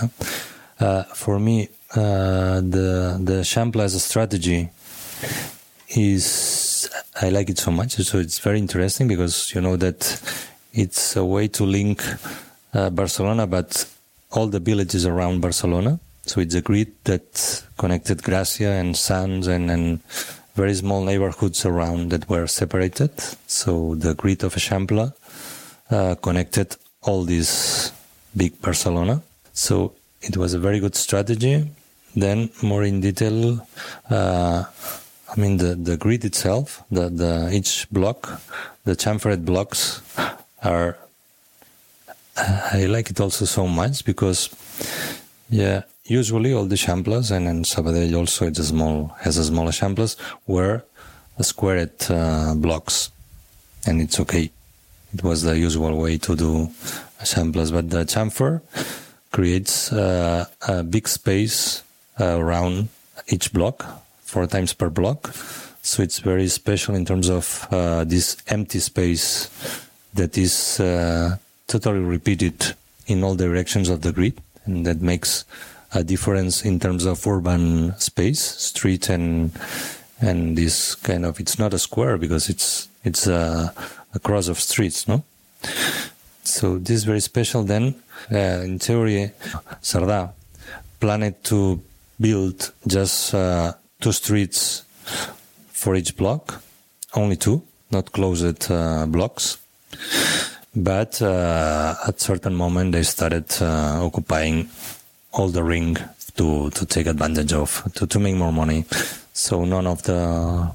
Uh, 0.80 1.04
for 1.14 1.40
me, 1.40 1.70
uh, 1.94 2.62
the 2.62 3.20
the 3.22 3.42
a 3.42 4.00
strategy 4.00 4.70
is 5.90 6.90
I 7.22 7.30
like 7.30 7.50
it 7.50 7.60
so 7.60 7.72
much. 7.72 7.92
So 7.98 8.18
it's 8.18 8.40
very 8.40 8.58
interesting 8.58 9.08
because 9.08 9.54
you 9.54 9.62
know 9.62 9.76
that 9.78 10.20
it's 10.74 11.16
a 11.16 11.26
way 11.26 11.50
to 11.50 11.66
link 11.66 12.02
uh, 12.74 12.90
Barcelona, 12.90 13.48
but 13.48 13.86
all 14.32 14.48
the 14.48 14.60
villages 14.60 15.06
around 15.06 15.42
Barcelona. 15.42 16.00
So 16.26 16.40
it's 16.40 16.56
a 16.56 16.62
grid 16.62 16.94
that 17.06 17.64
connected 17.78 18.24
Gracia 18.24 18.70
and 18.70 18.96
Sants 18.96 19.48
and, 19.48 19.70
and 19.70 20.00
very 20.56 20.74
small 20.76 21.04
neighborhoods 21.04 21.66
around 21.66 22.12
that 22.12 22.30
were 22.30 22.48
separated. 22.48 23.12
So 23.48 23.96
the 23.96 24.14
grid 24.14 24.44
of 24.44 24.56
Eixample 24.56 25.14
uh, 25.90 26.16
connected 26.16 26.76
all 27.02 27.24
this 27.24 27.92
big 28.38 28.62
Barcelona. 28.62 29.22
So 29.54 29.94
it 30.22 30.38
was 30.38 30.54
a 30.54 30.60
very 30.60 30.80
good 30.80 30.96
strategy. 30.96 31.68
Then 32.16 32.50
more 32.62 32.84
in 32.84 33.02
detail, 33.02 33.66
uh, 34.10 34.64
I 35.36 35.40
mean 35.40 35.58
the, 35.58 35.76
the 35.76 35.98
grid 35.98 36.24
itself, 36.26 36.84
the, 36.92 37.10
the 37.10 37.50
each 37.52 37.88
block, 37.90 38.42
the 38.86 38.96
chamfered 38.96 39.46
blocks 39.46 40.02
are. 40.64 40.98
I 42.38 42.86
like 42.88 43.10
it 43.10 43.20
also 43.20 43.46
so 43.46 43.68
much 43.68 44.06
because, 44.06 44.50
yeah, 45.50 45.84
usually 46.06 46.54
all 46.54 46.66
the 46.66 46.76
Eixamples 46.76 47.32
and, 47.32 47.48
and 47.48 47.66
Sabadell 47.66 48.18
also 48.18 48.48
it's 48.48 48.60
a 48.60 48.66
small 48.66 49.16
has 49.20 49.38
a 49.38 49.44
small 49.44 49.68
Eixamples 49.68 50.16
were 50.48 50.84
squared 51.42 51.92
uh, 52.10 52.54
blocks, 52.56 53.12
and 53.86 54.02
it's 54.02 54.20
okay. 54.20 54.52
It 55.14 55.24
was 55.24 55.42
the 55.42 55.58
usual 55.58 55.98
way 55.98 56.18
to 56.20 56.36
do 56.36 56.70
Eixamples, 57.20 57.72
but 57.72 57.90
the 57.90 58.06
chamfer 58.06 58.62
creates 59.32 59.92
uh, 59.92 60.46
a 60.68 60.84
big 60.84 61.08
space 61.08 61.84
uh, 62.20 62.38
around 62.38 62.90
each 63.28 63.52
block, 63.54 63.86
four 64.22 64.48
times 64.48 64.74
per 64.74 64.90
block. 64.90 65.34
So 65.82 66.04
it's 66.04 66.20
very 66.20 66.48
special 66.48 66.96
in 66.96 67.06
terms 67.06 67.30
of 67.30 67.68
uh, 67.72 68.04
this 68.04 68.38
empty 68.48 68.80
space 68.80 69.50
that 70.14 70.38
is 70.38 70.80
uh, 70.80 71.38
totally 71.72 72.00
repeated 72.00 72.76
in 73.08 73.24
all 73.24 73.36
directions 73.36 73.90
of 73.90 74.02
the 74.02 74.12
grid, 74.12 74.42
and 74.66 74.86
that 74.86 75.02
makes 75.02 75.46
a 75.94 76.04
difference 76.04 76.66
in 76.66 76.80
terms 76.80 77.06
of 77.06 77.26
urban 77.26 77.98
space, 78.00 78.42
street 78.42 79.10
and 79.10 79.52
and 80.20 80.58
this 80.58 80.96
kind 80.96 81.26
of 81.26 81.40
it's 81.40 81.58
not 81.58 81.74
a 81.74 81.80
square 81.80 82.18
because 82.18 82.50
it's 82.50 82.90
it's 83.04 83.26
a, 83.28 83.74
a 84.14 84.20
cross 84.20 84.48
of 84.48 84.60
streets, 84.60 85.08
no. 85.08 85.24
So 86.44 86.78
this 86.78 86.98
is 86.98 87.04
very 87.04 87.22
special. 87.22 87.64
Then, 87.64 87.96
uh, 88.32 88.66
in 88.66 88.80
theory, 88.80 89.32
Cerdà 89.82 90.34
planned 91.00 91.44
to 91.46 91.82
build 92.20 92.72
just 92.86 93.34
uh, 93.34 93.74
two 94.00 94.12
streets 94.12 94.84
for 95.72 95.96
each 95.96 96.16
block, 96.18 96.62
only 97.16 97.38
two, 97.38 97.64
not 97.92 98.12
closed 98.12 98.72
uh, 98.72 99.06
blocks. 99.08 99.58
But 100.76 101.22
uh, 101.22 101.96
at 102.08 102.22
certain 102.22 102.56
moment, 102.56 102.94
they 102.94 103.04
started 103.04 103.46
uh, 103.62 104.06
occupying 104.06 104.70
all 105.34 105.50
the 105.50 105.64
ring 105.64 105.98
to 106.38 106.70
to 106.70 106.86
take 106.86 107.08
advantage 107.08 107.54
of 107.54 107.84
to, 107.96 108.08
to 108.08 108.20
make 108.20 108.36
more 108.36 108.54
money. 108.54 108.86
So 109.34 109.66
none 109.66 109.88
of 109.88 110.04
the 110.04 110.72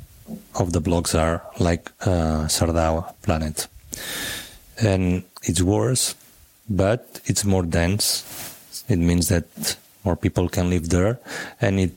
of 0.55 0.73
the 0.73 0.81
blocks 0.81 1.15
are 1.15 1.43
like 1.59 1.91
uh, 2.03 2.47
Cerdà 2.49 3.15
Planet, 3.23 3.69
and 4.83 5.23
it's 5.43 5.63
worse, 5.63 6.15
but 6.69 7.21
it's 7.25 7.45
more 7.45 7.63
dense. 7.63 8.25
It 8.89 8.99
means 8.99 9.29
that 9.29 9.77
more 10.05 10.17
people 10.17 10.49
can 10.49 10.69
live 10.69 10.91
there, 10.91 11.19
and 11.61 11.81
it 11.81 11.93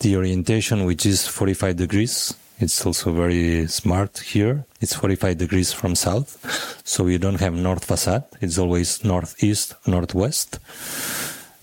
the 0.00 0.16
orientation, 0.16 0.86
which 0.86 1.04
is 1.04 1.26
45 1.26 1.76
degrees, 1.76 2.34
it's 2.60 2.86
also 2.86 3.12
very 3.12 3.66
smart 3.66 4.18
here. 4.18 4.64
It's 4.80 4.94
45 4.94 5.38
degrees 5.38 5.72
from 5.72 5.94
south, 5.94 6.38
so 6.84 7.06
you 7.06 7.18
don't 7.18 7.40
have 7.40 7.54
north 7.54 7.84
facade. 7.84 8.24
It's 8.40 8.58
always 8.58 9.04
northeast, 9.04 9.74
northwest 9.86 10.58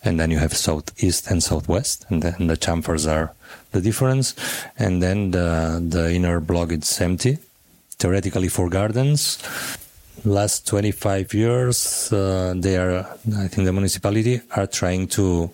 and 0.07 0.19
then 0.19 0.31
you 0.31 0.39
have 0.39 0.53
southeast 0.53 1.29
and 1.29 1.43
southwest, 1.43 2.05
and 2.09 2.21
then 2.21 2.47
the 2.47 2.57
chamfers 2.57 3.11
are 3.11 3.33
the 3.71 3.81
difference, 3.81 4.35
and 4.77 5.03
then 5.03 5.31
the 5.31 5.83
the 5.95 6.13
inner 6.13 6.39
block 6.39 6.71
is 6.71 7.01
empty, 7.01 7.37
theoretically 7.99 8.47
for 8.47 8.69
gardens. 8.69 9.37
Last 10.25 10.65
25 10.67 11.33
years, 11.33 12.11
uh, 12.11 12.53
they 12.57 12.75
are, 12.77 13.05
I 13.37 13.47
think, 13.47 13.65
the 13.65 13.73
municipality 13.73 14.41
are 14.55 14.67
trying 14.67 15.07
to 15.09 15.51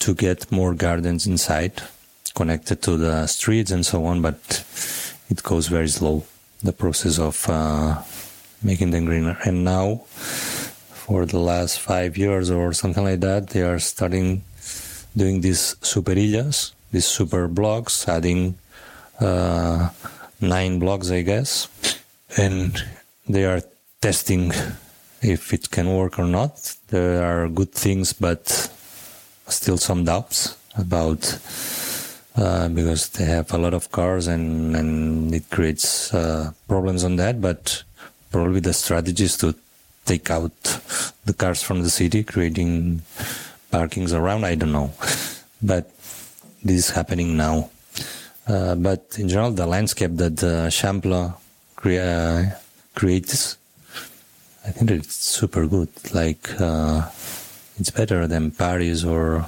to 0.00 0.14
get 0.14 0.50
more 0.52 0.74
gardens 0.74 1.26
inside, 1.26 1.82
connected 2.34 2.82
to 2.82 2.96
the 2.96 3.26
streets 3.26 3.70
and 3.70 3.84
so 3.84 4.04
on, 4.04 4.22
but 4.22 4.64
it 5.28 5.42
goes 5.42 5.68
very 5.68 5.88
slow. 5.88 6.24
The 6.62 6.72
process 6.72 7.18
of 7.18 7.48
uh, 7.48 8.02
making 8.62 8.90
them 8.90 9.06
greener, 9.06 9.36
and 9.44 9.64
now 9.64 10.02
for 10.06 11.26
the 11.26 11.38
last 11.38 11.80
five 11.80 12.16
years 12.16 12.50
or 12.50 12.72
something 12.72 13.04
like 13.04 13.20
that, 13.20 13.48
they 13.48 13.62
are 13.62 13.78
starting 13.78 14.44
doing 15.16 15.40
these 15.40 15.74
superilles, 15.82 16.72
these 16.92 17.06
super 17.06 17.48
blocks, 17.48 18.08
adding 18.08 18.56
uh, 19.20 19.90
nine 20.40 20.78
blocks, 20.78 21.10
I 21.10 21.22
guess, 21.22 21.68
and 22.36 22.80
they 23.28 23.44
are 23.44 23.62
testing 24.00 24.52
if 25.20 25.52
it 25.52 25.70
can 25.70 25.94
work 25.94 26.18
or 26.18 26.26
not. 26.26 26.76
There 26.88 27.22
are 27.24 27.48
good 27.48 27.72
things, 27.72 28.12
but 28.12 28.70
still 29.48 29.78
some 29.78 30.04
doubts 30.04 30.56
about 30.76 31.20
uh, 32.36 32.68
because 32.68 33.08
they 33.10 33.24
have 33.24 33.52
a 33.52 33.58
lot 33.58 33.74
of 33.74 33.90
cars 33.90 34.26
and 34.26 34.76
and 34.76 35.34
it 35.34 35.48
creates 35.50 36.12
uh, 36.14 36.52
problems 36.68 37.04
on 37.04 37.16
that. 37.16 37.40
But 37.40 37.82
probably 38.30 38.60
the 38.60 38.72
strategy 38.72 39.24
is 39.24 39.36
to 39.38 39.54
take 40.04 40.30
out 40.30 40.52
the 41.24 41.34
cars 41.34 41.62
from 41.62 41.82
the 41.82 41.90
city, 41.90 42.24
creating 42.24 43.02
parkings 43.70 44.12
around. 44.12 44.44
I 44.44 44.54
don't 44.54 44.72
know, 44.72 44.92
but 45.62 45.90
this 46.64 46.76
is 46.76 46.90
happening 46.90 47.36
now. 47.36 47.70
Uh, 48.46 48.74
but 48.74 49.16
in 49.18 49.28
general, 49.28 49.52
the 49.52 49.66
landscape 49.66 50.16
that 50.16 50.42
uh, 50.42 50.66
Eixample 50.66 51.34
crea- 51.76 52.00
uh, 52.00 52.44
creates, 52.94 53.56
I 54.66 54.70
think 54.70 54.90
it's 54.90 55.14
super 55.14 55.66
good. 55.66 55.88
Like 56.12 56.50
uh, 56.60 57.08
it's 57.78 57.90
better 57.90 58.26
than 58.26 58.50
Paris 58.50 59.04
or 59.04 59.46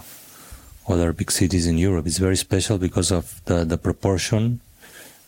other 0.88 1.12
big 1.12 1.30
cities 1.30 1.66
in 1.66 1.78
Europe. 1.78 2.06
It's 2.06 2.18
very 2.18 2.36
special 2.36 2.78
because 2.78 3.10
of 3.10 3.40
the, 3.46 3.64
the 3.64 3.78
proportion 3.78 4.60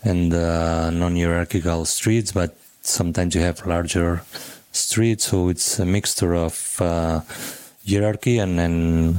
and 0.04 0.30
the 0.30 0.90
non-hierarchical 0.90 1.84
streets, 1.84 2.32
but 2.32 2.56
sometimes 2.82 3.34
you 3.34 3.40
have 3.40 3.66
larger 3.66 4.22
streets, 4.72 5.28
so 5.28 5.48
it's 5.48 5.78
a 5.78 5.86
mixture 5.86 6.34
of 6.34 6.76
uh, 6.80 7.20
hierarchy 7.88 8.38
and 8.38 8.58
then 8.58 9.18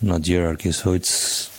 not 0.00 0.26
hierarchy. 0.26 0.72
So 0.72 0.92
it's 0.92 1.50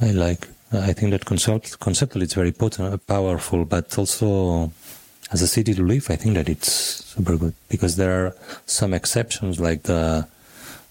I 0.00 0.10
like 0.10 0.48
I 0.72 0.92
think 0.92 1.12
that 1.12 1.24
concept 1.24 1.78
conceptually 1.80 2.24
it's 2.24 2.34
very 2.34 2.52
potent, 2.52 3.06
powerful, 3.06 3.64
but 3.64 3.96
also 3.96 4.70
as 5.30 5.42
a 5.42 5.48
city 5.48 5.74
to 5.74 5.82
live, 5.82 6.10
I 6.10 6.16
think 6.16 6.34
that 6.34 6.48
it's 6.48 6.72
super 7.04 7.36
good 7.36 7.54
because 7.68 7.96
there 7.96 8.26
are 8.26 8.36
some 8.66 8.94
exceptions 8.94 9.60
like 9.60 9.82
the 9.84 10.26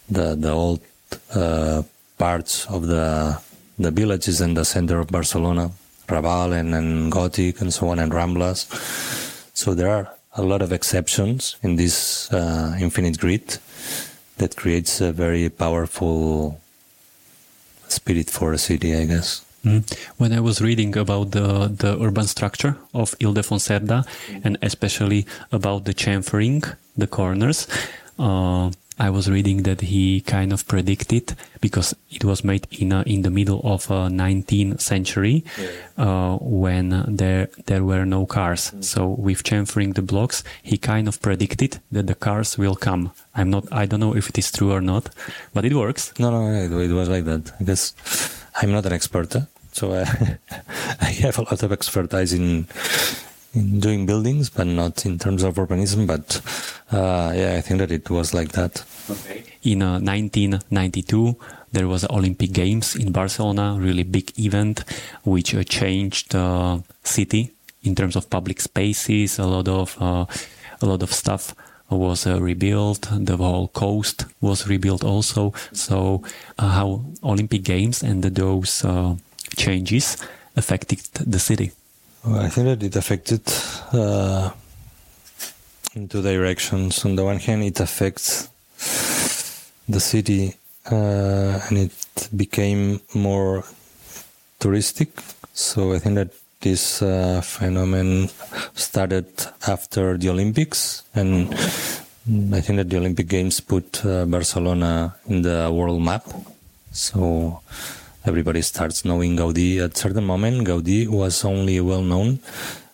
the 0.09 0.35
the 0.35 0.51
old 0.51 0.81
uh, 1.33 1.83
parts 2.17 2.65
of 2.67 2.87
the 2.87 3.39
the 3.79 3.91
villages 3.91 4.41
in 4.41 4.55
the 4.55 4.65
center 4.65 4.99
of 4.99 5.07
Barcelona, 5.07 5.69
Raval 6.07 6.51
and, 6.51 6.73
and 6.73 7.11
Gothic 7.11 7.61
and 7.61 7.71
so 7.71 7.89
on, 7.89 7.99
and 7.99 8.11
Ramblas. 8.11 8.65
So 9.53 9.75
there 9.75 9.89
are 9.89 10.09
a 10.33 10.41
lot 10.41 10.61
of 10.61 10.71
exceptions 10.71 11.57
in 11.61 11.75
this 11.75 12.31
uh, 12.33 12.75
infinite 12.79 13.19
grid 13.19 13.57
that 14.37 14.55
creates 14.55 15.01
a 15.01 15.11
very 15.11 15.49
powerful 15.49 16.59
spirit 17.87 18.29
for 18.29 18.53
a 18.53 18.57
city, 18.57 18.95
I 18.95 19.05
guess. 19.05 19.43
Mm. 19.65 19.83
When 20.17 20.33
I 20.33 20.39
was 20.39 20.61
reading 20.61 20.95
about 20.97 21.31
the, 21.31 21.67
the 21.67 21.97
urban 22.01 22.25
structure 22.25 22.77
of 22.93 23.15
Ildefons 23.19 23.67
Cerdà 23.67 24.05
and 24.43 24.57
especially 24.61 25.25
about 25.51 25.85
the 25.85 25.93
chamfering, 25.93 26.63
the 26.95 27.07
corners, 27.07 27.67
uh, 28.19 28.71
I 28.99 29.09
was 29.09 29.29
reading 29.29 29.63
that 29.63 29.81
he 29.81 30.21
kind 30.21 30.51
of 30.51 30.67
predicted 30.67 31.35
because 31.61 31.95
it 32.09 32.23
was 32.23 32.43
made 32.43 32.67
in 32.71 32.91
uh, 32.93 33.03
in 33.05 33.21
the 33.21 33.29
middle 33.29 33.61
of 33.63 33.91
uh, 33.91 34.09
19th 34.09 34.81
century 34.81 35.43
yeah. 35.57 36.03
uh, 36.03 36.37
when 36.37 37.03
there 37.07 37.49
there 37.65 37.83
were 37.83 38.05
no 38.05 38.25
cars. 38.25 38.71
Mm. 38.71 38.83
So 38.83 39.07
with 39.07 39.43
chamfering 39.43 39.93
the 39.93 40.01
blocks, 40.01 40.43
he 40.63 40.77
kind 40.77 41.07
of 41.07 41.21
predicted 41.21 41.79
that 41.91 42.07
the 42.07 42.15
cars 42.15 42.57
will 42.57 42.75
come. 42.75 43.11
I'm 43.35 43.49
not. 43.49 43.65
I 43.71 43.85
don't 43.85 43.99
know 43.99 44.15
if 44.15 44.29
it 44.29 44.37
is 44.37 44.51
true 44.51 44.71
or 44.71 44.81
not, 44.81 45.09
but 45.53 45.65
it 45.65 45.73
works. 45.73 46.13
No, 46.19 46.31
no, 46.31 46.51
it, 46.51 46.71
it 46.71 46.93
was 46.93 47.09
like 47.09 47.25
that. 47.25 47.51
I 47.59 47.63
guess 47.63 47.93
I'm 48.61 48.71
not 48.71 48.85
an 48.85 48.93
expert, 48.93 49.35
eh? 49.35 49.41
so 49.71 49.91
uh, 49.91 50.05
I 51.01 51.11
have 51.21 51.37
a 51.37 51.43
lot 51.43 51.61
of 51.61 51.71
expertise 51.71 52.33
in 52.33 52.67
in 53.57 53.79
doing 53.79 54.05
buildings, 54.05 54.49
but 54.49 54.67
not 54.67 55.05
in 55.05 55.17
terms 55.17 55.43
of 55.43 55.55
urbanism. 55.55 56.05
But 56.05 56.41
uh, 56.91 57.33
yeah, 57.35 57.55
I 57.57 57.61
think 57.61 57.79
that 57.79 57.91
it 57.91 58.09
was 58.09 58.33
like 58.33 58.51
that. 58.53 58.83
Okay. 59.09 59.43
In 59.63 59.81
uh, 59.81 59.99
1992, 59.99 61.35
there 61.71 61.87
was 61.87 62.05
Olympic 62.09 62.53
Games 62.53 62.95
in 62.95 63.11
Barcelona, 63.11 63.75
really 63.79 64.03
big 64.03 64.31
event, 64.39 64.83
which 65.23 65.55
uh, 65.55 65.63
changed 65.63 66.31
the 66.31 66.83
city 67.03 67.51
in 67.83 67.95
terms 67.95 68.15
of 68.15 68.29
public 68.29 68.61
spaces. 68.61 69.39
A 69.39 69.45
lot 69.45 69.67
of 69.67 69.97
uh, 69.99 70.25
a 70.81 70.85
lot 70.85 71.01
of 71.03 71.11
stuff 71.11 71.55
was 71.89 72.27
uh, 72.27 72.39
rebuilt. 72.39 73.07
The 73.11 73.37
whole 73.37 73.69
coast 73.69 74.25
was 74.41 74.67
rebuilt 74.67 75.03
also. 75.03 75.53
So 75.71 76.23
uh, 76.59 76.69
how 76.69 77.05
Olympic 77.23 77.63
Games 77.63 78.03
and 78.03 78.23
those 78.23 78.85
changes 79.55 80.17
affected 80.55 80.99
the 81.25 81.39
city? 81.39 81.71
I 82.25 82.49
think 82.49 82.67
that 82.67 82.83
it 82.83 82.95
affected 82.95 83.41
uh, 83.93 84.51
in 85.95 86.07
two 86.07 86.21
directions. 86.21 87.05
On 87.05 87.15
the 87.15 87.23
one 87.23 87.39
hand, 87.39 87.63
it 87.63 87.79
affects 87.79 88.49
the 89.87 89.99
city 89.99 90.55
uh, 90.91 91.59
and 91.67 91.77
it 91.77 92.29
became 92.35 92.99
more 93.13 93.63
touristic. 94.59 95.09
So 95.53 95.93
I 95.93 95.99
think 95.99 96.15
that 96.15 96.33
this 96.61 97.01
uh, 97.01 97.41
phenomenon 97.41 98.29
started 98.73 99.27
after 99.67 100.17
the 100.17 100.29
Olympics, 100.29 101.03
and 101.13 101.53
I 101.53 102.61
think 102.61 102.77
that 102.77 102.89
the 102.89 102.97
Olympic 102.97 103.27
Games 103.27 103.59
put 103.59 104.03
uh, 104.05 104.25
Barcelona 104.25 105.15
in 105.27 105.43
the 105.43 105.71
world 105.71 106.01
map. 106.01 106.25
So 106.91 107.61
everybody 108.27 108.61
starts 108.61 109.05
knowing 109.05 109.37
Gaudi. 109.37 109.79
At 109.79 109.97
certain 109.97 110.25
moment, 110.25 110.67
Gaudi 110.67 111.07
was 111.07 111.45
only 111.45 111.79
well 111.79 112.01
known 112.01 112.37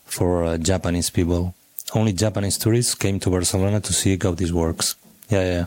for 0.06 0.44
uh, 0.44 0.58
Japanese 0.58 1.10
people. 1.10 1.56
Only 1.94 2.14
Japanese 2.14 2.58
tourists 2.58 2.96
came 2.96 3.20
to 3.20 3.30
Barcelona 3.30 3.80
to 3.82 3.94
see 3.94 4.18
Gaudi's 4.18 4.54
works. 4.54 4.96
Yeah, 5.30 5.44
yeah. 5.44 5.66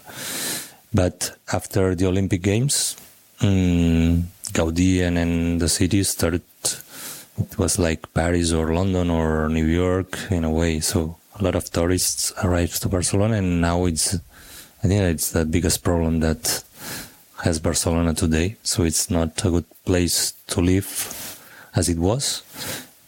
But 0.94 1.36
after 1.52 1.94
the 1.94 2.06
Olympic 2.06 2.42
Games, 2.42 2.96
um, 3.42 4.28
Gaudi 4.52 5.02
and 5.02 5.16
then 5.16 5.58
the 5.58 5.68
city 5.68 6.02
started. 6.04 6.42
It 7.38 7.58
was 7.58 7.78
like 7.78 8.14
Paris 8.14 8.52
or 8.52 8.72
London 8.72 9.10
or 9.10 9.48
New 9.50 9.66
York 9.66 10.16
in 10.30 10.44
a 10.44 10.50
way. 10.50 10.80
So 10.80 11.16
a 11.38 11.44
lot 11.44 11.54
of 11.54 11.70
tourists 11.70 12.32
arrived 12.42 12.80
to 12.82 12.88
Barcelona, 12.88 13.36
and 13.36 13.60
now 13.60 13.84
it's. 13.84 14.14
I 14.82 14.88
think 14.88 15.02
it's 15.02 15.32
the 15.32 15.44
biggest 15.44 15.82
problem 15.82 16.20
that 16.20 16.62
has 17.44 17.58
Barcelona 17.58 18.14
today. 18.14 18.56
So 18.62 18.84
it's 18.84 19.10
not 19.10 19.44
a 19.44 19.50
good 19.50 19.64
place 19.84 20.32
to 20.48 20.60
live 20.60 20.88
as 21.74 21.88
it 21.88 21.98
was 21.98 22.42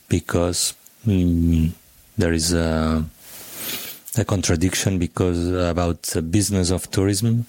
because 0.08 0.74
mm, 1.06 1.70
there 2.16 2.32
is 2.32 2.52
a, 2.52 3.04
a, 4.16 4.24
contradiction 4.24 4.98
because 4.98 5.48
about 5.52 6.02
the 6.02 6.22
business 6.22 6.70
of 6.70 6.90
tourism 6.90 7.46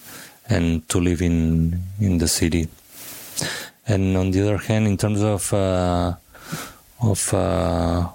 and 0.47 0.87
to 0.89 0.99
live 0.99 1.21
in 1.21 1.81
in 1.99 2.17
the 2.17 2.27
city. 2.27 2.67
And 3.87 4.15
on 4.15 4.31
the 4.31 4.41
other 4.41 4.57
hand, 4.57 4.87
in 4.87 4.97
terms 4.97 5.21
of 5.21 5.53
uh, 5.53 6.13
of 7.01 7.33
uh, 7.33 8.07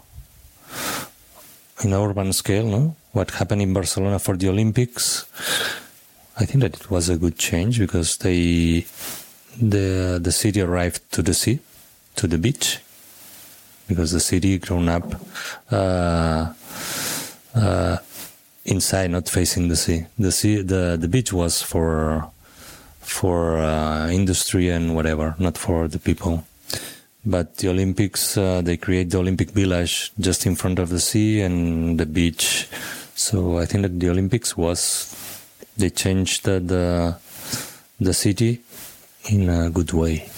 in 1.82 1.92
urban 1.92 2.32
scale, 2.32 2.66
no? 2.66 2.96
what 3.12 3.30
happened 3.30 3.62
in 3.62 3.72
Barcelona 3.72 4.18
for 4.18 4.36
the 4.36 4.48
Olympics, 4.48 5.24
I 6.36 6.44
think 6.46 6.62
that 6.62 6.74
it 6.74 6.90
was 6.90 7.08
a 7.08 7.16
good 7.16 7.38
change 7.38 7.78
because 7.78 8.16
they 8.18 8.86
the 9.60 10.18
the 10.20 10.32
city 10.32 10.60
arrived 10.60 11.00
to 11.12 11.22
the 11.22 11.34
sea, 11.34 11.60
to 12.16 12.26
the 12.26 12.38
beach, 12.38 12.80
because 13.86 14.10
the 14.10 14.20
city 14.20 14.58
grown 14.58 14.88
up 14.88 15.14
uh, 15.70 16.52
uh, 17.54 17.98
inside, 18.64 19.10
not 19.12 19.28
facing 19.28 19.68
the 19.68 19.76
sea. 19.76 20.06
The 20.18 20.32
sea, 20.32 20.62
the 20.62 20.96
the 21.00 21.08
beach 21.08 21.32
was 21.32 21.62
for 21.62 22.28
for 23.00 23.58
uh, 23.58 24.08
industry 24.10 24.70
and 24.70 24.96
whatever, 24.96 25.36
not 25.38 25.56
for 25.56 25.86
the 25.86 25.98
people. 25.98 26.44
But 27.26 27.58
the 27.58 27.68
Olympics, 27.68 28.36
uh, 28.36 28.60
they 28.60 28.76
create 28.76 29.10
the 29.10 29.18
Olympic 29.18 29.50
village 29.50 30.12
just 30.20 30.46
in 30.46 30.56
front 30.56 30.78
of 30.78 30.90
the 30.90 31.00
sea 31.00 31.40
and 31.40 31.98
the 31.98 32.06
beach. 32.06 32.68
So 33.14 33.58
I 33.58 33.66
think 33.66 33.82
that 33.82 33.98
the 34.00 34.10
Olympics 34.10 34.56
was 34.56 35.14
they 35.76 35.90
changed 35.90 36.44
the, 36.44 37.16
the, 38.00 38.12
city 38.14 38.60
in 39.30 39.48
a 39.48 39.70
good 39.70 39.92
way. 39.92 40.28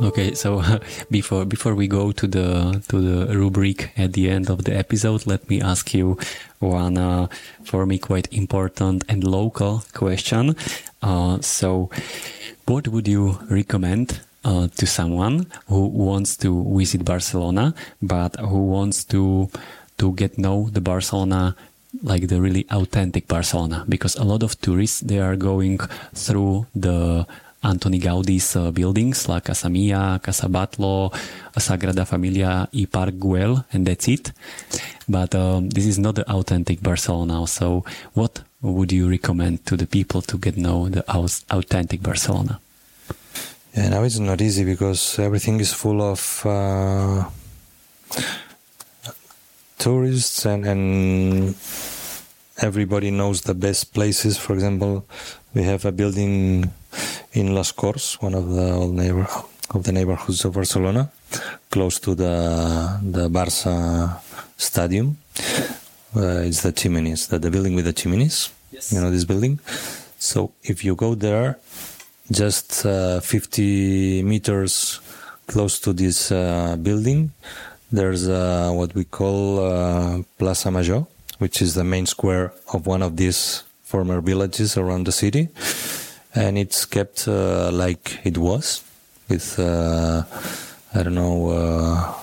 Okay, 0.00 0.34
so 0.34 0.62
before 1.10 1.44
before 1.44 1.74
we 1.74 1.88
go 1.88 2.12
to 2.12 2.26
the 2.26 2.82
to 2.88 3.00
the 3.00 3.36
rubric 3.36 3.90
at 3.98 4.12
the 4.12 4.30
end 4.30 4.48
of 4.48 4.64
the 4.64 4.76
episode, 4.76 5.26
let 5.26 5.48
me 5.50 5.60
ask 5.60 5.92
you 5.92 6.16
one 6.60 6.96
uh, 6.96 7.26
for 7.64 7.84
me 7.84 7.98
quite 7.98 8.32
important 8.32 9.04
and 9.08 9.24
local 9.24 9.82
question. 9.92 10.54
Uh, 11.02 11.40
so, 11.40 11.90
what 12.66 12.86
would 12.88 13.08
you 13.08 13.38
recommend 13.50 14.20
uh, 14.44 14.68
to 14.76 14.86
someone 14.86 15.46
who 15.66 15.86
wants 15.86 16.36
to 16.36 16.64
visit 16.76 17.04
Barcelona, 17.04 17.74
but 18.00 18.36
who 18.36 18.66
wants 18.66 19.04
to 19.04 19.50
to 19.98 20.12
get 20.12 20.38
know 20.38 20.68
the 20.70 20.80
Barcelona 20.80 21.56
like 22.02 22.28
the 22.28 22.40
really 22.40 22.66
authentic 22.70 23.26
Barcelona 23.28 23.84
because 23.88 24.16
a 24.16 24.24
lot 24.24 24.42
of 24.42 24.60
tourists 24.60 25.00
they 25.00 25.18
are 25.18 25.36
going 25.36 25.78
through 26.14 26.66
the 26.74 27.26
Antoni 27.62 28.00
Gaudi's 28.00 28.54
uh, 28.54 28.70
buildings 28.70 29.28
like 29.28 29.46
Casa 29.46 29.68
Milà, 29.68 30.22
Casa 30.22 30.48
Batlló, 30.48 31.12
Sagrada 31.56 32.06
Familia, 32.06 32.68
y 32.72 32.86
Park 32.86 33.14
Güell, 33.14 33.64
and 33.72 33.84
that's 33.84 34.06
it. 34.06 34.32
But 35.08 35.34
um, 35.34 35.68
this 35.70 35.86
is 35.86 35.98
not 35.98 36.14
the 36.14 36.30
authentic 36.30 36.80
Barcelona. 36.80 37.46
So, 37.48 37.84
what 38.14 38.42
would 38.62 38.92
you 38.92 39.08
recommend 39.08 39.66
to 39.66 39.76
the 39.76 39.86
people 39.86 40.22
to 40.22 40.38
get 40.38 40.56
know 40.56 40.88
the 40.88 41.04
authentic 41.50 42.00
Barcelona? 42.00 42.60
Yeah, 43.76 43.88
now 43.88 44.04
it's 44.04 44.18
not 44.18 44.40
easy 44.40 44.64
because 44.64 45.18
everything 45.18 45.58
is 45.58 45.72
full 45.72 46.00
of. 46.00 46.42
Uh 46.46 47.24
tourists 49.78 50.44
and, 50.44 50.66
and 50.66 51.54
everybody 52.58 53.10
knows 53.10 53.42
the 53.42 53.54
best 53.54 53.94
places. 53.94 54.36
For 54.36 54.54
example, 54.54 55.06
we 55.54 55.62
have 55.62 55.84
a 55.84 55.92
building 55.92 56.70
in 57.32 57.54
Les 57.54 57.72
Corts, 57.72 58.20
one 58.20 58.34
of 58.34 58.50
the 58.50 58.72
old 58.72 58.94
neighbor 58.94 59.26
of 59.70 59.84
the 59.84 59.92
neighborhoods 59.92 60.44
of 60.44 60.54
Barcelona, 60.54 61.10
close 61.70 62.00
to 62.00 62.14
the 62.14 62.98
the 63.02 63.28
Barça 63.28 64.20
stadium. 64.56 65.16
Uh, 66.16 66.42
it's 66.48 66.62
the 66.62 66.72
chimneys, 66.72 67.28
the, 67.28 67.38
the 67.38 67.50
building 67.50 67.74
with 67.74 67.84
the 67.84 67.92
chimneys. 67.92 68.50
Yes. 68.72 68.92
You 68.92 69.00
know 69.00 69.10
this 69.10 69.24
building. 69.24 69.60
So 70.18 70.52
if 70.62 70.84
you 70.84 70.94
go 70.94 71.14
there, 71.14 71.58
just 72.30 72.84
uh, 72.84 73.20
50 73.20 74.22
meters 74.22 75.00
close 75.46 75.78
to 75.80 75.92
this 75.92 76.32
uh, 76.32 76.76
building, 76.76 77.32
there's 77.90 78.28
uh, 78.28 78.70
what 78.72 78.94
we 78.94 79.04
call 79.04 79.60
uh, 79.60 80.22
Plaza 80.38 80.70
Major, 80.70 81.06
which 81.38 81.62
is 81.62 81.74
the 81.74 81.84
main 81.84 82.06
square 82.06 82.52
of 82.72 82.86
one 82.86 83.02
of 83.02 83.16
these 83.16 83.62
former 83.82 84.20
villages 84.20 84.76
around 84.76 85.06
the 85.06 85.12
city, 85.12 85.48
and 86.34 86.58
it's 86.58 86.84
kept 86.84 87.26
uh, 87.26 87.70
like 87.72 88.20
it 88.24 88.36
was, 88.36 88.84
with 89.28 89.58
uh, 89.58 90.22
I 90.94 91.02
don't 91.02 91.14
know 91.14 91.50
uh, 91.50 92.14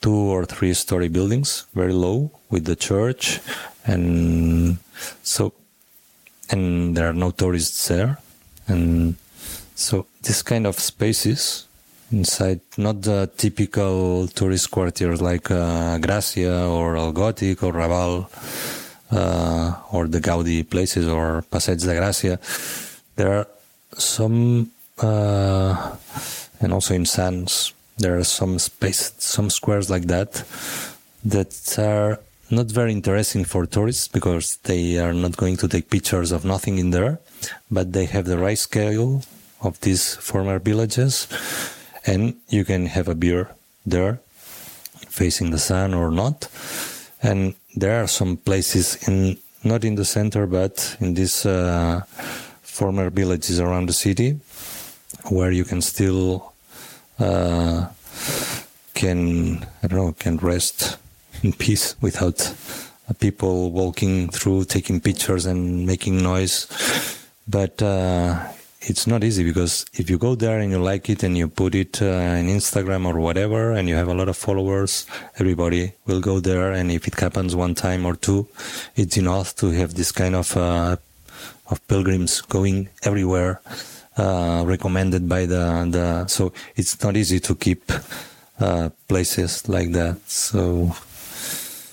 two 0.00 0.14
or 0.14 0.44
three 0.46 0.72
story 0.74 1.08
buildings, 1.08 1.66
very 1.74 1.92
low, 1.92 2.30
with 2.50 2.64
the 2.64 2.76
church, 2.76 3.40
and 3.84 4.78
so 5.22 5.52
and 6.48 6.96
there 6.96 7.08
are 7.08 7.12
no 7.12 7.30
tourists 7.30 7.88
there, 7.88 8.18
and 8.66 9.16
so 9.74 10.06
this 10.22 10.42
kind 10.42 10.66
of 10.66 10.78
spaces 10.78 11.65
inside 12.12 12.60
not 12.76 13.02
the 13.02 13.30
typical 13.36 14.28
tourist 14.28 14.70
quarters 14.70 15.20
like 15.20 15.50
uh, 15.50 15.98
Gracia 15.98 16.66
or 16.66 16.96
El 16.96 17.12
Gòtic 17.12 17.62
or 17.62 17.72
Raval 17.72 18.26
uh, 19.10 19.74
or 19.92 20.06
the 20.06 20.20
Gaudi 20.20 20.68
places 20.68 21.08
or 21.08 21.42
Passeig 21.50 21.80
de 21.80 21.94
Gràcia. 21.94 22.38
There 23.16 23.32
are 23.32 23.48
some, 23.96 24.70
uh, 24.98 25.96
and 26.60 26.72
also 26.72 26.94
in 26.94 27.04
Sants, 27.04 27.72
there 27.98 28.18
are 28.18 28.24
some 28.24 28.58
space, 28.58 29.14
some 29.18 29.50
squares 29.50 29.90
like 29.90 30.04
that 30.04 30.44
that 31.24 31.78
are 31.78 32.20
not 32.50 32.66
very 32.66 32.92
interesting 32.92 33.44
for 33.44 33.66
tourists 33.66 34.06
because 34.08 34.56
they 34.64 34.98
are 34.98 35.12
not 35.12 35.36
going 35.36 35.56
to 35.56 35.68
take 35.68 35.90
pictures 35.90 36.30
of 36.30 36.44
nothing 36.44 36.78
in 36.78 36.90
there, 36.90 37.18
but 37.70 37.92
they 37.92 38.04
have 38.04 38.26
the 38.26 38.38
right 38.38 38.58
scale 38.58 39.22
of 39.62 39.80
these 39.80 40.14
former 40.16 40.58
villages, 40.58 41.26
and 42.06 42.36
you 42.48 42.64
can 42.64 42.86
have 42.86 43.08
a 43.08 43.14
beer 43.14 43.50
there, 43.84 44.20
facing 45.08 45.50
the 45.50 45.58
sun 45.58 45.94
or 45.94 46.10
not. 46.10 46.48
And 47.22 47.54
there 47.74 48.02
are 48.02 48.06
some 48.06 48.36
places 48.36 49.08
in 49.08 49.38
not 49.64 49.84
in 49.84 49.96
the 49.96 50.04
center, 50.04 50.46
but 50.46 50.96
in 51.00 51.14
these 51.14 51.44
uh, 51.44 52.02
former 52.62 53.10
villages 53.10 53.58
around 53.58 53.86
the 53.88 53.92
city, 53.92 54.38
where 55.28 55.50
you 55.50 55.64
can 55.64 55.82
still 55.82 56.52
uh, 57.18 57.86
can 58.94 59.66
I 59.82 59.86
don't 59.88 59.98
know 59.98 60.12
can 60.12 60.36
rest 60.36 60.98
in 61.42 61.52
peace 61.64 61.96
without 62.00 62.54
people 63.18 63.70
walking 63.70 64.28
through, 64.28 64.64
taking 64.64 65.00
pictures 65.00 65.46
and 65.46 65.86
making 65.86 66.22
noise. 66.22 66.66
But 67.48 67.80
uh, 67.82 68.52
it's 68.80 69.06
not 69.06 69.24
easy 69.24 69.44
because 69.44 69.86
if 69.94 70.10
you 70.10 70.18
go 70.18 70.34
there 70.34 70.58
and 70.58 70.70
you 70.70 70.78
like 70.78 71.08
it 71.10 71.22
and 71.22 71.36
you 71.36 71.48
put 71.48 71.74
it 71.74 72.00
uh, 72.02 72.06
in 72.06 72.46
Instagram 72.46 73.06
or 73.06 73.18
whatever, 73.18 73.72
and 73.72 73.88
you 73.88 73.94
have 73.94 74.08
a 74.08 74.14
lot 74.14 74.28
of 74.28 74.36
followers, 74.36 75.06
everybody 75.38 75.92
will 76.06 76.20
go 76.20 76.40
there. 76.40 76.72
And 76.72 76.90
if 76.90 77.06
it 77.06 77.18
happens 77.18 77.56
one 77.56 77.74
time 77.74 78.06
or 78.06 78.14
two, 78.14 78.48
it's 78.94 79.16
enough 79.16 79.56
to 79.56 79.70
have 79.70 79.94
this 79.94 80.12
kind 80.12 80.34
of 80.34 80.56
uh, 80.56 80.96
of 81.70 81.88
pilgrims 81.88 82.40
going 82.42 82.88
everywhere, 83.02 83.60
uh, 84.16 84.62
recommended 84.66 85.28
by 85.28 85.46
the 85.46 85.88
the. 85.90 86.26
So 86.28 86.52
it's 86.76 87.02
not 87.02 87.16
easy 87.16 87.40
to 87.40 87.54
keep 87.54 87.90
uh, 88.60 88.90
places 89.08 89.68
like 89.68 89.92
that. 89.92 90.18
So 90.28 90.94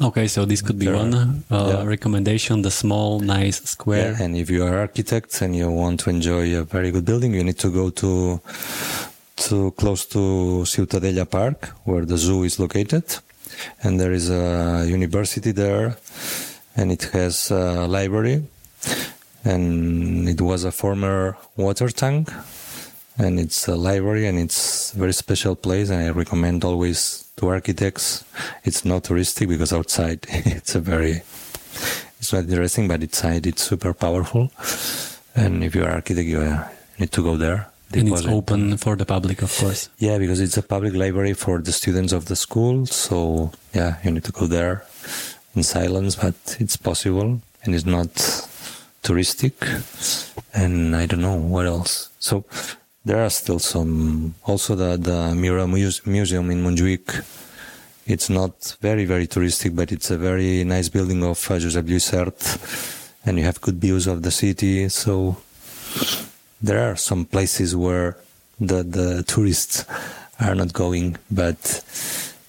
Okay, 0.01 0.27
so 0.27 0.45
this 0.45 0.61
could 0.61 0.79
be 0.79 0.85
There 0.85 0.95
one 0.95 1.13
uh, 1.13 1.31
yeah. 1.51 1.83
recommendation: 1.83 2.61
the 2.61 2.71
small, 2.71 3.19
nice 3.19 3.61
square. 3.63 4.13
Yeah, 4.13 4.23
and 4.25 4.35
if 4.35 4.49
you 4.49 4.65
are 4.65 4.77
architects 4.77 5.41
and 5.41 5.55
you 5.55 5.69
want 5.69 5.99
to 6.01 6.09
enjoy 6.09 6.55
a 6.57 6.63
very 6.63 6.91
good 6.91 7.05
building, 7.05 7.33
you 7.33 7.43
need 7.43 7.59
to 7.59 7.69
go 7.71 7.89
to 7.91 8.41
to 9.35 9.71
close 9.71 10.05
to 10.07 10.63
Ciutadella 10.65 11.29
Park, 11.29 11.69
where 11.85 12.05
the 12.05 12.17
zoo 12.17 12.43
is 12.43 12.59
located, 12.59 13.03
and 13.83 13.99
there 13.99 14.11
is 14.11 14.29
a 14.29 14.85
university 14.87 15.51
there, 15.51 15.95
and 16.75 16.91
it 16.91 17.03
has 17.13 17.51
a 17.51 17.87
library, 17.87 18.43
and 19.45 20.27
it 20.27 20.41
was 20.41 20.63
a 20.63 20.71
former 20.71 21.37
water 21.55 21.89
tank, 21.89 22.31
and 23.17 23.39
it's 23.39 23.67
a 23.67 23.75
library, 23.75 24.27
and 24.27 24.39
it's 24.39 24.93
a 24.93 24.97
very 24.97 25.13
special 25.13 25.55
place, 25.55 25.89
and 25.89 26.01
I 26.01 26.09
recommend 26.09 26.63
always 26.63 27.22
to 27.38 27.47
architects. 27.47 28.23
It's 28.63 28.86
not 28.86 29.03
touristic 29.03 29.47
because 29.47 29.73
outside 29.73 30.25
it's 30.29 30.75
a 30.75 30.79
very 30.79 31.21
it's 32.19 32.31
not 32.31 32.43
interesting, 32.43 32.88
but 32.88 33.01
inside 33.01 33.45
it's 33.45 33.63
super 33.63 33.93
powerful. 33.93 34.51
And 35.36 35.63
if 35.63 35.75
you're 35.75 35.88
an 35.88 35.95
architect, 35.95 36.27
you 36.27 36.39
uh, 36.39 36.69
need 36.99 37.11
to 37.11 37.23
go 37.23 37.36
there. 37.38 37.67
and 37.91 38.07
it's 38.09 38.25
open 38.25 38.77
for 38.77 38.95
the 38.95 39.05
public, 39.05 39.41
of 39.41 39.55
course. 39.57 39.89
Yeah, 39.97 40.17
because 40.17 40.39
it's 40.39 40.57
a 40.57 40.63
public 40.63 40.93
library 40.93 41.34
for 41.34 41.59
the 41.59 41.71
students 41.71 42.13
of 42.13 42.25
the 42.25 42.36
school. 42.36 42.86
So 42.86 43.51
yeah, 43.73 43.97
you 44.03 44.11
need 44.11 44.23
to 44.23 44.31
go 44.31 44.47
there 44.47 44.86
in 45.55 45.63
silence, 45.63 46.15
but 46.15 46.36
it's 46.59 46.77
possible 46.77 47.41
and 47.63 47.75
it's 47.75 47.86
not 47.86 48.07
touristic. 49.03 49.53
And 50.53 50.95
I 50.95 51.05
don't 51.05 51.21
know 51.21 51.36
what 51.36 51.65
else. 51.65 52.09
So 52.19 52.45
there 53.05 53.23
are 53.23 53.29
still 53.29 53.59
some. 53.59 54.33
Also, 54.45 54.75
the 54.75 54.97
the 54.97 55.33
Miró 55.35 55.67
Muse- 55.67 56.05
Museum 56.05 56.49
in 56.51 56.63
Montjuic. 56.63 57.23
It's 58.05 58.29
not 58.29 58.75
very 58.81 59.05
very 59.05 59.27
touristic, 59.27 59.75
but 59.75 59.91
it's 59.91 60.11
a 60.11 60.17
very 60.17 60.63
nice 60.65 60.89
building 60.89 61.23
of 61.23 61.39
uh, 61.49 61.55
Josep 61.55 61.83
Lluís 61.87 62.11
and 63.25 63.37
you 63.39 63.45
have 63.45 63.61
good 63.61 63.75
views 63.79 64.07
of 64.07 64.21
the 64.23 64.31
city. 64.31 64.89
So 64.89 65.37
there 66.61 66.79
are 66.89 66.95
some 66.97 67.25
places 67.25 67.75
where 67.75 68.17
the 68.59 68.83
the 68.83 69.23
tourists 69.23 69.85
are 70.39 70.55
not 70.55 70.73
going, 70.73 71.15
but 71.31 71.57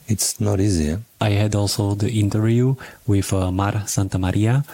it's 0.09 0.41
not 0.41 0.61
easy. 0.61 0.91
eh? 0.91 0.97
I 1.21 1.31
had 1.31 1.55
also 1.55 1.95
the 1.95 2.11
interview 2.11 2.75
with 3.07 3.33
uh, 3.33 3.51
Mar 3.53 3.73
Santamaria 3.87 4.65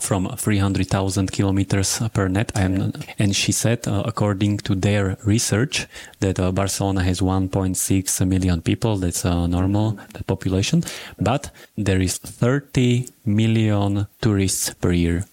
from 0.00 0.28
300,000 0.28 1.32
kilometers 1.32 2.00
per 2.12 2.28
net. 2.28 2.52
I 2.54 2.62
am, 2.62 2.92
and 3.18 3.34
she 3.34 3.52
said, 3.52 3.86
uh, 3.86 4.02
according 4.04 4.58
to 4.58 4.74
their 4.74 5.16
research, 5.24 5.86
that 6.20 6.38
uh, 6.38 6.52
Barcelona 6.52 7.02
has 7.02 7.20
1.6 7.20 8.26
million 8.26 8.62
people. 8.62 8.96
That's 8.96 9.24
uh, 9.24 9.46
normal 9.46 9.98
the 10.14 10.24
population, 10.24 10.84
but 11.20 11.50
there 11.76 12.00
is 12.00 12.18
30 12.18 13.08
million 13.24 14.06
tourists 14.20 14.74
per 14.74 14.92
year. 14.92 15.24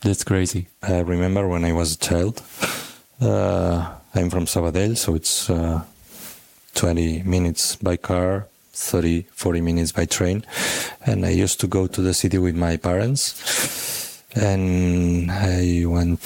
That's 0.00 0.24
crazy. 0.24 0.68
I 0.82 1.00
remember 1.00 1.48
when 1.48 1.64
I 1.64 1.72
was 1.72 1.94
a 1.94 1.98
child. 1.98 2.42
Uh, 3.20 3.94
I'm 4.14 4.30
from 4.30 4.46
Sabadell, 4.46 4.96
so 4.96 5.14
it's 5.14 5.50
uh, 5.50 5.82
20 6.74 7.22
minutes 7.24 7.76
by 7.76 7.96
car, 7.96 8.46
30, 8.78 9.22
40 9.32 9.60
minutes 9.60 9.92
by 9.92 10.06
train. 10.06 10.44
And 11.04 11.26
I 11.26 11.30
used 11.30 11.60
to 11.60 11.66
go 11.66 11.86
to 11.86 12.00
the 12.00 12.14
city 12.14 12.38
with 12.38 12.56
my 12.56 12.76
parents. 12.76 14.22
And 14.34 15.30
I 15.30 15.84
went 15.86 16.20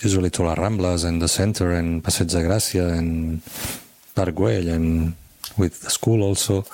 usually 0.00 0.30
to 0.30 0.42
La 0.42 0.54
Ramblas 0.54 1.04
and 1.04 1.20
the 1.22 1.28
center 1.28 1.72
and 1.72 2.02
Passeig 2.02 2.28
de 2.28 2.42
Gràcia 2.42 2.98
and 2.98 3.42
Parc 4.14 4.34
Güell 4.34 4.72
and 4.72 5.14
with 5.56 5.80
the 5.80 5.90
school 5.90 6.22
also. 6.22 6.64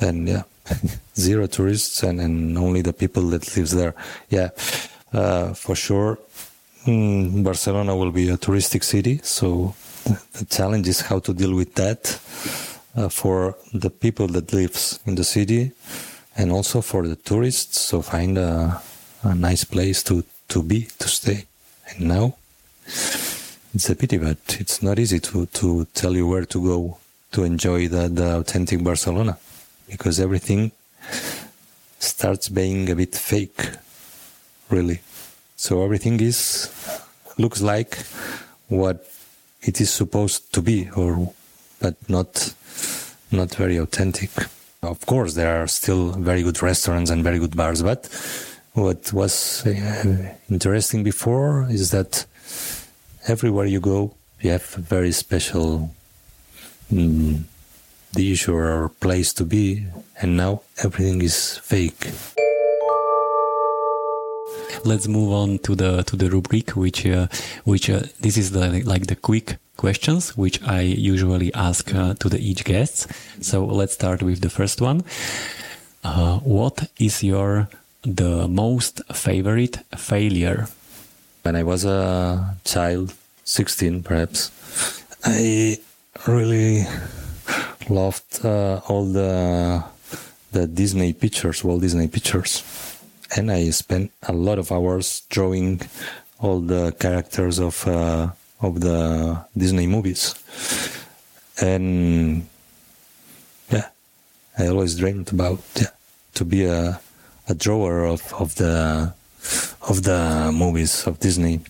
And 0.00 0.28
yeah, 0.28 0.42
zero 1.16 1.46
tourists 1.46 2.02
and, 2.02 2.20
and 2.20 2.56
only 2.58 2.82
the 2.82 2.92
people 2.92 3.22
that 3.30 3.56
lives 3.56 3.72
there. 3.72 3.94
Yeah, 4.30 4.50
uh, 5.12 5.52
for 5.54 5.74
sure. 5.74 6.18
Mm, 6.86 7.44
Barcelona 7.44 7.94
will 7.94 8.10
be 8.10 8.28
a 8.28 8.36
touristic 8.36 8.82
city, 8.82 9.20
so 9.22 9.74
the 10.32 10.44
challenge 10.46 10.88
is 10.88 11.00
how 11.00 11.20
to 11.20 11.32
deal 11.32 11.54
with 11.54 11.74
that 11.76 12.18
uh, 12.96 13.08
for 13.08 13.56
the 13.72 13.90
people 13.90 14.26
that 14.28 14.52
lives 14.52 15.00
in 15.06 15.14
the 15.14 15.24
city, 15.24 15.72
and 16.36 16.52
also 16.52 16.80
for 16.80 17.06
the 17.06 17.16
tourists. 17.16 17.80
So 17.80 18.02
find 18.02 18.38
a, 18.38 18.80
a 19.22 19.34
nice 19.34 19.64
place 19.64 20.02
to 20.04 20.24
to 20.48 20.62
be 20.62 20.88
to 20.98 21.08
stay. 21.08 21.46
And 21.88 22.08
now 22.08 22.36
it's 23.74 23.88
a 23.88 23.94
pity, 23.94 24.18
but 24.18 24.38
it's 24.60 24.82
not 24.82 24.98
easy 24.98 25.20
to 25.20 25.46
to 25.46 25.86
tell 25.94 26.14
you 26.14 26.26
where 26.26 26.44
to 26.44 26.62
go 26.62 26.98
to 27.32 27.44
enjoy 27.44 27.88
the, 27.88 28.08
the 28.08 28.36
authentic 28.36 28.84
Barcelona 28.84 29.38
because 29.88 30.20
everything 30.20 30.70
starts 31.98 32.48
being 32.48 32.90
a 32.90 32.96
bit 32.96 33.14
fake, 33.14 33.68
really. 34.68 35.00
So 35.56 35.82
everything 35.84 36.20
is 36.20 36.70
looks 37.38 37.62
like 37.62 37.96
what 38.68 39.08
it 39.62 39.80
is 39.80 39.90
supposed 39.90 40.52
to 40.52 40.60
be, 40.60 40.90
or 40.90 41.32
but 41.80 41.96
not 42.08 42.54
not 43.32 43.54
very 43.54 43.76
authentic. 43.76 44.30
Of 44.82 45.06
course, 45.06 45.34
there 45.34 45.62
are 45.62 45.66
still 45.66 46.12
very 46.12 46.42
good 46.42 46.60
restaurants 46.62 47.10
and 47.10 47.22
very 47.22 47.38
good 47.38 47.56
bars, 47.56 47.82
but 47.82 48.08
what 48.74 49.12
was 49.12 49.66
uh, 49.66 50.34
interesting 50.50 51.04
before 51.04 51.66
is 51.70 51.90
that 51.90 52.26
everywhere 53.28 53.66
you 53.66 53.80
go, 53.80 54.14
you 54.40 54.50
have 54.50 54.74
a 54.76 54.80
very 54.80 55.12
special 55.12 55.94
mm, 56.92 57.42
dish 58.14 58.48
or 58.48 58.88
place 59.00 59.32
to 59.34 59.44
be, 59.44 59.86
and 60.20 60.36
now 60.36 60.62
everything 60.82 61.22
is 61.22 61.58
fake. 61.58 62.08
let's 64.84 65.06
move 65.06 65.32
on 65.32 65.58
to 65.58 65.74
the 65.74 66.02
to 66.04 66.16
the 66.16 66.28
rubric 66.28 66.70
which 66.70 67.06
uh, 67.06 67.26
which 67.64 67.88
uh, 67.90 68.00
this 68.20 68.36
is 68.36 68.50
the 68.50 68.82
like 68.84 69.06
the 69.06 69.16
quick 69.16 69.56
questions 69.76 70.36
which 70.36 70.62
I 70.62 70.80
usually 70.80 71.52
ask 71.54 71.94
uh, 71.94 72.14
to 72.14 72.28
the 72.28 72.38
each 72.38 72.64
guests. 72.64 73.06
So 73.40 73.64
let's 73.64 73.94
start 73.94 74.22
with 74.22 74.40
the 74.40 74.50
first 74.50 74.80
one. 74.80 75.04
Uh, 76.04 76.38
what 76.38 76.90
is 76.98 77.22
your 77.22 77.68
the 78.02 78.48
most 78.48 79.00
favorite 79.12 79.78
failure? 79.96 80.68
When 81.42 81.56
I 81.56 81.62
was 81.62 81.84
a 81.84 82.56
child, 82.64 83.14
16 83.44 84.02
perhaps, 84.02 84.50
I 85.24 85.78
really 86.26 86.84
loved 87.88 88.44
uh, 88.44 88.80
all 88.88 89.04
the 89.04 89.84
the 90.52 90.66
Disney 90.66 91.12
pictures, 91.14 91.64
Walt 91.64 91.80
Disney 91.80 92.08
pictures, 92.08 92.62
and 93.34 93.50
I 93.50 93.70
spent 93.70 94.12
a 94.22 94.32
lot 94.32 94.58
of 94.58 94.70
hours 94.70 95.22
drawing 95.30 95.80
all 96.38 96.60
the 96.60 96.92
characters 96.98 97.58
of 97.58 97.86
uh, 97.88 98.30
of 98.62 98.80
the 98.80 99.44
Disney 99.56 99.86
movies, 99.86 100.34
and 101.60 102.46
yeah, 103.70 103.88
I 104.58 104.68
always 104.68 104.96
dreamed 104.96 105.32
about 105.32 105.60
yeah, 105.76 105.90
to 106.34 106.44
be 106.44 106.64
a 106.64 107.00
a 107.48 107.54
drawer 107.54 108.06
of, 108.06 108.32
of 108.34 108.54
the 108.54 109.12
of 109.88 110.02
the 110.04 110.50
movies 110.54 111.06
of 111.06 111.18
Disney. 111.18 111.60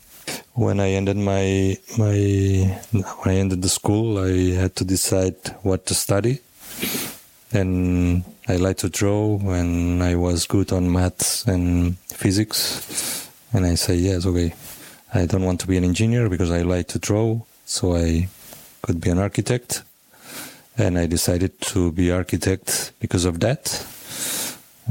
When 0.55 0.81
I 0.81 0.91
ended 0.91 1.17
my 1.17 1.77
my 1.99 2.17
when 2.93 3.35
I 3.35 3.39
ended 3.39 3.63
the 3.63 3.69
school, 3.69 4.19
I 4.19 4.53
had 4.61 4.77
to 4.77 4.85
decide 4.85 5.37
what 5.63 5.87
to 5.87 5.95
study, 5.95 6.41
and 7.53 8.23
I 8.49 8.57
like 8.57 8.77
to 8.79 8.89
draw, 8.89 9.39
and 9.39 10.03
I 10.03 10.15
was 10.17 10.47
good 10.47 10.73
on 10.73 10.93
maths 10.93 11.45
and 11.47 11.97
physics. 11.99 13.29
And 13.55 13.67
I 13.67 13.75
say, 13.75 13.97
yes, 13.97 14.25
okay. 14.25 14.55
I 15.15 15.27
don't 15.27 15.45
want 15.45 15.61
to 15.61 15.67
be 15.67 15.77
an 15.77 15.85
engineer 15.85 16.29
because 16.29 16.51
I 16.51 16.63
like 16.63 16.89
to 16.89 16.99
draw, 16.99 17.41
so 17.67 17.95
I 17.95 18.29
could 18.81 19.01
be 19.01 19.11
an 19.11 19.19
architect. 19.19 19.83
And 20.79 20.99
I 20.99 21.07
decided 21.07 21.61
to 21.73 21.93
be 21.93 22.11
architect 22.11 22.93
because 22.99 23.27
of 23.27 23.41
that, 23.41 23.85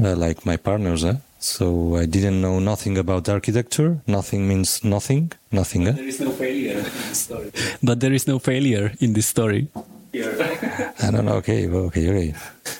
uh, 0.02 0.14
like 0.14 0.46
my 0.46 0.56
partners. 0.56 1.04
Eh? 1.04 1.16
So 1.40 1.96
I 1.96 2.06
didn't 2.06 2.40
know 2.40 2.60
nothing 2.60 2.96
about 2.98 3.28
architecture. 3.28 3.98
Nothing 4.06 4.46
means 4.46 4.84
nothing. 4.84 5.32
Nothing. 5.50 5.88
Eh? 5.88 5.92
There 5.92 6.06
is 6.06 6.20
no 6.20 6.30
failure 6.30 6.78
in 6.78 6.84
this 6.84 7.18
story. 7.18 7.50
But 7.82 7.98
there 7.98 8.12
is 8.12 8.28
no 8.28 8.38
failure 8.38 8.92
in 9.00 9.14
this 9.14 9.26
story. 9.26 9.68
I 10.14 11.10
don't 11.10 11.24
know. 11.24 11.34
Okay, 11.42 11.66
okay, 11.66 12.08
okay. 12.10 12.34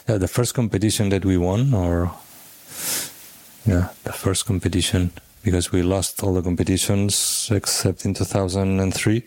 Yeah, 0.09 0.18
the 0.18 0.28
first 0.28 0.55
competition 0.55 1.09
that 1.09 1.24
we 1.24 1.36
won, 1.36 1.74
or 1.74 2.12
yeah, 3.66 3.88
the 4.05 4.12
first 4.12 4.47
competition 4.47 5.11
because 5.43 5.72
we 5.72 5.82
lost 5.82 6.22
all 6.22 6.34
the 6.34 6.43
competitions 6.43 7.51
except 7.53 8.05
in 8.05 8.14
2003. 8.14 9.22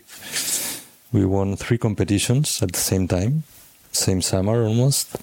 We 1.12 1.24
won 1.24 1.56
three 1.56 1.78
competitions 1.78 2.62
at 2.62 2.72
the 2.72 2.78
same 2.78 3.06
time, 3.06 3.44
same 3.92 4.22
summer 4.22 4.64
almost. 4.64 5.16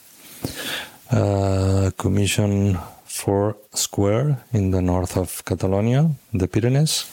Uh, 1.12 1.92
commission 1.98 2.78
for 3.06 3.56
Square 3.74 4.44
in 4.54 4.72
the 4.72 4.82
north 4.82 5.18
of 5.18 5.44
Catalonia, 5.46 6.10
the 6.34 6.48
Pyrenees, 6.48 7.06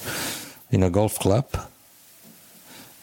in 0.70 0.82
a 0.82 0.90
golf 0.90 1.18
club. 1.18 1.46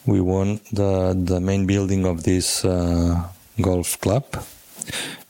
We 0.06 0.20
won 0.20 0.60
the 0.72 1.14
the 1.14 1.40
main 1.40 1.66
building 1.66 2.06
of 2.06 2.22
this 2.22 2.64
uh, 2.64 3.28
golf 3.60 4.00
club, 4.00 4.24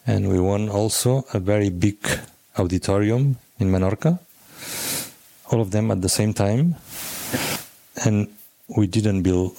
and 0.07 0.29
we 0.29 0.39
won 0.39 0.69
also 0.69 1.25
a 1.35 1.41
very 1.41 1.69
big 1.69 1.99
auditorium 2.57 3.37
in 3.59 3.71
Menorca 3.71 4.19
all 5.51 5.61
of 5.61 5.71
them 5.71 5.91
at 5.91 6.03
the 6.03 6.09
same 6.09 6.33
time. 6.33 6.77
And 8.05 8.29
we 8.69 8.87
didn't 8.87 9.23
build 9.23 9.57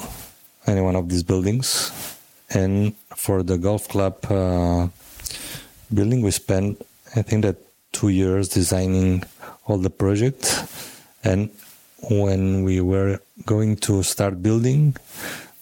any 0.68 0.82
one 0.82 0.96
of 0.96 1.10
these 1.10 1.24
buildings. 1.24 1.92
And 2.50 2.96
for 3.16 3.44
the 3.44 3.58
golf 3.58 3.88
club 3.88 4.18
uh, 4.30 4.88
building, 5.94 6.22
we 6.22 6.32
spent, 6.32 6.82
I 7.16 7.22
think, 7.22 7.44
that 7.44 7.58
two 7.92 8.10
years 8.10 8.50
designing 8.50 9.24
all 9.66 9.78
the 9.78 9.90
project. 9.90 10.64
And 11.24 11.50
when 12.10 12.64
we 12.64 12.82
were 12.82 13.20
going 13.46 13.78
to 13.78 14.04
start 14.04 14.42
building, 14.42 14.96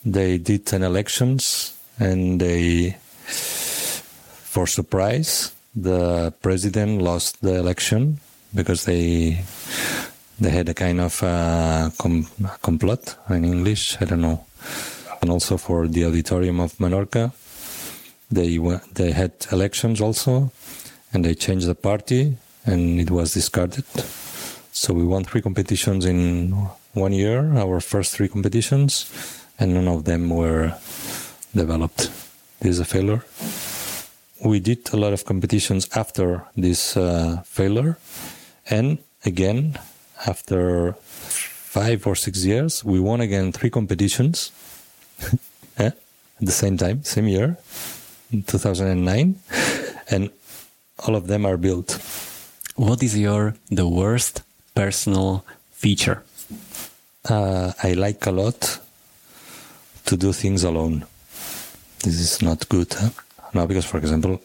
they 0.06 0.38
did 0.38 0.72
an 0.74 0.84
elections 0.84 1.74
and 2.00 2.40
they, 2.40 2.98
for 3.26 4.68
surprise, 4.68 5.54
the 5.76 6.32
president 6.42 7.02
lost 7.02 7.42
the 7.42 7.56
election 7.56 8.20
because 8.54 8.86
they 8.86 9.44
they 10.40 10.52
had 10.52 10.70
a 10.70 10.74
kind 10.74 11.00
of 11.02 11.24
uh, 11.24 11.90
com- 11.98 12.28
complot 12.62 13.16
in 13.30 13.44
English. 13.44 13.98
I 14.02 14.06
don't 14.06 14.22
know. 14.22 14.46
And 15.22 15.32
also 15.32 15.58
for 15.58 15.88
the 15.88 16.06
auditorium 16.06 16.60
of 16.60 16.78
Menorca, 16.78 17.32
they 18.30 18.60
they 18.94 19.12
had 19.12 19.32
elections 19.52 20.02
also, 20.02 20.52
and 21.14 21.26
they 21.26 21.34
changed 21.34 21.68
the 21.68 21.76
party, 21.76 22.38
and 22.66 23.00
it 23.00 23.10
was 23.10 23.34
discarded. 23.34 23.86
So 24.72 24.94
we 24.94 25.04
won 25.04 25.24
three 25.24 25.42
competitions 25.42 26.06
in 26.06 26.52
one 26.94 27.14
year, 27.14 27.58
our 27.58 27.80
first 27.80 28.16
three 28.16 28.28
competitions, 28.28 29.12
and 29.58 29.74
none 29.74 29.88
of 29.88 30.04
them 30.04 30.30
were 30.30 30.74
developed. 31.56 32.12
This 32.60 32.72
is 32.72 32.80
a 32.80 32.86
failure. 32.86 33.24
We 34.46 34.60
did 34.60 34.94
a 34.94 34.98
lot 34.98 35.14
of 35.14 35.26
competitions 35.26 35.90
after 35.96 36.44
this 36.56 36.96
uh, 36.96 37.42
failure, 37.44 37.98
and 38.70 39.00
again 39.26 39.80
after 40.26 40.94
five 40.94 42.08
or 42.08 42.16
six 42.16 42.46
years, 42.46 42.84
we 42.84 43.00
won 43.00 43.22
again 43.22 43.52
three 43.52 43.70
competitions 43.70 44.52
at 45.78 45.98
the 46.40 46.52
same 46.52 46.78
time, 46.78 47.04
same 47.04 47.28
year, 47.28 47.58
in 48.32 48.44
2009, 48.44 49.36
and 50.10 50.30
all 51.06 51.16
of 51.16 51.28
them 51.28 51.46
are 51.46 51.58
built. 51.58 52.00
What 52.76 53.04
is 53.04 53.18
your 53.18 53.56
the 53.70 53.88
worst 53.88 54.44
personal 54.76 55.46
feature? 55.72 56.24
Uh, 57.30 57.74
I 57.84 57.94
like 57.94 58.26
a 58.26 58.32
lot 58.32 58.80
to 60.06 60.16
do 60.16 60.32
things 60.32 60.64
alone. 60.64 61.06
This 62.04 62.20
is 62.20 62.42
not 62.42 62.70
good. 62.70 62.94
Huh? 62.94 63.10
No, 63.54 63.68
because 63.68 63.86
for 63.86 63.98
example, 63.98 64.42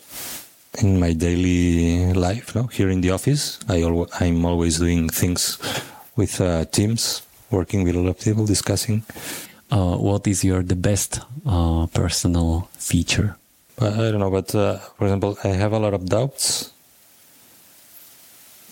in 0.78 0.98
my 0.98 1.12
daily 1.12 2.12
life, 2.14 2.54
no, 2.54 2.64
here 2.64 2.88
in 2.88 3.00
the 3.00 3.10
office, 3.10 3.60
I 3.68 3.82
al- 3.82 4.08
I'm 4.20 4.44
always 4.44 4.78
doing 4.78 5.08
things 5.08 5.58
with 6.16 6.40
uh, 6.40 6.64
teams, 6.66 7.22
working 7.50 7.84
with 7.84 7.94
a 7.96 8.00
lot 8.00 8.10
of 8.10 8.20
people, 8.20 8.46
discussing. 8.46 9.04
Uh, 9.70 9.96
what 9.96 10.26
is 10.26 10.44
your 10.44 10.62
the 10.62 10.76
best 10.76 11.20
uh, 11.46 11.86
personal 11.92 12.68
feature? 12.78 13.36
I 13.80 14.12
don't 14.12 14.20
know, 14.20 14.30
but 14.30 14.54
uh, 14.54 14.78
for 14.98 15.04
example, 15.06 15.38
I 15.44 15.48
have 15.48 15.72
a 15.72 15.78
lot 15.78 15.94
of 15.94 16.06
doubts, 16.06 16.72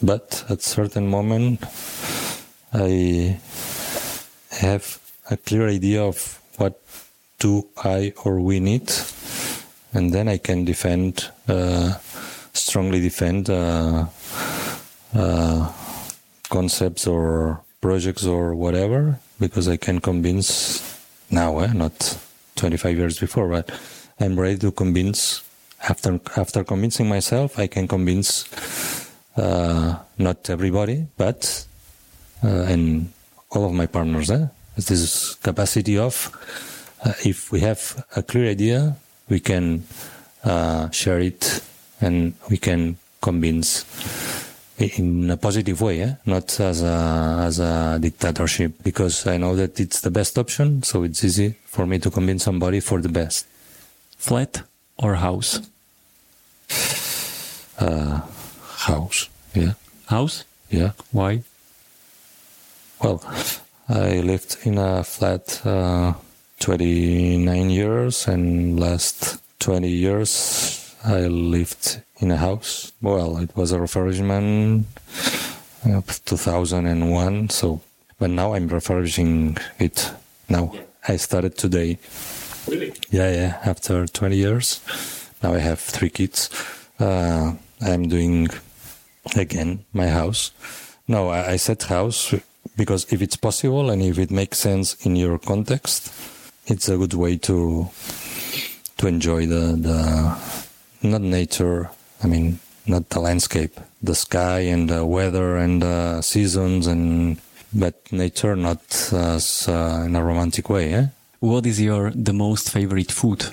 but 0.02 0.44
at 0.48 0.62
certain 0.62 1.08
moment, 1.08 1.64
I 2.72 3.40
have 4.50 5.00
a 5.30 5.36
clear 5.36 5.68
idea 5.68 6.02
of 6.02 6.40
what 6.56 6.80
do 7.38 7.66
I 7.82 8.12
or 8.24 8.40
we 8.40 8.60
need 8.60 8.92
and 9.92 10.12
then 10.12 10.28
I 10.28 10.38
can 10.38 10.64
defend, 10.64 11.30
uh, 11.48 11.94
strongly 12.52 13.00
defend 13.00 13.50
uh, 13.50 14.06
uh, 15.14 15.72
concepts 16.48 17.06
or 17.06 17.60
projects 17.80 18.26
or 18.26 18.54
whatever, 18.54 19.18
because 19.38 19.68
I 19.68 19.76
can 19.76 20.00
convince 20.00 20.80
now, 21.30 21.60
eh, 21.60 21.72
not 21.72 22.18
25 22.56 22.96
years 22.96 23.18
before, 23.18 23.48
but 23.48 23.70
I'm 24.18 24.38
ready 24.38 24.58
to 24.58 24.70
convince. 24.72 25.42
After 25.88 26.20
after 26.36 26.62
convincing 26.62 27.08
myself, 27.08 27.58
I 27.58 27.66
can 27.66 27.88
convince 27.88 28.44
uh, 29.36 29.96
not 30.18 30.50
everybody, 30.50 31.06
but 31.16 31.64
uh, 32.44 32.68
and 32.68 33.12
all 33.50 33.64
of 33.64 33.72
my 33.72 33.86
partners. 33.86 34.30
Eh? 34.30 34.46
This 34.76 35.34
capacity 35.36 35.96
of 35.96 36.28
uh, 37.02 37.14
if 37.24 37.50
we 37.50 37.60
have 37.60 38.04
a 38.14 38.22
clear 38.22 38.50
idea, 38.50 38.96
we 39.30 39.40
can 39.40 39.84
uh, 40.44 40.90
share 40.90 41.20
it 41.20 41.62
and 42.00 42.34
we 42.50 42.58
can 42.58 42.98
convince 43.22 43.84
in 44.80 45.30
a 45.30 45.36
positive 45.36 45.80
way, 45.80 46.00
eh? 46.00 46.14
not 46.24 46.58
as 46.58 46.82
a, 46.82 47.42
as 47.46 47.58
a 47.60 47.98
dictatorship, 48.00 48.72
because 48.82 49.26
I 49.26 49.36
know 49.36 49.54
that 49.56 49.78
it's 49.78 50.00
the 50.00 50.10
best 50.10 50.38
option, 50.38 50.82
so 50.82 51.02
it's 51.02 51.22
easy 51.22 51.54
for 51.66 51.86
me 51.86 51.98
to 51.98 52.10
convince 52.10 52.44
somebody 52.44 52.80
for 52.80 53.00
the 53.00 53.10
best. 53.10 53.46
Flat 54.16 54.62
or 54.96 55.16
house? 55.16 55.60
Uh, 57.78 58.20
house, 58.76 59.28
yeah. 59.54 59.74
House? 60.06 60.44
Yeah. 60.70 60.92
Why? 61.12 61.42
Well, 63.02 63.22
I 63.88 64.20
lived 64.20 64.58
in 64.64 64.78
a 64.78 65.04
flat 65.04 65.60
uh, 65.66 66.14
29 66.60 67.70
years 67.70 68.28
and 68.28 68.78
last 68.78 69.40
20 69.60 69.88
years 69.88 70.94
I 71.04 71.20
lived 71.26 72.02
in 72.18 72.30
a 72.30 72.36
house. 72.36 72.92
Well, 73.00 73.38
it 73.38 73.56
was 73.56 73.72
a 73.72 73.78
refurbishment 73.78 74.84
of 75.86 76.24
2001. 76.26 77.48
So, 77.48 77.80
but 78.18 78.30
now 78.30 78.52
I'm 78.52 78.68
refurbishing 78.68 79.56
it. 79.78 80.12
Now 80.48 80.72
yeah. 80.74 80.82
I 81.08 81.16
started 81.16 81.56
today. 81.56 81.98
Really? 82.68 82.92
Yeah, 83.10 83.32
yeah. 83.32 83.58
After 83.64 84.06
20 84.06 84.36
years, 84.36 84.80
now 85.42 85.54
I 85.54 85.58
have 85.58 85.80
three 85.80 86.10
kids. 86.10 86.50
Uh, 86.98 87.54
I'm 87.80 88.08
doing 88.08 88.48
again 89.34 89.84
my 89.94 90.08
house. 90.08 90.50
No, 91.08 91.30
I, 91.30 91.52
I 91.52 91.56
said 91.56 91.82
house 91.82 92.34
because 92.76 93.10
if 93.10 93.22
it's 93.22 93.36
possible 93.36 93.90
and 93.90 94.02
if 94.02 94.18
it 94.18 94.30
makes 94.30 94.58
sense 94.58 94.94
in 95.06 95.16
your 95.16 95.38
context, 95.38 96.12
it's 96.70 96.88
a 96.88 96.96
good 96.96 97.14
way 97.14 97.36
to 97.36 97.88
to 98.98 99.06
enjoy 99.06 99.46
the 99.46 99.76
the 99.76 99.98
not 101.02 101.20
nature. 101.20 101.90
I 102.22 102.26
mean, 102.26 102.60
not 102.86 103.08
the 103.08 103.20
landscape, 103.20 103.80
the 104.02 104.14
sky 104.14 104.60
and 104.60 104.88
the 104.88 105.04
weather 105.06 105.56
and 105.56 105.82
the 105.82 106.22
seasons 106.22 106.86
and 106.86 107.38
but 107.72 107.94
nature 108.12 108.56
not 108.56 108.82
as 109.12 109.68
uh, 109.68 110.02
in 110.06 110.16
a 110.16 110.22
romantic 110.22 110.68
way. 110.68 110.92
Eh? 110.92 111.06
What 111.40 111.66
is 111.66 111.80
your 111.80 112.10
the 112.10 112.32
most 112.32 112.70
favorite 112.70 113.10
food? 113.10 113.46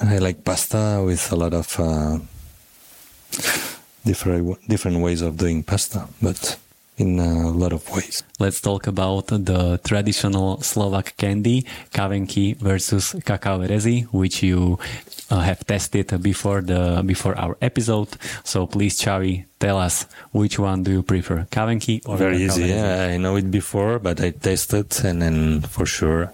I 0.00 0.18
like 0.18 0.44
pasta 0.44 1.02
with 1.04 1.32
a 1.32 1.36
lot 1.36 1.54
of 1.54 1.78
uh, 1.78 2.18
different 4.04 4.68
different 4.68 4.98
ways 4.98 5.22
of 5.22 5.36
doing 5.36 5.62
pasta, 5.62 6.08
but 6.20 6.56
in 6.98 7.18
a 7.18 7.50
lot 7.50 7.72
of 7.72 7.88
ways. 7.90 8.22
Let's 8.38 8.60
talk 8.60 8.86
about 8.86 9.28
the 9.28 9.80
traditional 9.84 10.60
Slovak 10.60 11.16
candy, 11.16 11.64
kavenky 11.92 12.56
versus 12.56 13.16
cacao 13.24 13.60
rezi, 13.60 14.04
which 14.12 14.42
you 14.42 14.78
uh, 15.30 15.40
have 15.40 15.64
tested 15.66 16.12
before 16.22 16.60
the 16.60 17.02
before 17.04 17.36
our 17.38 17.56
episode. 17.60 18.08
So 18.44 18.66
please, 18.66 18.98
Xavi, 19.00 19.44
tell 19.58 19.78
us 19.78 20.06
which 20.32 20.58
one 20.58 20.82
do 20.82 20.92
you 20.92 21.02
prefer, 21.02 21.46
kavenky 21.50 22.06
or 22.06 22.16
Very 22.16 22.44
easy. 22.44 22.66
Yeah, 22.68 23.08
I 23.10 23.16
know 23.16 23.36
it 23.36 23.50
before, 23.50 23.98
but 23.98 24.20
I 24.20 24.30
tested 24.30 24.92
and 25.04 25.22
then 25.22 25.60
for 25.62 25.86
sure 25.86 26.32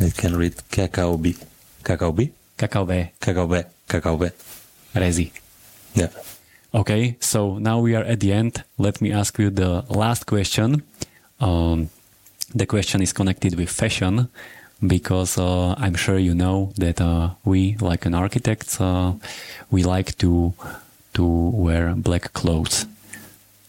I 0.00 0.10
can 0.10 0.36
read 0.36 0.54
cacao 0.70 1.16
B. 1.16 1.36
Cacao 1.82 2.12
B? 2.12 2.32
Cacao 2.56 2.84
be, 2.84 3.10
Cacao 3.20 3.46
B. 3.46 3.62
Cacao 3.88 4.16
B. 4.16 4.30
rezi. 4.94 5.30
Yeah. 5.94 6.08
Okay, 6.74 7.16
so 7.20 7.56
now 7.58 7.80
we 7.80 7.94
are 7.94 8.04
at 8.04 8.20
the 8.20 8.30
end. 8.30 8.62
Let 8.76 9.00
me 9.00 9.10
ask 9.10 9.38
you 9.38 9.48
the 9.48 9.84
last 9.88 10.26
question. 10.26 10.82
Um, 11.40 11.88
the 12.54 12.66
question 12.66 13.00
is 13.00 13.12
connected 13.12 13.54
with 13.54 13.70
fashion 13.70 14.28
because 14.86 15.38
uh, 15.38 15.74
I'm 15.78 15.94
sure 15.94 16.18
you 16.18 16.34
know 16.34 16.72
that 16.76 17.00
uh, 17.00 17.30
we, 17.44 17.76
like 17.80 18.04
an 18.04 18.14
architect, 18.14 18.76
uh, 18.80 19.14
we 19.70 19.82
like 19.82 20.18
to 20.18 20.52
to 21.14 21.24
wear 21.24 21.94
black 21.94 22.34
clothes. 22.34 22.86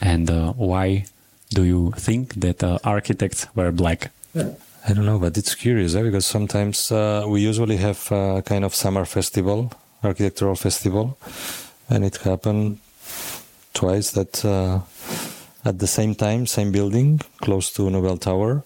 And 0.01 0.29
uh, 0.29 0.51
why 0.53 1.05
do 1.51 1.63
you 1.63 1.91
think 1.97 2.33
that 2.35 2.61
uh, 2.63 2.79
architects 2.83 3.47
wear 3.55 3.71
black? 3.71 4.11
I 4.35 4.93
don't 4.93 5.05
know, 5.05 5.19
but 5.19 5.37
it's 5.37 5.55
curious 5.55 5.95
eh? 5.95 6.03
because 6.03 6.25
sometimes 6.25 6.91
uh, 6.91 7.23
we 7.27 7.39
usually 7.39 7.77
have 7.77 8.11
a 8.11 8.41
kind 8.45 8.65
of 8.65 8.75
summer 8.75 9.05
festival, 9.05 9.71
architectural 10.03 10.55
festival, 10.55 11.17
and 11.89 12.03
it 12.03 12.17
happened 12.17 12.79
twice 13.73 14.11
that 14.11 14.43
uh, 14.45 14.79
at 15.65 15.79
the 15.79 15.87
same 15.87 16.15
time, 16.15 16.45
same 16.45 16.71
building, 16.71 17.19
close 17.41 17.71
to 17.73 17.89
Nobel 17.89 18.17
Tower, 18.17 18.63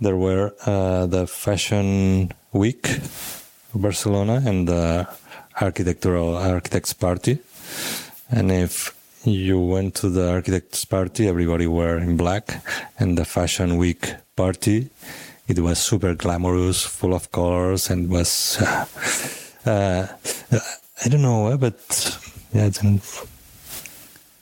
there 0.00 0.16
were 0.16 0.52
uh, 0.66 1.06
the 1.06 1.26
Fashion 1.26 2.32
Week 2.52 2.88
Barcelona 3.74 4.42
and 4.44 4.68
the 4.68 5.08
architectural 5.60 6.36
architects 6.36 6.92
party, 6.92 7.38
and 8.30 8.50
if 8.50 8.94
you 9.24 9.58
went 9.58 9.94
to 9.96 10.08
the 10.08 10.30
architects 10.30 10.84
party, 10.84 11.28
everybody 11.28 11.66
were 11.66 11.98
in 11.98 12.16
black, 12.16 12.62
and 12.98 13.16
the 13.16 13.24
Fashion 13.24 13.76
Week 13.76 14.14
party 14.36 14.90
it 15.46 15.58
was 15.58 15.78
super 15.78 16.14
glamorous, 16.14 16.82
full 16.84 17.14
of 17.14 17.30
colors, 17.30 17.90
and 17.90 18.08
was 18.08 18.56
uh, 19.66 20.06
I 21.04 21.08
don't 21.08 21.22
know, 21.22 21.56
but 21.58 22.18
yeah. 22.52 22.70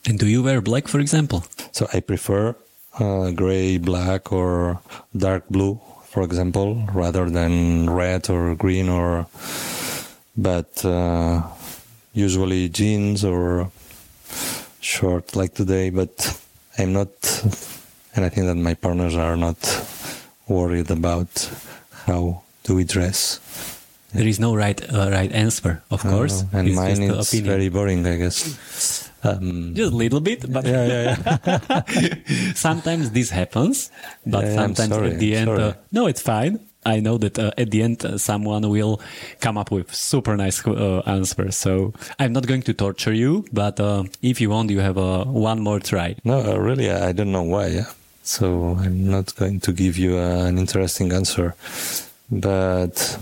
And 0.05 0.19
do 0.19 0.27
you 0.27 0.43
wear 0.43 0.61
black, 0.61 0.87
for 0.87 0.99
example? 0.99 1.43
so 1.71 1.87
I 1.93 1.99
prefer 2.01 2.55
uh, 2.99 3.31
gray, 3.31 3.77
black, 3.77 4.31
or 4.31 4.79
dark 5.15 5.47
blue, 5.49 5.79
for 6.05 6.23
example, 6.23 6.83
rather 6.93 7.29
than 7.29 7.89
red 7.89 8.29
or 8.29 8.55
green 8.55 8.89
or. 8.89 9.25
But 10.35 10.83
uh, 10.85 11.43
usually 12.13 12.69
jeans 12.69 13.23
or 13.23 13.71
short 14.81 15.35
like 15.35 15.53
today. 15.53 15.89
But 15.89 16.37
I'm 16.77 16.91
not, 16.93 17.09
and 18.15 18.25
I 18.25 18.29
think 18.29 18.47
that 18.47 18.55
my 18.55 18.73
partners 18.73 19.15
are 19.15 19.37
not 19.37 19.57
worried 20.47 20.91
about 20.91 21.49
how 22.05 22.41
do 22.63 22.75
we 22.75 22.83
dress. 22.83 23.39
There 24.13 24.27
is 24.27 24.39
no 24.39 24.53
right 24.55 24.79
uh, 24.93 25.09
right 25.11 25.31
answer, 25.31 25.81
of 25.89 26.01
course. 26.01 26.43
And 26.51 26.67
It's 26.67 26.75
mine 26.75 27.01
is 27.01 27.27
opinion. 27.29 27.49
very 27.49 27.69
boring, 27.69 28.05
I 28.05 28.17
guess. 28.17 29.02
Um, 29.23 29.73
just 29.73 29.93
a 29.93 29.95
little 29.95 30.19
bit, 30.19 30.51
but 30.51 30.65
yeah, 30.65 30.85
yeah, 30.85 31.17
yeah. 31.45 32.53
sometimes 32.55 33.11
this 33.11 33.29
happens, 33.29 33.89
but 34.25 34.43
Yeah, 34.45 34.55
sometimes 34.55 34.89
sorry, 34.93 35.11
at 35.11 35.19
the 35.19 35.35
end, 35.35 35.49
uh, 35.49 35.73
no, 35.91 36.07
it's 36.07 36.21
fine. 36.21 36.59
I 36.85 36.99
know 36.99 37.17
that 37.17 37.39
uh, 37.39 37.51
at 37.57 37.71
the 37.71 37.81
end 37.81 38.03
uh, 38.03 38.17
someone 38.17 38.67
will 38.69 38.99
come 39.39 39.57
up 39.57 39.71
with 39.71 39.93
super 39.95 40.35
nice 40.35 40.65
uh, 40.67 41.01
answer. 41.05 41.51
So 41.51 41.93
I'm 42.19 42.33
not 42.33 42.45
going 42.47 42.61
to 42.63 42.73
torture 42.73 43.13
you, 43.13 43.45
but 43.53 43.79
uh, 43.79 44.03
if 44.21 44.41
you 44.41 44.49
want, 44.49 44.69
you 44.69 44.79
have 44.81 44.97
uh, 44.97 45.23
one 45.23 45.61
more 45.61 45.79
try. 45.79 46.15
no, 46.25 46.41
uh, 46.41 46.57
really, 46.57 46.91
I 46.91 47.13
don't 47.13 47.31
know 47.31 47.43
why. 47.43 47.67
Yeah? 47.67 47.85
So 48.23 48.77
I'm 48.79 49.09
not 49.09 49.35
going 49.35 49.59
to 49.61 49.71
give 49.71 49.97
you 49.97 50.17
uh, 50.17 50.45
an 50.45 50.57
interesting 50.57 51.13
answer. 51.13 51.55
But 52.29 53.17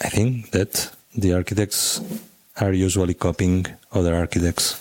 I 0.00 0.08
think 0.08 0.50
that 0.52 0.90
the 1.14 1.34
architects 1.34 2.00
are 2.60 2.72
usually 2.72 3.14
copying 3.14 3.66
other 3.92 4.14
architects. 4.14 4.76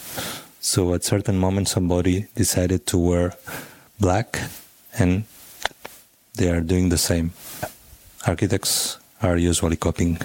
So 0.62 0.94
at 0.94 1.04
certain 1.04 1.40
moment, 1.40 1.68
somebody 1.68 2.28
decided 2.36 2.86
to 2.88 2.98
wear 3.00 3.34
black, 4.00 4.40
and 4.98 5.24
they 6.36 6.50
are 6.52 6.62
doing 6.62 6.90
the 6.90 7.00
same. 7.00 7.32
Architects 8.28 9.00
are 9.24 9.38
usually 9.38 9.76
copying. 9.76 10.20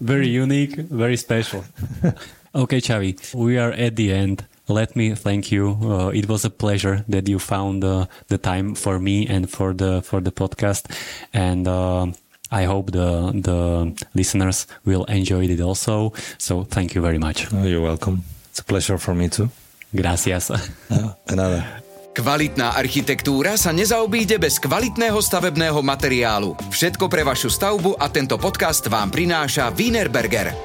Very 0.00 0.28
unique, 0.28 0.76
very 0.76 1.18
special. 1.18 1.62
okay, 2.54 2.80
Xavi, 2.80 3.34
we 3.34 3.58
are 3.58 3.72
at 3.72 3.96
the 3.96 4.12
end. 4.12 4.46
Let 4.66 4.96
me 4.96 5.14
thank 5.14 5.52
you. 5.52 5.76
Uh, 5.82 6.08
it 6.08 6.26
was 6.26 6.46
a 6.46 6.50
pleasure 6.50 7.04
that 7.08 7.28
you 7.28 7.38
found 7.38 7.84
uh, 7.84 8.06
the 8.28 8.38
time 8.38 8.74
for 8.74 8.98
me 8.98 9.26
and 9.28 9.48
for 9.48 9.74
the 9.74 10.00
for 10.00 10.22
the 10.22 10.32
podcast, 10.32 10.90
and 11.34 11.68
uh, 11.68 12.06
I 12.50 12.64
hope 12.64 12.92
the 12.92 13.30
the 13.32 13.92
listeners 14.14 14.66
will 14.86 15.04
enjoy 15.04 15.44
it 15.44 15.60
also. 15.60 16.14
So 16.38 16.64
thank 16.64 16.94
you 16.94 17.02
very 17.02 17.18
much. 17.18 17.46
Oh, 17.52 17.64
you're 17.64 17.84
welcome. 17.84 18.22
It's 18.50 18.60
a 18.60 18.64
pleasure 18.64 18.98
for 18.98 19.14
me 19.14 19.28
too. 19.28 19.50
Gracias. 19.94 20.50
Another. 21.30 21.86
Kvalitná 22.16 22.72
architektúra 22.72 23.60
sa 23.60 23.76
nezaobíde 23.76 24.40
bez 24.40 24.56
kvalitného 24.56 25.20
stavebného 25.20 25.84
materiálu. 25.84 26.56
Všetko 26.72 27.12
pre 27.12 27.20
vašu 27.20 27.52
stavbu 27.52 28.00
a 28.00 28.08
tento 28.08 28.40
podcast 28.40 28.88
vám 28.88 29.12
prináša 29.12 29.68
Wienerberger. 29.76 30.56